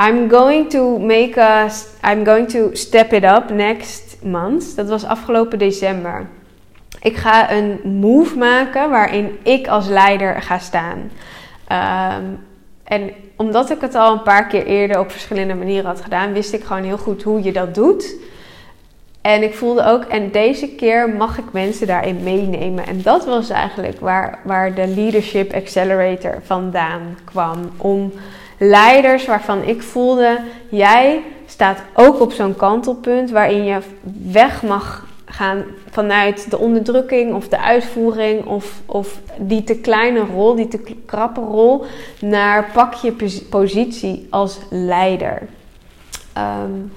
I'm 0.08 0.30
going 0.30 0.70
to 0.70 0.98
make 0.98 1.40
a, 1.40 1.68
I'm 2.12 2.24
going 2.24 2.50
to 2.50 2.70
step 2.72 3.12
it 3.12 3.24
up 3.24 3.50
next 3.50 4.16
month. 4.22 4.76
Dat 4.76 4.88
was 4.88 5.04
afgelopen 5.04 5.58
december. 5.58 6.26
Ik 7.02 7.16
ga 7.16 7.52
een 7.52 7.80
move 8.00 8.38
maken 8.38 8.90
waarin 8.90 9.38
ik 9.42 9.68
als 9.68 9.86
leider 9.86 10.42
ga 10.42 10.58
staan. 10.58 11.10
Um, 12.18 12.38
en 12.84 13.10
omdat 13.36 13.70
ik 13.70 13.80
het 13.80 13.94
al 13.94 14.12
een 14.12 14.22
paar 14.22 14.46
keer 14.46 14.66
eerder 14.66 14.98
op 14.98 15.10
verschillende 15.10 15.54
manieren 15.54 15.86
had 15.86 16.00
gedaan, 16.00 16.32
wist 16.32 16.52
ik 16.52 16.64
gewoon 16.64 16.82
heel 16.82 16.98
goed 16.98 17.22
hoe 17.22 17.42
je 17.42 17.52
dat 17.52 17.74
doet. 17.74 18.14
En 19.20 19.42
ik 19.42 19.54
voelde 19.54 19.84
ook, 19.84 20.04
en 20.04 20.30
deze 20.30 20.68
keer 20.68 21.08
mag 21.08 21.38
ik 21.38 21.52
mensen 21.52 21.86
daarin 21.86 22.22
meenemen. 22.22 22.86
En 22.86 23.02
dat 23.02 23.24
was 23.24 23.50
eigenlijk 23.50 24.00
waar, 24.00 24.38
waar 24.44 24.74
de 24.74 24.86
Leadership 24.86 25.54
Accelerator 25.54 26.38
vandaan 26.44 27.18
kwam. 27.24 27.70
Om 27.76 28.12
leiders 28.58 29.26
waarvan 29.26 29.62
ik 29.62 29.82
voelde, 29.82 30.38
jij 30.68 31.22
staat 31.46 31.82
ook 31.94 32.20
op 32.20 32.32
zo'n 32.32 32.56
kantelpunt 32.56 33.30
waarin 33.30 33.64
je 33.64 33.78
weg 34.32 34.62
mag 34.62 35.06
gaan 35.32 35.64
vanuit 35.90 36.50
de 36.50 36.58
onderdrukking 36.58 37.34
of 37.34 37.48
de 37.48 37.58
uitvoering 37.58 38.44
of, 38.44 38.80
of 38.86 39.20
die 39.38 39.64
te 39.64 39.74
kleine 39.74 40.20
rol, 40.20 40.54
die 40.54 40.68
te 40.68 40.96
krappe 41.06 41.40
rol, 41.40 41.84
naar 42.20 42.70
pak 42.72 42.94
je 42.94 43.14
positie 43.50 44.26
als 44.30 44.58
leider. 44.70 45.42
Um, 46.38 46.92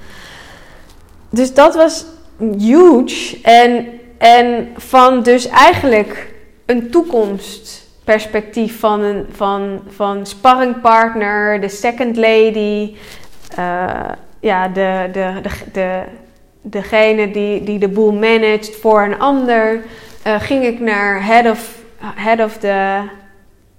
dus 1.29 1.53
dat 1.53 1.75
was 1.75 2.05
huge. 2.57 3.39
En, 3.41 3.85
en 4.17 4.67
van 4.77 5.23
dus 5.23 5.47
eigenlijk 5.47 6.33
een 6.65 6.91
toekomstperspectief 6.91 8.79
van 8.79 9.01
een 9.01 9.25
van, 9.31 9.81
van 9.87 10.25
sparringpartner, 10.25 11.61
de 11.61 11.69
second 11.69 12.15
lady, 12.15 12.95
uh, 13.59 14.09
ja, 14.39 14.67
de, 14.67 15.09
de, 15.11 15.39
de, 15.41 15.49
de 15.71 16.03
degene 16.67 17.31
die, 17.31 17.63
die 17.63 17.79
de 17.79 17.87
boel 17.87 18.13
managt 18.13 18.75
voor 18.75 19.03
een 19.03 19.19
ander, 19.19 19.83
uh, 20.27 20.39
ging 20.39 20.65
ik 20.65 20.79
naar 20.79 21.25
head 21.25 21.51
of, 21.51 21.77
head 21.97 22.39
of 22.39 22.57
the 22.57 23.01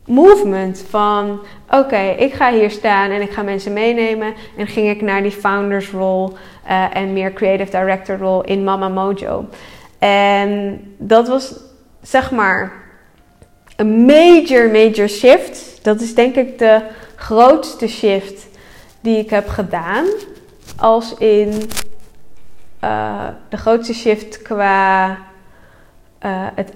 movement. 0.06 0.84
Van 0.88 1.40
oké, 1.70 2.14
ik 2.18 2.32
ga 2.32 2.52
hier 2.52 2.70
staan 2.70 3.10
en 3.10 3.20
ik 3.20 3.30
ga 3.30 3.42
mensen 3.42 3.72
meenemen. 3.72 4.34
En 4.56 4.66
ging 4.66 4.88
ik 4.88 5.02
naar 5.02 5.22
die 5.22 5.30
founders 5.30 5.90
role 5.90 6.32
uh, 6.68 6.96
en 6.96 7.12
meer 7.12 7.32
creative 7.32 7.70
director 7.70 8.18
role 8.18 8.44
in 8.46 8.64
Mama 8.64 8.88
Mojo. 8.88 9.44
En 9.98 10.80
dat 10.98 11.28
was 11.28 11.54
zeg 12.02 12.30
maar 12.30 12.72
een 13.76 14.04
major, 14.04 14.70
major 14.70 15.08
shift. 15.08 15.78
Dat 15.82 16.00
is 16.00 16.14
denk 16.14 16.34
ik 16.34 16.58
de 16.58 16.80
grootste 17.16 17.88
shift 17.88 18.46
die 19.00 19.18
ik 19.18 19.30
heb 19.30 19.48
gedaan. 19.48 20.04
Als 20.76 21.14
in 21.18 21.52
uh, 22.86 23.28
de 23.48 23.56
grootste 23.56 23.94
shift 23.94 24.42
qua 24.42 25.18
het, 26.54 26.72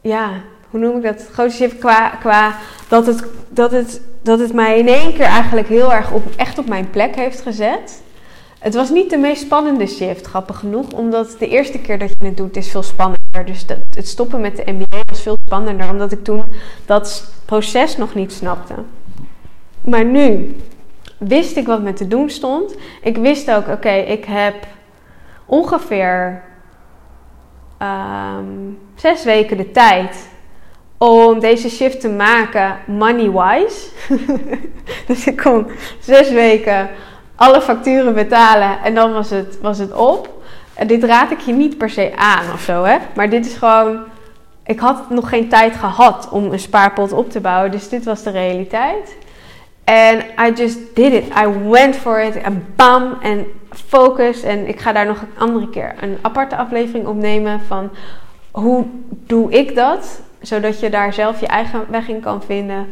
ja, 0.00 0.30
hoe 0.70 0.80
noem 0.80 0.96
ik 0.96 1.02
dat? 1.02 1.14
Het 1.20 1.30
grootste 1.32 1.62
shift 1.62 1.78
qua, 1.78 2.08
qua 2.08 2.54
dat, 2.88 3.06
het, 3.06 3.24
dat, 3.48 3.70
het, 3.70 4.00
dat 4.22 4.38
het 4.38 4.52
mij 4.52 4.78
in 4.78 4.88
één 4.88 5.12
keer 5.12 5.26
eigenlijk 5.26 5.68
heel 5.68 5.92
erg 5.92 6.12
op, 6.12 6.22
echt 6.36 6.58
op 6.58 6.68
mijn 6.68 6.90
plek 6.90 7.14
heeft 7.14 7.40
gezet. 7.40 8.02
Het 8.58 8.74
was 8.74 8.90
niet 8.90 9.10
de 9.10 9.16
meest 9.16 9.42
spannende 9.42 9.86
shift, 9.86 10.26
grappig 10.26 10.58
genoeg. 10.58 10.92
Omdat 10.92 11.36
de 11.38 11.48
eerste 11.48 11.78
keer 11.78 11.98
dat 11.98 12.10
je 12.18 12.26
het 12.26 12.36
doet, 12.36 12.56
is 12.56 12.70
veel 12.70 12.82
spannender. 12.82 13.44
Dus 13.44 13.64
het 13.94 14.08
stoppen 14.08 14.40
met 14.40 14.56
de 14.56 14.72
MBA 14.72 15.00
was 15.10 15.22
veel 15.22 15.36
spannender. 15.46 15.90
Omdat 15.90 16.12
ik 16.12 16.24
toen 16.24 16.44
dat 16.86 17.32
proces 17.44 17.96
nog 17.96 18.14
niet 18.14 18.32
snapte. 18.32 18.74
Maar 19.80 20.04
nu 20.04 20.56
wist 21.18 21.56
ik 21.56 21.66
wat 21.66 21.82
me 21.82 21.92
te 21.92 22.08
doen 22.08 22.30
stond. 22.30 22.74
Ik 23.02 23.16
wist 23.16 23.50
ook, 23.50 23.68
oké, 23.68 23.92
ik 23.92 24.24
heb 24.24 24.54
ongeveer 25.46 26.42
ehm, 27.78 28.44
zes 28.94 29.24
weken 29.24 29.56
de 29.56 29.70
tijd 29.70 30.28
om 30.98 31.40
deze 31.40 31.68
shift 31.68 32.00
te 32.00 32.08
maken 32.08 32.76
money-wise. 32.86 33.88
dus 35.06 35.26
ik 35.26 35.36
kon 35.36 35.66
zes 36.00 36.30
weken 36.30 36.90
alle 37.36 37.60
facturen 37.60 38.14
betalen 38.14 38.82
en 38.82 38.94
dan 38.94 39.12
was 39.12 39.30
het, 39.30 39.60
was 39.60 39.78
het 39.78 39.92
op. 39.92 40.42
En 40.74 40.86
dit 40.86 41.04
raad 41.04 41.30
ik 41.30 41.40
je 41.40 41.52
niet 41.52 41.78
per 41.78 41.90
se 41.90 42.12
aan 42.16 42.52
of 42.52 42.60
zo, 42.60 42.84
hè. 42.84 42.96
Maar 43.14 43.30
dit 43.30 43.46
is 43.46 43.54
gewoon... 43.54 43.98
Ik 44.66 44.80
had 44.80 45.10
nog 45.10 45.28
geen 45.28 45.48
tijd 45.48 45.76
gehad 45.76 46.28
om 46.30 46.52
een 46.52 46.58
spaarpot 46.58 47.12
op 47.12 47.30
te 47.30 47.40
bouwen. 47.40 47.70
Dus 47.70 47.88
dit 47.88 48.04
was 48.04 48.22
de 48.22 48.30
realiteit. 48.30 49.16
En 49.84 50.18
I 50.18 50.52
just 50.54 50.78
did 50.94 51.12
it. 51.12 51.24
I 51.24 51.68
went 51.68 51.96
for 51.96 52.22
it. 52.22 52.36
En 52.36 52.66
bam. 52.76 53.16
En 53.22 53.46
focus. 53.70 54.42
En 54.42 54.68
ik 54.68 54.80
ga 54.80 54.92
daar 54.92 55.06
nog 55.06 55.20
een 55.20 55.38
andere 55.38 55.70
keer 55.70 55.94
een 56.00 56.18
aparte 56.22 56.56
aflevering 56.56 57.06
opnemen 57.06 57.60
van 57.60 57.90
hoe 58.50 58.84
doe 59.26 59.52
ik 59.52 59.74
dat? 59.74 60.20
Zodat 60.40 60.80
je 60.80 60.90
daar 60.90 61.12
zelf 61.12 61.40
je 61.40 61.46
eigen 61.46 61.84
weg 61.88 62.08
in 62.08 62.20
kan 62.20 62.42
vinden. 62.42 62.86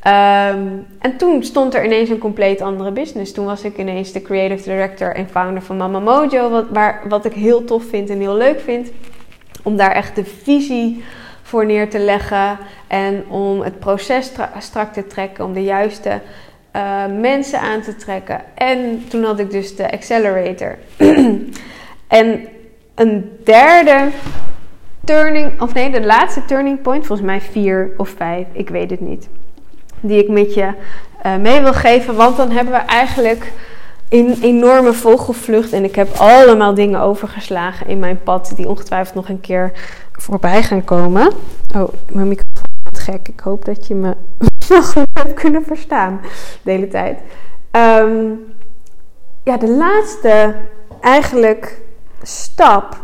Ehm, 0.00 0.66
en 0.98 1.16
toen 1.16 1.42
stond 1.42 1.74
er 1.74 1.84
ineens 1.84 2.08
een 2.08 2.18
compleet 2.18 2.60
andere 2.60 2.90
business. 2.90 3.32
Toen 3.32 3.44
was 3.44 3.62
ik 3.64 3.78
ineens 3.78 4.12
de 4.12 4.22
creative 4.22 4.62
director 4.62 5.14
en 5.14 5.28
founder 5.28 5.62
van 5.62 5.76
Mama 5.76 5.98
Mojo. 5.98 6.50
Wat, 6.50 6.64
waar, 6.70 7.02
wat 7.08 7.24
ik 7.24 7.32
heel 7.32 7.64
tof 7.64 7.84
vind 7.84 8.10
en 8.10 8.18
heel 8.18 8.36
leuk 8.36 8.60
vind. 8.60 8.90
Om 9.62 9.76
daar 9.76 9.92
echt 9.92 10.16
de 10.16 10.24
visie 10.24 11.02
voor 11.50 11.66
neer 11.66 11.90
te 11.90 11.98
leggen. 11.98 12.58
En 12.86 13.24
om 13.28 13.60
het 13.60 13.78
proces 13.78 14.32
strak 14.58 14.92
te 14.92 15.06
trekken. 15.06 15.44
Om 15.44 15.52
de 15.52 15.62
juiste 15.62 16.20
uh, 16.76 17.06
mensen 17.20 17.60
aan 17.60 17.80
te 17.80 17.96
trekken. 17.96 18.40
En 18.54 19.04
toen 19.08 19.24
had 19.24 19.38
ik 19.38 19.50
dus 19.50 19.76
de 19.76 19.92
accelerator. 19.92 20.78
en 22.08 22.48
een 22.94 23.38
derde 23.44 24.08
turning, 25.04 25.60
of 25.60 25.74
nee, 25.74 25.90
de 25.90 26.04
laatste 26.04 26.44
turning 26.44 26.82
point, 26.82 27.06
volgens 27.06 27.28
mij 27.28 27.40
vier 27.40 27.90
of 27.96 28.08
vijf, 28.08 28.46
ik 28.52 28.68
weet 28.68 28.90
het 28.90 29.00
niet 29.00 29.28
die 30.00 30.22
ik 30.22 30.28
met 30.28 30.54
je 30.54 30.72
uh, 31.26 31.36
mee 31.36 31.60
wil 31.60 31.72
geven. 31.72 32.14
Want 32.14 32.36
dan 32.36 32.50
hebben 32.50 32.72
we 32.72 32.78
eigenlijk 32.78 33.52
een 34.10 34.38
enorme 34.42 34.92
vogelvlucht. 34.92 35.72
En 35.72 35.84
ik 35.84 35.94
heb 35.94 36.16
allemaal 36.16 36.74
dingen 36.74 37.00
overgeslagen 37.00 37.86
in 37.86 37.98
mijn 37.98 38.22
pad. 38.22 38.52
Die 38.56 38.68
ongetwijfeld 38.68 39.14
nog 39.14 39.28
een 39.28 39.40
keer 39.40 39.72
voorbij 40.12 40.62
gaan 40.62 40.84
komen. 40.84 41.32
Oh, 41.76 41.88
mijn 42.12 42.28
microfoon 42.28 42.92
is 42.92 42.98
gek. 42.98 43.28
Ik 43.28 43.40
hoop 43.40 43.64
dat 43.64 43.86
je 43.86 43.94
me 43.94 44.16
nog 44.68 44.92
goed 44.92 45.06
hebt 45.12 45.34
kunnen 45.34 45.64
verstaan 45.64 46.20
de 46.62 46.70
hele 46.70 46.88
tijd. 46.88 47.18
Um, 47.72 48.38
ja, 49.44 49.56
de 49.56 49.70
laatste 49.70 50.54
eigenlijk 51.00 51.80
stap. 52.22 52.96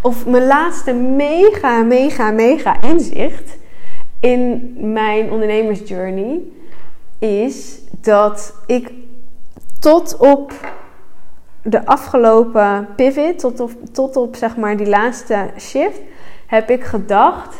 Of 0.00 0.26
mijn 0.26 0.46
laatste 0.46 0.92
mega, 0.92 1.82
mega, 1.82 2.30
mega 2.30 2.82
inzicht 2.82 3.58
in 4.20 4.74
mijn 4.92 5.30
ondernemersjourney 5.30 6.40
is 7.18 7.78
dat 8.00 8.54
ik 8.66 8.92
tot 9.80 10.16
op 10.16 10.52
de 11.62 11.86
afgelopen 11.86 12.88
pivot, 12.96 13.38
tot 13.38 13.60
op, 13.60 13.70
tot 13.92 14.16
op 14.16 14.36
zeg 14.36 14.56
maar 14.56 14.76
die 14.76 14.88
laatste 14.88 15.50
shift, 15.58 16.00
heb 16.46 16.70
ik 16.70 16.84
gedacht: 16.84 17.56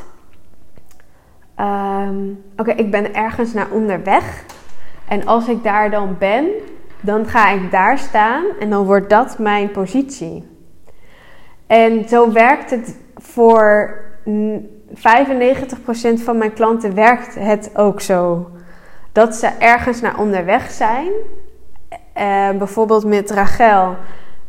ehm, 1.54 2.18
oké, 2.56 2.70
ik 2.70 2.90
ben 2.90 3.14
ergens 3.14 3.52
naar 3.52 3.70
onderweg. 3.70 4.44
En 5.08 5.26
als 5.26 5.48
ik 5.48 5.62
daar 5.62 5.90
dan 5.90 6.16
ben, 6.18 6.46
dan 7.00 7.26
ga 7.26 7.50
ik 7.50 7.70
daar 7.70 7.98
staan 7.98 8.44
en 8.60 8.70
dan 8.70 8.84
wordt 8.84 9.10
dat 9.10 9.38
mijn 9.38 9.70
positie. 9.70 10.48
En 11.66 12.08
zo 12.08 12.32
werkt 12.32 12.70
het 12.70 12.98
voor 13.16 13.94
95% 14.24 15.00
van 16.14 16.38
mijn 16.38 16.52
klanten 16.52 16.94
werkt 16.94 17.34
het 17.34 17.70
ook 17.74 18.00
zo. 18.00 18.50
Dat 19.12 19.34
ze 19.34 19.46
ergens 19.46 20.00
naar 20.00 20.18
onderweg 20.18 20.70
zijn. 20.70 21.12
Uh, 22.20 22.50
bijvoorbeeld 22.50 23.04
met 23.04 23.30
Rachel. 23.30 23.96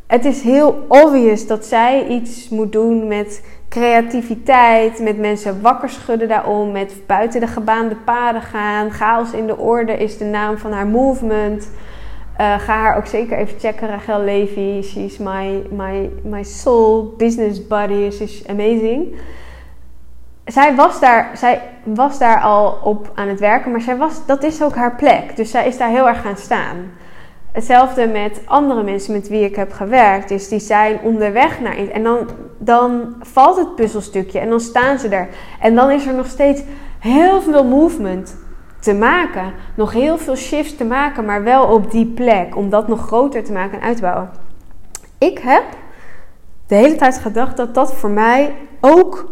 Het 0.08 0.26
is 0.26 0.42
heel 0.42 0.86
obvious 0.88 1.48
dat 1.48 1.66
zij 1.66 2.08
iets 2.08 2.50
moet 2.50 2.72
doen 2.72 3.08
met 3.08 3.44
creativiteit, 3.70 5.00
met 5.00 5.18
mensen 5.18 5.62
wakker 5.62 5.90
schudden 5.90 6.28
daarom, 6.28 6.72
met 6.72 6.94
buiten 7.08 7.40
de 7.40 7.48
gebaande 7.48 7.96
paden 7.96 8.42
gaan. 8.42 8.92
Chaos 8.92 9.32
in 9.32 9.48
de 9.48 9.58
orde 9.58 9.98
is 9.98 10.18
de 10.18 10.26
naam 10.26 10.58
van 10.58 10.72
haar 10.72 10.88
movement. 10.88 11.70
Uh, 12.42 12.60
ga 12.60 12.74
haar 12.74 12.98
ook 12.98 13.06
zeker 13.06 13.38
even 13.38 13.60
checken, 13.60 13.88
Rachel 13.88 14.20
Levy. 14.20 14.82
She's 14.82 15.18
my, 15.18 15.64
my, 15.70 16.10
my 16.24 16.44
soul 16.44 17.14
business 17.18 17.68
buddy. 17.68 18.12
She's 18.12 18.48
amazing 18.48 19.16
zij 20.46 20.76
was, 20.76 21.00
daar, 21.00 21.32
zij 21.34 21.62
was 21.84 22.20
daar 22.20 22.42
al 22.42 22.80
op 22.84 23.12
aan 23.16 23.28
het 23.28 23.40
werken, 23.40 23.72
maar 23.72 23.82
zij 23.82 23.98
was, 23.98 24.26
dat 24.26 24.44
is 24.44 24.64
ook 24.64 24.76
haar 24.76 24.96
plek. 24.96 25.36
Dus 25.36 25.52
zij 25.52 25.68
is 25.68 25.78
daar 25.78 25.90
heel 25.90 26.08
erg 26.08 26.22
gaan 26.22 26.38
staan. 26.38 26.92
Hetzelfde 27.52 28.08
met 28.08 28.42
andere 28.46 28.84
mensen 28.84 29.14
met 29.14 29.28
wie 29.28 29.44
ik 29.44 29.56
heb 29.56 29.72
gewerkt. 29.72 30.30
Dus 30.30 30.48
die 30.48 30.60
zijn 30.60 31.00
onderweg 31.04 31.60
naar 31.60 31.80
iets. 31.80 31.92
En 31.92 32.04
dan, 32.04 32.30
dan 32.58 33.16
valt 33.20 33.58
het 33.58 33.76
puzzelstukje 33.76 34.40
en 34.40 34.50
dan 34.50 34.60
staan 34.60 35.00
ze 35.00 35.08
er. 35.08 35.28
En 35.60 35.76
dan 35.76 35.92
is 35.92 36.06
er 36.06 36.14
nog 36.14 36.28
steeds 36.28 36.62
heel 37.00 37.42
veel 37.42 37.64
movement 37.64 38.36
te 38.80 38.94
maken. 38.94 39.54
Nog 39.76 39.92
heel 39.92 40.18
veel 40.18 40.36
shifts 40.36 40.76
te 40.76 40.86
maken, 40.86 41.26
maar 41.26 41.44
wel 41.44 41.66
op 41.66 41.92
die 41.92 42.06
plek. 42.06 42.56
Om 42.56 42.70
dat 42.70 42.88
nog 42.88 43.06
groter 43.06 43.44
te 43.44 43.52
maken 43.52 43.80
en 43.80 43.88
uit 43.88 43.96
te 43.96 44.02
bouwen. 44.02 44.30
Ik 45.18 45.40
heb 45.40 45.64
de 46.68 46.76
hele 46.76 46.96
tijd 46.96 47.18
gedacht 47.18 47.58
dat 47.58 47.74
dat 47.74 47.94
voor 47.94 48.10
mij 48.10 48.56
ook 48.80 49.32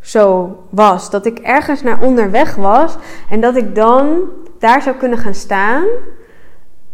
zo 0.00 0.56
was. 0.70 1.10
Dat 1.10 1.26
ik 1.26 1.38
ergens 1.38 1.82
naar 1.82 2.02
onderweg 2.02 2.54
was 2.54 2.96
en 3.30 3.40
dat 3.40 3.56
ik 3.56 3.74
dan 3.74 4.20
daar 4.58 4.82
zou 4.82 4.96
kunnen 4.96 5.18
gaan 5.18 5.34
staan. 5.34 5.84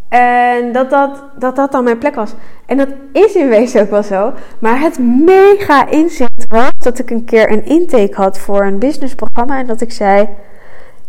En 0.09 0.73
dat 0.73 0.91
dat, 0.91 1.23
dat 1.39 1.57
dat 1.57 1.73
dan 1.73 1.85
mijn 1.85 1.99
plek 1.99 2.15
was. 2.15 2.35
En 2.67 2.77
dat 2.77 2.89
is 3.13 3.35
in 3.35 3.49
wezen 3.49 3.83
ook 3.83 3.91
wel 3.91 4.03
zo. 4.03 4.33
Maar 4.59 4.81
het 4.81 4.99
mega 4.99 5.89
inzicht 5.89 6.45
was 6.49 6.71
dat 6.79 6.99
ik 6.99 7.11
een 7.11 7.25
keer 7.25 7.53
een 7.53 7.65
intake 7.65 8.15
had 8.15 8.39
voor 8.39 8.65
een 8.65 8.79
businessprogramma. 8.79 9.59
En 9.59 9.67
dat 9.67 9.81
ik 9.81 9.93
zei: 9.93 10.29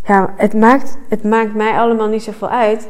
Ja, 0.04 0.34
het 0.38 0.54
maakt, 0.54 0.98
het 1.10 1.24
maakt 1.24 1.56
mij 1.56 1.72
allemaal 1.72 2.08
niet 2.08 2.24
zoveel 2.24 2.50
uit. 2.50 2.88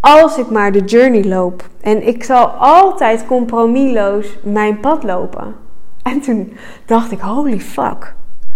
Als 0.00 0.38
ik 0.38 0.50
maar 0.50 0.72
de 0.72 0.84
journey 0.84 1.24
loop. 1.24 1.68
En 1.80 2.06
ik 2.06 2.24
zal 2.24 2.46
altijd 2.46 3.26
compromisloos 3.26 4.38
mijn 4.42 4.80
pad 4.80 5.02
lopen. 5.02 5.54
En 6.02 6.20
toen 6.20 6.56
dacht 6.86 7.12
ik: 7.12 7.20
Holy 7.20 7.60
fuck. 7.60 8.14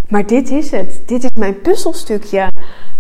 Maar 0.09 0.27
dit 0.27 0.51
is 0.51 0.71
het. 0.71 1.03
Dit 1.07 1.25
is 1.25 1.31
mijn 1.39 1.61
puzzelstukje. 1.61 2.49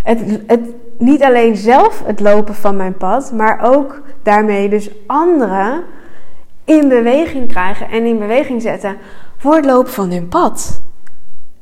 Het, 0.02 0.20
het, 0.46 0.60
niet 0.98 1.22
alleen 1.22 1.56
zelf 1.56 2.02
het 2.06 2.20
lopen 2.20 2.54
van 2.54 2.76
mijn 2.76 2.96
pad, 2.96 3.32
maar 3.32 3.60
ook 3.62 4.02
daarmee 4.22 4.68
dus 4.68 4.90
anderen 5.06 5.84
in 6.64 6.88
beweging 6.88 7.48
krijgen 7.48 7.88
en 7.88 8.04
in 8.04 8.18
beweging 8.18 8.62
zetten 8.62 8.96
voor 9.36 9.54
het 9.54 9.64
lopen 9.64 9.92
van 9.92 10.10
hun 10.10 10.28
pad. 10.28 10.82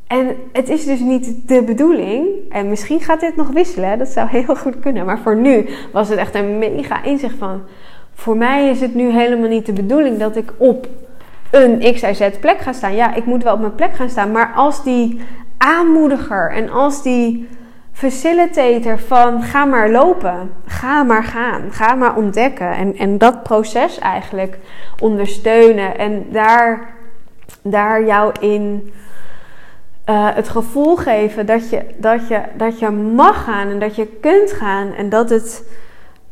En 0.07 0.37
het 0.53 0.69
is 0.69 0.85
dus 0.85 1.01
niet 1.01 1.49
de 1.49 1.63
bedoeling, 1.63 2.27
en 2.49 2.69
misschien 2.69 3.01
gaat 3.01 3.21
dit 3.21 3.37
nog 3.37 3.49
wisselen, 3.49 3.99
dat 3.99 4.09
zou 4.09 4.29
heel 4.29 4.57
goed 4.57 4.79
kunnen, 4.81 5.07
maar 5.07 5.19
voor 5.19 5.37
nu 5.37 5.69
was 5.93 6.09
het 6.09 6.19
echt 6.19 6.35
een 6.35 6.59
mega 6.59 7.03
inzicht 7.03 7.37
van. 7.39 7.63
Voor 8.15 8.37
mij 8.37 8.69
is 8.69 8.81
het 8.81 8.95
nu 8.95 9.11
helemaal 9.11 9.49
niet 9.49 9.67
de 9.67 9.73
bedoeling 9.73 10.19
dat 10.19 10.37
ik 10.37 10.53
op 10.57 10.89
een 11.51 11.79
XYZ 11.79 12.31
plek 12.41 12.59
ga 12.59 12.73
staan. 12.73 12.95
Ja, 12.95 13.15
ik 13.15 13.25
moet 13.25 13.43
wel 13.43 13.55
op 13.55 13.61
mijn 13.61 13.75
plek 13.75 13.95
gaan 13.95 14.11
staan, 14.11 14.31
maar 14.31 14.53
als 14.55 14.85
die 14.85 15.21
aanmoediger 15.59 16.53
en 16.53 16.71
als 16.71 17.03
die 17.03 17.49
facilitator 18.01 18.99
van 18.99 19.43
ga 19.43 19.65
maar 19.65 19.91
lopen, 19.91 20.53
ga 20.67 21.03
maar 21.03 21.25
gaan, 21.25 21.63
ga 21.71 21.95
maar 21.95 22.17
ontdekken. 22.17 22.73
En, 22.73 22.97
en 22.97 23.19
dat 23.19 23.43
proces 23.43 23.99
eigenlijk 23.99 24.59
ondersteunen 24.99 25.99
en 25.99 26.27
daar, 26.31 26.95
daar 27.63 28.05
jou 28.05 28.33
in 28.41 28.93
uh, 30.07 30.29
het 30.35 30.49
gevoel 30.49 30.97
geven 30.97 31.47
dat 31.47 31.71
je, 31.71 31.85
dat, 31.97 32.29
je, 32.29 32.41
dat 32.57 32.79
je 32.79 32.91
mag 32.91 33.45
gaan 33.45 33.69
en 33.69 33.79
dat 33.79 33.97
je 33.97 34.07
kunt 34.07 34.53
gaan 34.53 34.93
en 34.93 35.09
dat 35.09 35.31
het, 35.31 35.65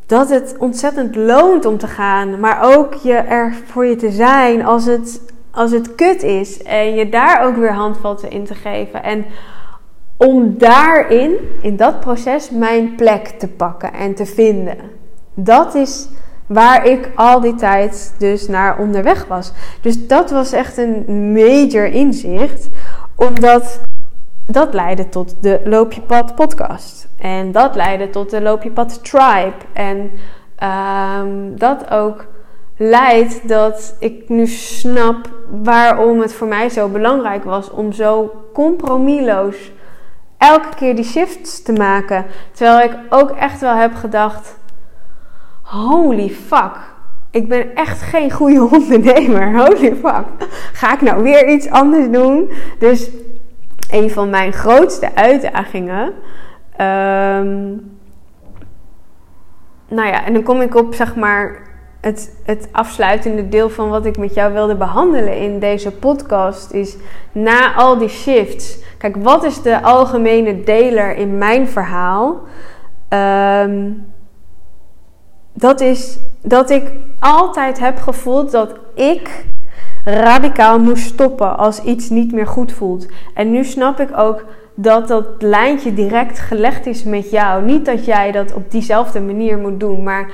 dat 0.06 0.28
het 0.28 0.56
ontzettend 0.58 1.16
loont 1.16 1.64
om 1.64 1.78
te 1.78 1.86
gaan, 1.86 2.40
maar 2.40 2.76
ook 2.76 2.94
je 2.94 3.14
er 3.14 3.54
voor 3.66 3.86
je 3.86 3.96
te 3.96 4.10
zijn 4.10 4.64
als 4.64 4.84
het 4.84 5.20
als 5.50 5.70
het 5.70 5.94
kut 5.94 6.22
is 6.22 6.62
en 6.62 6.94
je 6.94 7.08
daar 7.08 7.44
ook 7.44 7.56
weer 7.56 7.72
handvatten 7.72 8.30
in 8.30 8.44
te 8.44 8.54
geven. 8.54 9.02
En 9.02 9.24
om 10.18 10.58
daarin, 10.58 11.36
in 11.60 11.76
dat 11.76 12.00
proces, 12.00 12.50
mijn 12.50 12.94
plek 12.94 13.26
te 13.26 13.48
pakken 13.48 13.92
en 13.92 14.14
te 14.14 14.26
vinden. 14.26 14.76
Dat 15.34 15.74
is 15.74 16.08
waar 16.46 16.86
ik 16.86 17.10
al 17.14 17.40
die 17.40 17.54
tijd 17.54 18.14
dus 18.18 18.48
naar 18.48 18.78
onderweg 18.78 19.26
was. 19.26 19.52
Dus 19.80 20.06
dat 20.06 20.30
was 20.30 20.52
echt 20.52 20.76
een 20.76 21.32
major 21.32 21.84
inzicht, 21.84 22.68
omdat 23.14 23.80
dat 24.46 24.74
leidde 24.74 25.08
tot 25.08 25.42
de 25.42 25.60
Loop 25.64 25.92
je 25.92 26.00
Pad 26.00 26.34
podcast. 26.34 27.08
En 27.18 27.52
dat 27.52 27.74
leidde 27.74 28.10
tot 28.10 28.30
de 28.30 28.42
Loop 28.42 28.62
je 28.62 28.70
Pad 28.70 29.04
tribe. 29.04 29.54
En 29.72 30.10
ehm, 30.56 31.56
dat 31.56 31.90
ook 31.90 32.26
leidt 32.76 33.48
dat 33.48 33.96
ik 33.98 34.28
nu 34.28 34.46
snap 34.46 35.28
waarom 35.62 36.20
het 36.20 36.32
voor 36.32 36.48
mij 36.48 36.68
zo 36.68 36.88
belangrijk 36.88 37.44
was 37.44 37.70
om 37.70 37.92
zo 37.92 38.32
compromisloos 38.52 39.72
elke 40.39 40.74
keer 40.76 40.95
die 40.97 41.05
shifts 41.05 41.62
te 41.62 41.72
maken. 41.72 42.26
Terwijl 42.53 42.91
ik 42.91 42.97
ook 43.09 43.30
echt 43.30 43.61
wel 43.61 43.74
heb 43.74 43.95
gedacht: 43.95 44.59
holy 45.62 46.30
fuck. 46.30 46.76
Ik 47.30 47.49
ben 47.49 47.74
echt 47.74 48.03
geen 48.03 48.30
goede 48.30 48.68
ondernemer. 48.76 49.59
Holy 49.59 49.97
fuck. 49.97 50.24
Ga 50.72 50.95
ik 50.95 51.01
nou 51.01 51.22
weer 51.22 51.49
iets 51.49 51.70
anders 51.70 52.11
doen? 52.11 52.51
Dus 52.78 53.11
een 53.91 54.11
van 54.11 54.30
mijn 54.30 54.53
grootste 54.53 55.14
uitdagingen. 55.14 56.05
Um, 56.80 57.97
nou 59.89 60.09
ja, 60.09 60.24
en 60.24 60.32
dan 60.32 60.43
kom 60.43 60.61
ik 60.61 60.74
op 60.74 60.95
zeg 60.95 61.16
maar 61.16 61.67
het, 62.01 62.40
het 62.44 62.68
afsluitende 62.72 63.49
deel 63.49 63.70
van 63.70 63.88
wat 63.88 64.07
ik 64.07 64.18
met 64.18 64.34
jou 64.34 64.53
wilde 64.53 64.74
behandelen 64.74 65.36
in 65.36 65.59
deze 65.59 65.90
podcast. 65.90 66.72
Is 66.72 66.96
na 67.32 67.74
al 67.74 67.99
die 67.99 68.09
shifts. 68.09 68.78
Kijk, 68.99 69.16
wat 69.16 69.44
is 69.44 69.62
de 69.62 69.82
algemene 69.82 70.64
deler 70.64 71.16
in 71.16 71.38
mijn 71.38 71.68
verhaal? 71.68 72.40
Um, 73.09 74.07
dat 75.53 75.80
is 75.80 76.18
dat 76.42 76.70
ik 76.70 76.92
altijd 77.20 77.78
heb 77.78 77.99
gevoeld 77.99 78.51
dat 78.51 78.74
ik 78.94 79.46
radicaal 80.05 80.78
moest 80.78 81.05
stoppen 81.07 81.59
als 81.59 81.82
iets 81.82 82.09
niet 82.09 82.32
meer 82.32 82.46
goed 82.46 82.72
voelt. 82.72 83.07
En 83.34 83.51
nu 83.51 83.64
snap 83.64 84.01
ik 84.01 84.18
ook 84.18 84.44
dat 84.74 85.09
dat 85.09 85.26
lijntje 85.38 85.94
direct 85.94 86.38
gelegd 86.38 86.86
is 86.86 87.03
met 87.03 87.30
jou. 87.30 87.64
Niet 87.64 87.84
dat 87.84 88.05
jij 88.05 88.32
dat 88.32 88.53
op 88.55 88.70
diezelfde 88.70 89.20
manier 89.20 89.59
moet 89.59 89.80
doen, 89.80 90.03
maar 90.03 90.30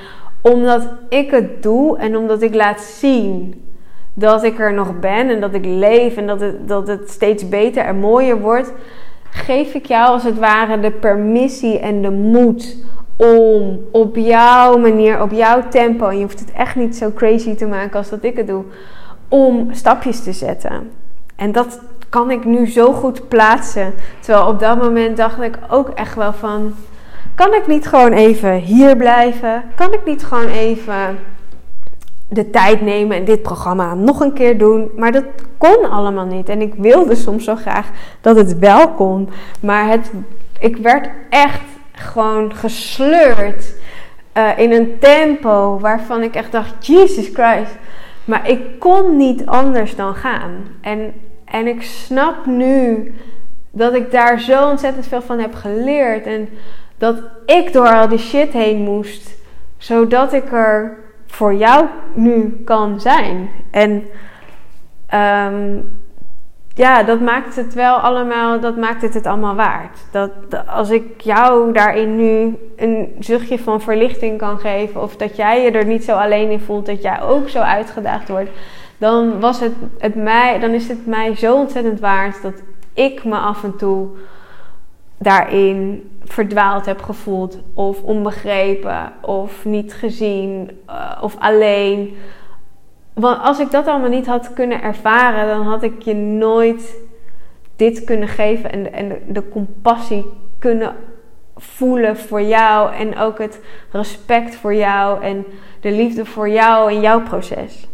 omdat 0.53 0.89
ik 1.09 1.31
het 1.31 1.63
doe 1.63 1.99
en 1.99 2.17
omdat 2.17 2.43
ik 2.43 2.55
laat 2.55 2.81
zien 2.81 3.63
dat 4.15 4.43
ik 4.43 4.59
er 4.59 4.73
nog 4.73 4.99
ben 4.99 5.29
en 5.29 5.41
dat 5.41 5.55
ik 5.55 5.65
leef 5.65 6.17
en 6.17 6.27
dat 6.27 6.41
het, 6.41 6.69
dat 6.69 6.87
het 6.87 7.11
steeds 7.11 7.49
beter 7.49 7.85
en 7.85 7.97
mooier 7.97 8.41
wordt, 8.41 8.73
geef 9.31 9.75
ik 9.75 9.87
jou 9.87 10.09
als 10.09 10.23
het 10.23 10.39
ware 10.39 10.81
de 10.81 10.91
permissie 10.91 11.79
en 11.79 12.03
de 12.03 12.11
moed 12.11 12.77
om 13.17 13.81
op 13.93 14.17
jouw 14.17 14.79
manier, 14.79 15.23
op 15.23 15.31
jouw 15.31 15.69
tempo, 15.69 16.11
je 16.11 16.23
hoeft 16.23 16.41
het 16.41 16.53
echt 16.53 16.77
niet 16.77 16.97
zo 16.97 17.11
crazy 17.15 17.55
te 17.55 17.67
maken 17.67 17.99
als 17.99 18.09
dat 18.09 18.23
ik 18.23 18.37
het 18.37 18.47
doe, 18.47 18.65
om 19.29 19.69
stapjes 19.73 20.23
te 20.23 20.33
zetten. 20.33 20.91
En 21.37 21.53
dat 21.53 21.81
kan 22.09 22.31
ik 22.31 22.45
nu 22.45 22.67
zo 22.67 22.93
goed 22.93 23.29
plaatsen. 23.29 23.95
Terwijl 24.21 24.47
op 24.47 24.59
dat 24.59 24.83
moment 24.83 25.17
dacht 25.17 25.41
ik 25.41 25.59
ook 25.69 25.89
echt 25.89 26.15
wel 26.15 26.33
van, 26.33 26.75
kan 27.35 27.55
ik 27.55 27.67
niet 27.67 27.87
gewoon 27.87 28.13
even 28.13 28.55
hier 28.55 28.97
blijven? 28.97 29.63
Kan 29.75 29.93
ik 29.93 30.05
niet 30.05 30.25
gewoon 30.25 30.49
even 30.49 31.19
de 32.29 32.51
tijd 32.51 32.81
nemen 32.81 33.17
en 33.17 33.25
dit 33.25 33.43
programma 33.43 33.95
nog 33.95 34.21
een 34.21 34.33
keer 34.33 34.59
doen. 34.59 34.91
Maar 34.97 35.13
dat 35.13 35.25
kon 35.59 35.91
allemaal 35.91 36.27
niet. 36.27 36.49
En 36.49 36.61
ik 36.61 36.75
wilde 36.75 37.15
soms 37.15 37.45
zo 37.45 37.55
graag 37.55 37.91
dat 38.21 38.37
het 38.37 38.59
wel 38.59 38.89
kon. 38.89 39.29
Maar 39.61 39.89
het, 39.89 40.13
ik 40.59 40.77
werd 40.77 41.09
echt 41.31 41.63
gewoon 41.93 42.55
gesleurd 42.55 43.75
uh, 44.37 44.59
in 44.59 44.73
een 44.73 44.99
tempo 44.99 45.79
waarvan 45.79 46.23
ik 46.23 46.35
echt 46.35 46.53
dacht: 46.53 46.87
Jesus 46.87 47.29
Christ. 47.33 47.77
Maar 48.25 48.49
ik 48.49 48.79
kon 48.79 49.17
niet 49.17 49.47
anders 49.47 49.97
dan 49.97 50.15
gaan. 50.15 50.53
En, 50.81 51.13
en 51.45 51.67
ik 51.67 51.83
snap 51.83 52.47
nu 52.47 53.15
dat 53.71 53.95
ik 53.95 54.11
daar 54.11 54.41
zo 54.41 54.69
ontzettend 54.69 55.07
veel 55.07 55.23
van 55.23 55.39
heb 55.39 55.55
geleerd. 55.55 56.27
En 56.27 56.49
dat 56.99 57.23
ik 57.47 57.73
door 57.73 57.89
al 57.89 58.09
die 58.09 58.19
shit 58.19 58.53
heen 58.53 58.79
moest. 58.83 59.33
Zodat 59.77 60.33
ik 60.33 60.53
er 60.53 60.97
voor 61.27 61.55
jou 61.55 61.87
nu 62.15 62.63
kan 62.65 63.01
zijn. 63.01 63.51
En 63.71 63.91
um, 65.15 65.93
ja, 66.75 67.03
dat 67.03 67.21
maakt 67.21 67.57
het 67.57 67.75
wel 67.75 67.97
allemaal, 67.97 68.61
dat 68.61 68.77
maakt 68.77 69.03
het 69.03 69.15
het 69.15 69.27
allemaal 69.27 69.55
waard. 69.55 69.99
Dat, 70.11 70.31
als 70.67 70.91
ik 70.91 71.21
jou 71.21 71.73
daarin 71.73 72.17
nu 72.17 72.57
een 72.77 73.17
zuchtje 73.19 73.59
van 73.59 73.81
verlichting 73.81 74.39
kan 74.39 74.59
geven, 74.59 75.03
of 75.03 75.17
dat 75.17 75.37
jij 75.37 75.63
je 75.63 75.71
er 75.71 75.87
niet 75.87 76.05
zo 76.05 76.17
alleen 76.17 76.51
in 76.51 76.61
voelt, 76.61 76.87
dat 76.87 77.03
jij 77.03 77.23
ook 77.23 77.49
zo 77.49 77.59
uitgedaagd 77.59 78.29
wordt, 78.29 78.51
dan, 78.99 79.41
was 79.41 79.61
het, 79.61 79.73
het 79.99 80.15
mij, 80.15 80.59
dan 80.59 80.71
is 80.71 80.89
het 80.89 81.07
mij 81.07 81.37
zo 81.37 81.55
ontzettend 81.55 82.01
waard 82.01 82.43
dat 82.43 82.63
ik 82.95 83.25
me 83.25 83.37
af 83.37 83.65
en 83.65 83.77
toe 83.77 84.09
daarin 85.19 86.11
verdwaald 86.25 86.87
heb 86.87 87.03
gevoeld, 87.03 87.59
of 87.75 88.03
onbegrepen, 88.03 89.13
of 89.21 89.65
niet 89.65 89.95
gezien, 89.95 90.71
uh, 90.89 91.19
of 91.21 91.37
alleen. 91.39 92.17
Want 93.15 93.43
als 93.43 93.59
ik 93.59 93.71
dat 93.71 93.87
allemaal 93.87 94.09
niet 94.09 94.27
had 94.27 94.53
kunnen 94.53 94.83
ervaren, 94.83 95.47
dan 95.47 95.67
had 95.67 95.83
ik 95.83 96.03
je 96.03 96.15
nooit 96.15 96.97
dit 97.77 98.05
kunnen 98.05 98.29
geven 98.29 98.73
en, 98.73 98.93
en 98.93 99.09
de, 99.09 99.21
de 99.27 99.49
compassie 99.49 100.25
kunnen 100.59 100.97
voelen 101.57 102.17
voor 102.17 102.43
jou 102.43 102.95
en 102.95 103.19
ook 103.19 103.39
het 103.39 103.61
respect 103.91 104.57
voor 104.57 104.75
jou 104.75 105.23
en 105.23 105.45
de 105.81 105.91
liefde 105.91 106.25
voor 106.25 106.49
jou 106.49 106.91
en 106.91 107.01
jouw 107.01 107.23
proces. 107.23 107.89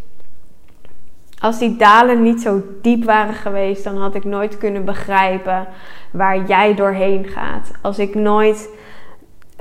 Als 1.41 1.59
die 1.59 1.77
dalen 1.77 2.23
niet 2.23 2.41
zo 2.41 2.63
diep 2.83 3.05
waren 3.05 3.35
geweest, 3.35 3.85
dan 3.85 3.97
had 3.97 4.15
ik 4.15 4.25
nooit 4.25 4.59
kunnen 4.59 4.85
begrijpen 4.85 5.67
waar 6.11 6.45
jij 6.45 6.75
doorheen 6.75 7.25
gaat. 7.25 7.71
Als 7.83 7.99
ik 7.99 8.15
nooit 8.15 8.69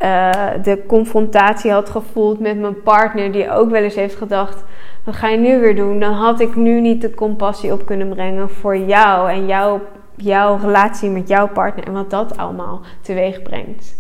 uh, 0.04 0.32
de 0.64 0.84
confrontatie 0.88 1.72
had 1.72 1.90
gevoeld 1.90 2.40
met 2.40 2.60
mijn 2.60 2.82
partner, 2.82 3.32
die 3.32 3.52
ook 3.52 3.70
wel 3.70 3.84
eens 3.84 3.96
heeft 3.96 4.16
gedacht: 4.16 4.64
wat 5.06 5.16
ga 5.16 5.28
je 5.28 5.38
nu 5.38 5.60
weer 5.60 5.76
doen? 5.76 6.00
Dan 6.00 6.14
had 6.14 6.40
ik 6.40 6.56
nu 6.56 6.82
niet 6.82 7.02
de 7.02 7.14
compassie 7.14 7.74
op 7.74 7.86
kunnen 7.86 8.10
brengen 8.10 8.50
voor 8.50 8.78
jou 8.78 9.30
en 9.30 9.48
jouw, 9.48 9.82
jouw 10.16 10.58
relatie 10.62 11.10
met 11.10 11.28
jouw 11.28 11.48
partner 11.48 11.86
en 11.86 11.94
wat 11.94 12.10
dat 12.10 12.38
allemaal 12.38 12.82
teweeg 13.02 13.42
brengt. 13.42 13.98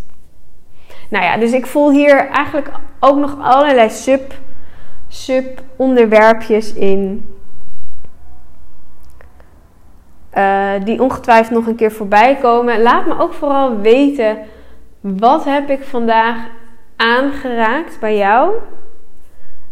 Nou 1.09 1.23
ja, 1.23 1.37
dus 1.37 1.51
ik 1.51 1.65
voel 1.65 1.91
hier 1.91 2.27
eigenlijk 2.27 2.71
ook 2.99 3.17
nog 3.17 3.37
allerlei 3.41 3.89
sub, 3.89 4.33
sub 5.07 5.61
onderwerpjes 5.75 6.73
in. 6.73 7.33
Uh, 10.37 10.71
die 10.83 11.01
ongetwijfeld 11.01 11.57
nog 11.57 11.67
een 11.67 11.75
keer 11.75 11.91
voorbij 11.91 12.37
komen. 12.41 12.81
Laat 12.81 13.05
me 13.05 13.19
ook 13.19 13.33
vooral 13.33 13.79
weten. 13.79 14.37
Wat 14.99 15.45
heb 15.45 15.69
ik 15.69 15.83
vandaag 15.83 16.37
aangeraakt 16.95 17.99
bij 17.99 18.17
jou? 18.17 18.51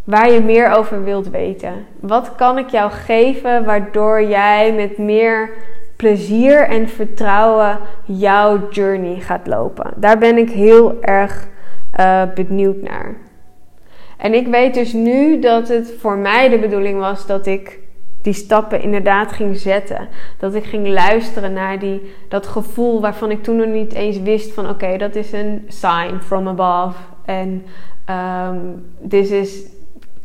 waar 0.07 0.31
je 0.31 0.41
meer 0.41 0.69
over 0.69 1.03
wilt 1.03 1.29
weten. 1.29 1.85
Wat 1.99 2.35
kan 2.35 2.57
ik 2.57 2.69
jou 2.69 2.91
geven 2.91 3.65
waardoor 3.65 4.23
jij 4.23 4.73
met 4.73 4.97
meer 4.97 5.49
plezier 5.95 6.67
en 6.67 6.89
vertrouwen 6.89 7.79
jouw 8.05 8.69
journey 8.69 9.19
gaat 9.19 9.47
lopen? 9.47 9.93
Daar 9.95 10.17
ben 10.17 10.37
ik 10.37 10.49
heel 10.49 11.01
erg 11.01 11.47
uh, 11.99 12.21
benieuwd 12.35 12.81
naar. 12.81 13.15
En 14.17 14.33
ik 14.33 14.47
weet 14.47 14.73
dus 14.73 14.93
nu 14.93 15.39
dat 15.39 15.67
het 15.67 15.93
voor 15.99 16.17
mij 16.17 16.49
de 16.49 16.59
bedoeling 16.59 16.99
was 16.99 17.25
dat 17.25 17.45
ik 17.45 17.79
die 18.27 18.35
stappen 18.35 18.81
inderdaad 18.81 19.31
ging 19.31 19.57
zetten. 19.57 20.07
Dat 20.39 20.55
ik 20.55 20.63
ging 20.63 20.87
luisteren 20.87 21.53
naar 21.53 21.79
die, 21.79 22.13
dat 22.29 22.47
gevoel 22.47 23.01
waarvan 23.01 23.31
ik 23.31 23.43
toen 23.43 23.55
nog 23.55 23.67
niet 23.67 23.93
eens 23.93 24.21
wist 24.21 24.53
van 24.53 24.69
oké, 24.69 24.97
dat 24.97 25.15
is 25.15 25.31
een 25.31 25.65
sign 25.67 26.19
from 26.25 26.47
above. 26.47 26.97
En 27.25 27.65
um, 28.09 28.85
this 29.09 29.29
is 29.29 29.65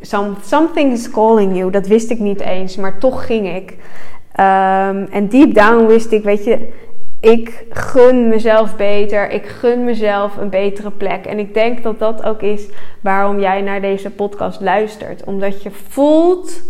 some, 0.00 0.34
something 0.44 0.92
is 0.92 1.10
calling 1.10 1.56
you. 1.56 1.70
Dat 1.70 1.86
wist 1.86 2.10
ik 2.10 2.18
niet 2.18 2.40
eens, 2.40 2.76
maar 2.76 2.98
toch 2.98 3.26
ging 3.26 3.54
ik. 3.54 3.70
Um, 3.70 5.06
en 5.10 5.28
deep 5.28 5.54
down 5.54 5.86
wist 5.86 6.12
ik, 6.12 6.22
weet 6.22 6.44
je, 6.44 6.72
ik 7.20 7.64
gun 7.70 8.28
mezelf 8.28 8.76
beter. 8.76 9.30
Ik 9.30 9.46
gun 9.46 9.84
mezelf 9.84 10.36
een 10.36 10.50
betere 10.50 10.90
plek. 10.90 11.24
En 11.24 11.38
ik 11.38 11.54
denk 11.54 11.82
dat 11.82 11.98
dat 11.98 12.22
ook 12.22 12.42
is 12.42 12.68
waarom 13.00 13.40
jij 13.40 13.60
naar 13.60 13.80
deze 13.80 14.10
podcast 14.10 14.60
luistert. 14.60 15.24
Omdat 15.24 15.62
je 15.62 15.70
voelt, 15.70 16.62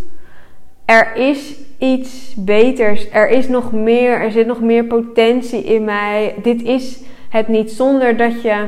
er 0.92 1.16
is 1.16 1.54
iets 1.78 2.34
beters. 2.36 3.10
Er 3.10 3.28
is 3.28 3.48
nog 3.48 3.72
meer. 3.72 4.20
Er 4.20 4.30
zit 4.30 4.46
nog 4.46 4.60
meer 4.60 4.84
potentie 4.84 5.62
in 5.64 5.84
mij. 5.84 6.34
Dit 6.42 6.62
is 6.62 7.02
het 7.28 7.48
niet 7.48 7.70
zonder 7.70 8.16
dat 8.16 8.42
je 8.42 8.66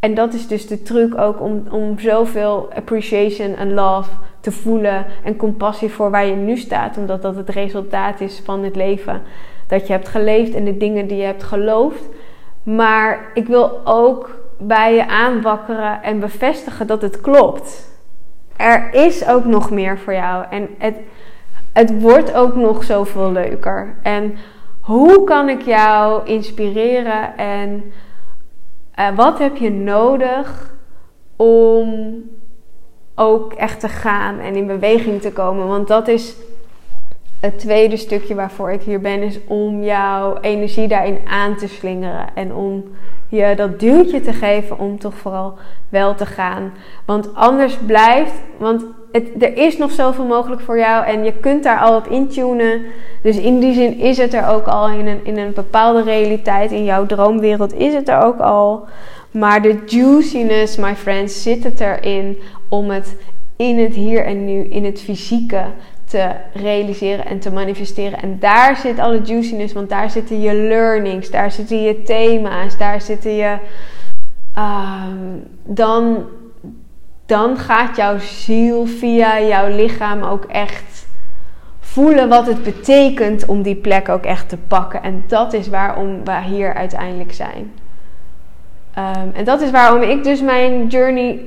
en 0.00 0.14
dat 0.14 0.34
is 0.34 0.46
dus 0.46 0.66
de 0.66 0.82
truc 0.82 1.18
ook 1.18 1.40
om, 1.40 1.66
om 1.70 1.98
zoveel 1.98 2.68
appreciation 2.74 3.54
en 3.54 3.74
love 3.74 4.10
te 4.40 4.52
voelen 4.52 5.06
en 5.24 5.36
compassie 5.36 5.88
voor 5.88 6.10
waar 6.10 6.26
je 6.26 6.34
nu 6.34 6.56
staat, 6.56 6.96
omdat 6.96 7.22
dat 7.22 7.36
het 7.36 7.48
resultaat 7.48 8.20
is 8.20 8.42
van 8.44 8.64
het 8.64 8.76
leven 8.76 9.22
dat 9.66 9.86
je 9.86 9.92
hebt 9.92 10.08
geleefd 10.08 10.54
en 10.54 10.64
de 10.64 10.76
dingen 10.76 11.06
die 11.06 11.16
je 11.16 11.24
hebt 11.24 11.42
geloofd. 11.42 12.08
Maar 12.62 13.30
ik 13.34 13.46
wil 13.46 13.80
ook 13.84 14.30
bij 14.58 14.94
je 14.94 15.06
aanwakkeren 15.06 16.02
en 16.02 16.20
bevestigen 16.20 16.86
dat 16.86 17.02
het 17.02 17.20
klopt. 17.20 17.90
Er 18.56 18.94
is 18.94 19.28
ook 19.28 19.44
nog 19.44 19.70
meer 19.70 19.98
voor 19.98 20.12
jou 20.12 20.44
en 20.50 20.68
het, 20.78 20.96
het 21.76 22.00
wordt 22.00 22.34
ook 22.34 22.54
nog 22.54 22.84
zoveel 22.84 23.32
leuker. 23.32 23.94
En 24.02 24.36
hoe 24.80 25.24
kan 25.24 25.48
ik 25.48 25.62
jou 25.62 26.26
inspireren 26.26 27.36
en 27.36 27.92
uh, 28.98 29.16
wat 29.16 29.38
heb 29.38 29.56
je 29.56 29.70
nodig 29.70 30.74
om 31.36 32.14
ook 33.14 33.52
echt 33.52 33.80
te 33.80 33.88
gaan 33.88 34.38
en 34.38 34.54
in 34.54 34.66
beweging 34.66 35.20
te 35.20 35.32
komen? 35.32 35.66
Want 35.66 35.88
dat 35.88 36.08
is 36.08 36.36
het 37.40 37.58
tweede 37.58 37.96
stukje 37.96 38.34
waarvoor 38.34 38.70
ik 38.70 38.82
hier 38.82 39.00
ben, 39.00 39.22
is 39.22 39.38
om 39.46 39.82
jouw 39.82 40.38
energie 40.40 40.88
daarin 40.88 41.18
aan 41.28 41.56
te 41.56 41.68
slingeren. 41.68 42.26
En 42.34 42.54
om 42.54 42.84
je 43.28 43.52
dat 43.56 43.80
duwtje 43.80 44.20
te 44.20 44.32
geven 44.32 44.78
om 44.78 44.98
toch 44.98 45.14
vooral 45.14 45.54
wel 45.88 46.14
te 46.14 46.26
gaan. 46.26 46.72
Want 47.04 47.34
anders 47.34 47.76
blijft, 47.76 48.40
want 48.58 48.84
er 49.38 49.56
is 49.56 49.78
nog 49.78 49.90
zoveel 49.90 50.24
mogelijk 50.24 50.60
voor 50.60 50.78
jou 50.78 51.06
en 51.06 51.24
je 51.24 51.32
kunt 51.32 51.62
daar 51.62 51.78
al 51.78 51.96
op 51.96 52.06
intunen. 52.06 52.82
Dus 53.22 53.36
in 53.36 53.58
die 53.60 53.74
zin 53.74 53.98
is 53.98 54.16
het 54.16 54.34
er 54.34 54.48
ook 54.48 54.66
al 54.66 54.88
in 54.88 55.06
een, 55.06 55.20
in 55.24 55.38
een 55.38 55.52
bepaalde 55.52 56.02
realiteit, 56.02 56.72
in 56.72 56.84
jouw 56.84 57.06
droomwereld 57.06 57.74
is 57.74 57.94
het 57.94 58.08
er 58.08 58.22
ook 58.22 58.38
al. 58.38 58.86
Maar 59.30 59.62
de 59.62 59.82
juiciness, 59.86 60.76
my 60.76 60.96
friends, 60.96 61.42
zit 61.42 61.64
het 61.64 61.80
erin 61.80 62.38
om 62.68 62.90
het 62.90 63.16
in 63.56 63.78
het 63.78 63.94
hier 63.94 64.24
en 64.24 64.44
nu, 64.44 64.64
in 64.64 64.84
het 64.84 65.00
fysieke 65.00 65.64
te 66.04 66.30
realiseren 66.52 67.26
en 67.26 67.38
te 67.38 67.52
manifesteren. 67.52 68.22
En 68.22 68.36
daar 68.40 68.76
zit 68.76 68.98
alle 68.98 69.20
juiciness, 69.20 69.72
want 69.72 69.88
daar 69.88 70.10
zitten 70.10 70.40
je 70.40 70.54
learnings, 70.54 71.30
daar 71.30 71.50
zitten 71.50 71.82
je 71.82 72.02
thema's, 72.02 72.78
daar 72.78 73.00
zitten 73.00 73.34
je. 73.34 73.56
Ehm, 74.54 75.38
dan, 75.64 76.24
dan 77.26 77.56
gaat 77.56 77.96
jouw 77.96 78.18
ziel 78.18 78.86
via 78.86 79.40
jouw 79.40 79.68
lichaam 79.68 80.22
ook 80.22 80.44
echt 80.44 81.06
voelen 81.80 82.28
wat 82.28 82.46
het 82.46 82.62
betekent 82.62 83.46
om 83.46 83.62
die 83.62 83.76
plek 83.76 84.08
ook 84.08 84.24
echt 84.24 84.48
te 84.48 84.56
pakken. 84.56 85.02
En 85.02 85.24
dat 85.26 85.52
is 85.52 85.68
waarom 85.68 86.24
we 86.24 86.40
hier 86.40 86.74
uiteindelijk 86.74 87.32
zijn. 87.32 87.72
Ehm, 88.94 89.28
en 89.32 89.44
dat 89.44 89.60
is 89.60 89.70
waarom 89.70 90.02
ik 90.02 90.24
dus 90.24 90.40
mijn 90.40 90.86
journey 90.86 91.40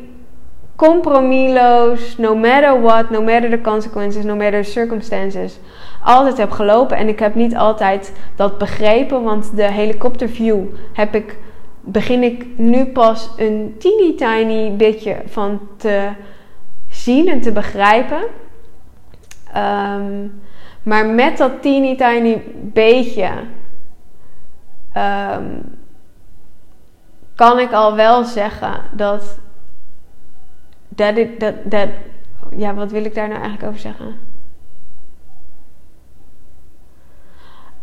compromisloos, 0.76 2.18
no 2.18 2.36
matter 2.36 2.82
what, 2.82 3.10
no 3.10 3.22
matter 3.22 3.50
the 3.50 3.62
consequences, 3.62 4.24
no 4.24 4.36
matter 4.36 4.64
the 4.64 4.72
circumstances, 4.72 5.60
altijd 6.04 6.38
heb 6.38 6.52
gelopen. 6.52 6.98
En 6.98 7.08
ik 7.08 7.20
heb 7.20 7.36
niet 7.36 7.56
altijd 7.56 8.14
dat 8.36 8.58
begrepen, 8.58 9.24
want 9.24 9.56
de 9.56 9.72
helikopterview 9.72 10.60
heb 10.94 11.16
ik, 11.16 11.38
begin 11.92 12.24
ik 12.24 12.46
nu 12.58 12.86
pas 12.86 13.30
een 13.38 13.76
teeny 13.78 14.16
tiny 14.16 14.76
beetje 14.76 15.22
van 15.26 15.60
te 15.78 16.10
zien 16.90 17.28
en 17.28 17.42
te 17.42 17.52
begrijpen. 17.52 18.24
Ehm, 19.54 20.28
maar 20.84 21.06
met 21.06 21.38
dat 21.38 21.62
teeny 21.62 21.96
tiny 21.96 22.44
beetje 22.56 23.32
ehm, 24.94 25.62
kan 27.36 27.60
ik 27.60 27.72
al 27.72 27.96
wel 27.96 28.24
zeggen 28.24 28.82
dat 28.92 29.40
dat, 30.90 31.16
dat, 31.40 31.54
dat, 31.66 31.90
ja, 32.56 32.74
wat 32.74 32.92
wil 32.92 33.06
ik 33.06 33.16
daar 33.16 33.28
nou 33.28 33.42
eigenlijk 33.42 33.70
over 33.70 33.80
zeggen? 33.80 34.16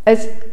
Het, 0.03 0.47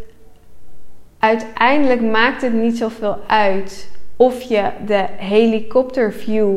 uiteindelijk 1.24 2.00
maakt 2.00 2.42
het 2.42 2.52
niet 2.52 2.78
zoveel 2.78 3.16
uit 3.26 3.90
of 4.16 4.42
je 4.42 4.70
de 4.86 5.06
helikopterview 5.16 6.56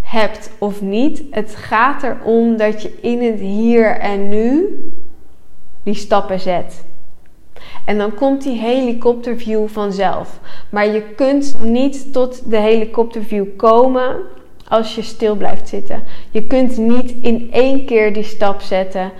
hebt 0.00 0.50
of 0.58 0.80
niet. 0.82 1.22
Het 1.30 1.54
gaat 1.54 2.02
erom 2.02 2.56
dat 2.56 2.82
je 2.82 2.98
in 3.00 3.22
het 3.22 3.40
hier 3.40 3.90
en 3.90 4.28
nu 4.28 4.78
die 5.82 5.94
stappen 5.94 6.40
zet. 6.40 6.84
En 7.84 7.98
dan 7.98 8.14
komt 8.14 8.42
die 8.42 8.58
helikopterview 8.58 9.68
vanzelf. 9.68 10.40
Maar 10.70 10.86
je 10.86 11.02
kunt 11.02 11.56
niet 11.62 12.12
tot 12.12 12.50
de 12.50 12.58
helikopterview 12.58 13.46
komen 13.56 14.16
als 14.68 14.94
je 14.94 15.02
stil 15.02 15.36
blijft 15.36 15.68
zitten. 15.68 16.02
Je 16.30 16.46
kunt 16.46 16.76
niet 16.76 17.14
in 17.22 17.48
één 17.52 17.84
keer 17.84 18.12
die 18.12 18.22
stap 18.22 18.60
zetten 18.60 19.12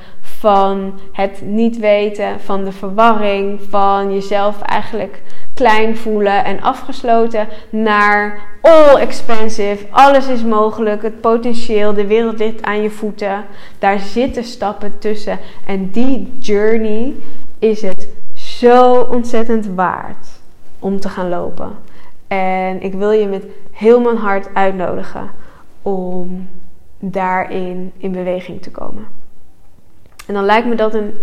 van 0.47 0.93
het 1.13 1.43
niet 1.45 1.79
weten, 1.79 2.41
van 2.41 2.65
de 2.65 2.73
verwarring, 2.73 3.61
van 3.69 4.13
jezelf 4.13 4.63
eigenlijk 4.63 5.23
klein 5.55 5.97
voelen 5.97 6.45
en 6.45 6.61
afgesloten 6.61 7.49
naar 7.71 8.41
all 8.61 8.97
expensive, 8.97 9.87
alles 9.91 10.29
is 10.29 10.43
mogelijk, 10.43 11.03
het 11.03 11.21
potentieel, 11.21 11.95
de 11.95 12.07
wereld 12.07 12.39
ligt 12.39 12.63
aan 12.63 12.83
je 12.83 12.91
voeten. 12.91 13.45
Daar 13.79 13.99
zitten 13.99 14.45
stappen 14.45 14.99
tussen 14.99 15.39
en 15.67 15.91
die 15.91 16.33
journey 16.39 17.15
is 17.59 17.83
het 17.83 18.09
zo 18.35 19.01
ontzettend 19.01 19.67
waard 19.67 20.29
om 20.79 21.01
te 21.01 21.09
gaan 21.09 21.29
lopen. 21.29 21.71
En 22.29 22.83
ik 22.83 22.95
wil 22.95 23.11
je 23.11 23.27
met 23.27 23.45
heel 23.73 24.01
mijn 24.01 24.17
hart 24.17 24.49
uitnodigen 24.55 25.31
om 25.83 26.49
daarin 26.99 27.93
in 27.97 28.13
beweging 28.13 28.63
te 28.63 28.71
komen. 28.71 29.16
En 30.27 30.35
dan 30.35 30.45
lijkt 30.45 30.67
me 30.67 30.75
dat 30.75 30.95
een 30.95 31.15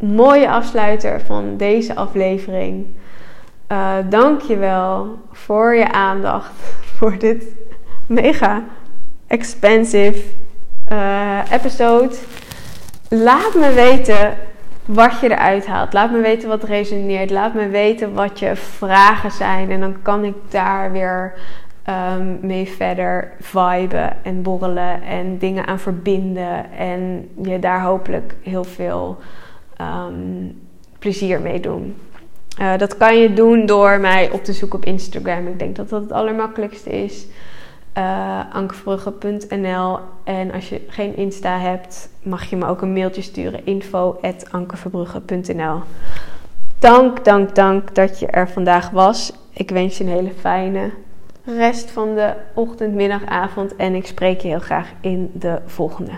mooie 0.00 0.48
afsluiter 0.50 1.20
van 1.20 1.56
deze 1.56 1.94
aflevering. 1.94 2.86
Uh, 3.72 3.94
Dank 4.08 4.40
je 4.40 4.56
wel 4.56 5.18
voor 5.32 5.74
je 5.74 5.92
aandacht 5.92 6.52
voor 6.96 7.18
dit 7.18 7.44
mega 8.06 8.64
expensive 9.26 10.22
uh, 10.92 11.38
episode. 11.50 12.14
Laat 13.08 13.54
me 13.54 13.72
weten 13.72 14.36
wat 14.84 15.20
je 15.20 15.30
eruit 15.30 15.66
haalt. 15.66 15.92
Laat 15.92 16.10
me 16.10 16.20
weten 16.20 16.48
wat 16.48 16.64
resoneert. 16.64 17.30
Laat 17.30 17.54
me 17.54 17.68
weten 17.68 18.14
wat 18.14 18.38
je 18.38 18.56
vragen 18.56 19.30
zijn. 19.30 19.70
En 19.70 19.80
dan 19.80 20.02
kan 20.02 20.24
ik 20.24 20.34
daar 20.48 20.92
weer 20.92 21.34
um, 21.88 22.38
mee 22.42 22.68
verder 22.68 23.32
viben 23.40 24.24
en 24.24 24.42
borrelen 24.42 25.02
en 25.02 25.38
dingen 25.38 25.66
aan 25.66 25.78
verbinden. 25.78 26.72
En 26.72 27.28
je 27.42 27.58
daar 27.58 27.82
hopelijk 27.82 28.34
heel 28.42 28.64
veel 28.64 29.16
um, 29.80 30.60
plezier 30.98 31.40
mee 31.40 31.60
doen. 31.60 31.96
Uh, 32.60 32.76
dat 32.76 32.96
kan 32.96 33.18
je 33.18 33.32
doen 33.32 33.66
door 33.66 34.00
mij 34.00 34.30
op 34.30 34.44
te 34.44 34.52
zoeken 34.52 34.78
op 34.78 34.84
Instagram. 34.84 35.46
Ik 35.46 35.58
denk 35.58 35.76
dat 35.76 35.88
dat 35.88 36.02
het 36.02 36.12
allermakkelijkste 36.12 36.90
is. 36.90 37.26
Uh, 37.98 38.40
ankeverbrugge.nl 38.52 39.98
En 40.24 40.52
als 40.52 40.68
je 40.68 40.80
geen 40.88 41.16
Insta 41.16 41.58
hebt, 41.58 42.10
mag 42.22 42.44
je 42.44 42.56
me 42.56 42.66
ook 42.66 42.82
een 42.82 42.92
mailtje 42.92 43.22
sturen. 43.22 43.66
info.ankeverbrugge.nl 43.66 45.80
Dank, 46.78 47.24
dank, 47.24 47.54
dank 47.54 47.94
dat 47.94 48.18
je 48.18 48.26
er 48.26 48.48
vandaag 48.48 48.90
was. 48.90 49.32
Ik 49.52 49.70
wens 49.70 49.98
je 49.98 50.04
een 50.04 50.10
hele 50.10 50.32
fijne 50.40 50.90
rest 51.56 51.90
van 51.90 52.14
de 52.14 52.34
ochtend, 52.54 52.94
middag, 52.94 53.24
avond. 53.24 53.76
En 53.76 53.94
ik 53.94 54.06
spreek 54.06 54.40
je 54.40 54.48
heel 54.48 54.58
graag 54.58 54.92
in 55.00 55.30
de 55.34 55.58
volgende. 55.66 56.12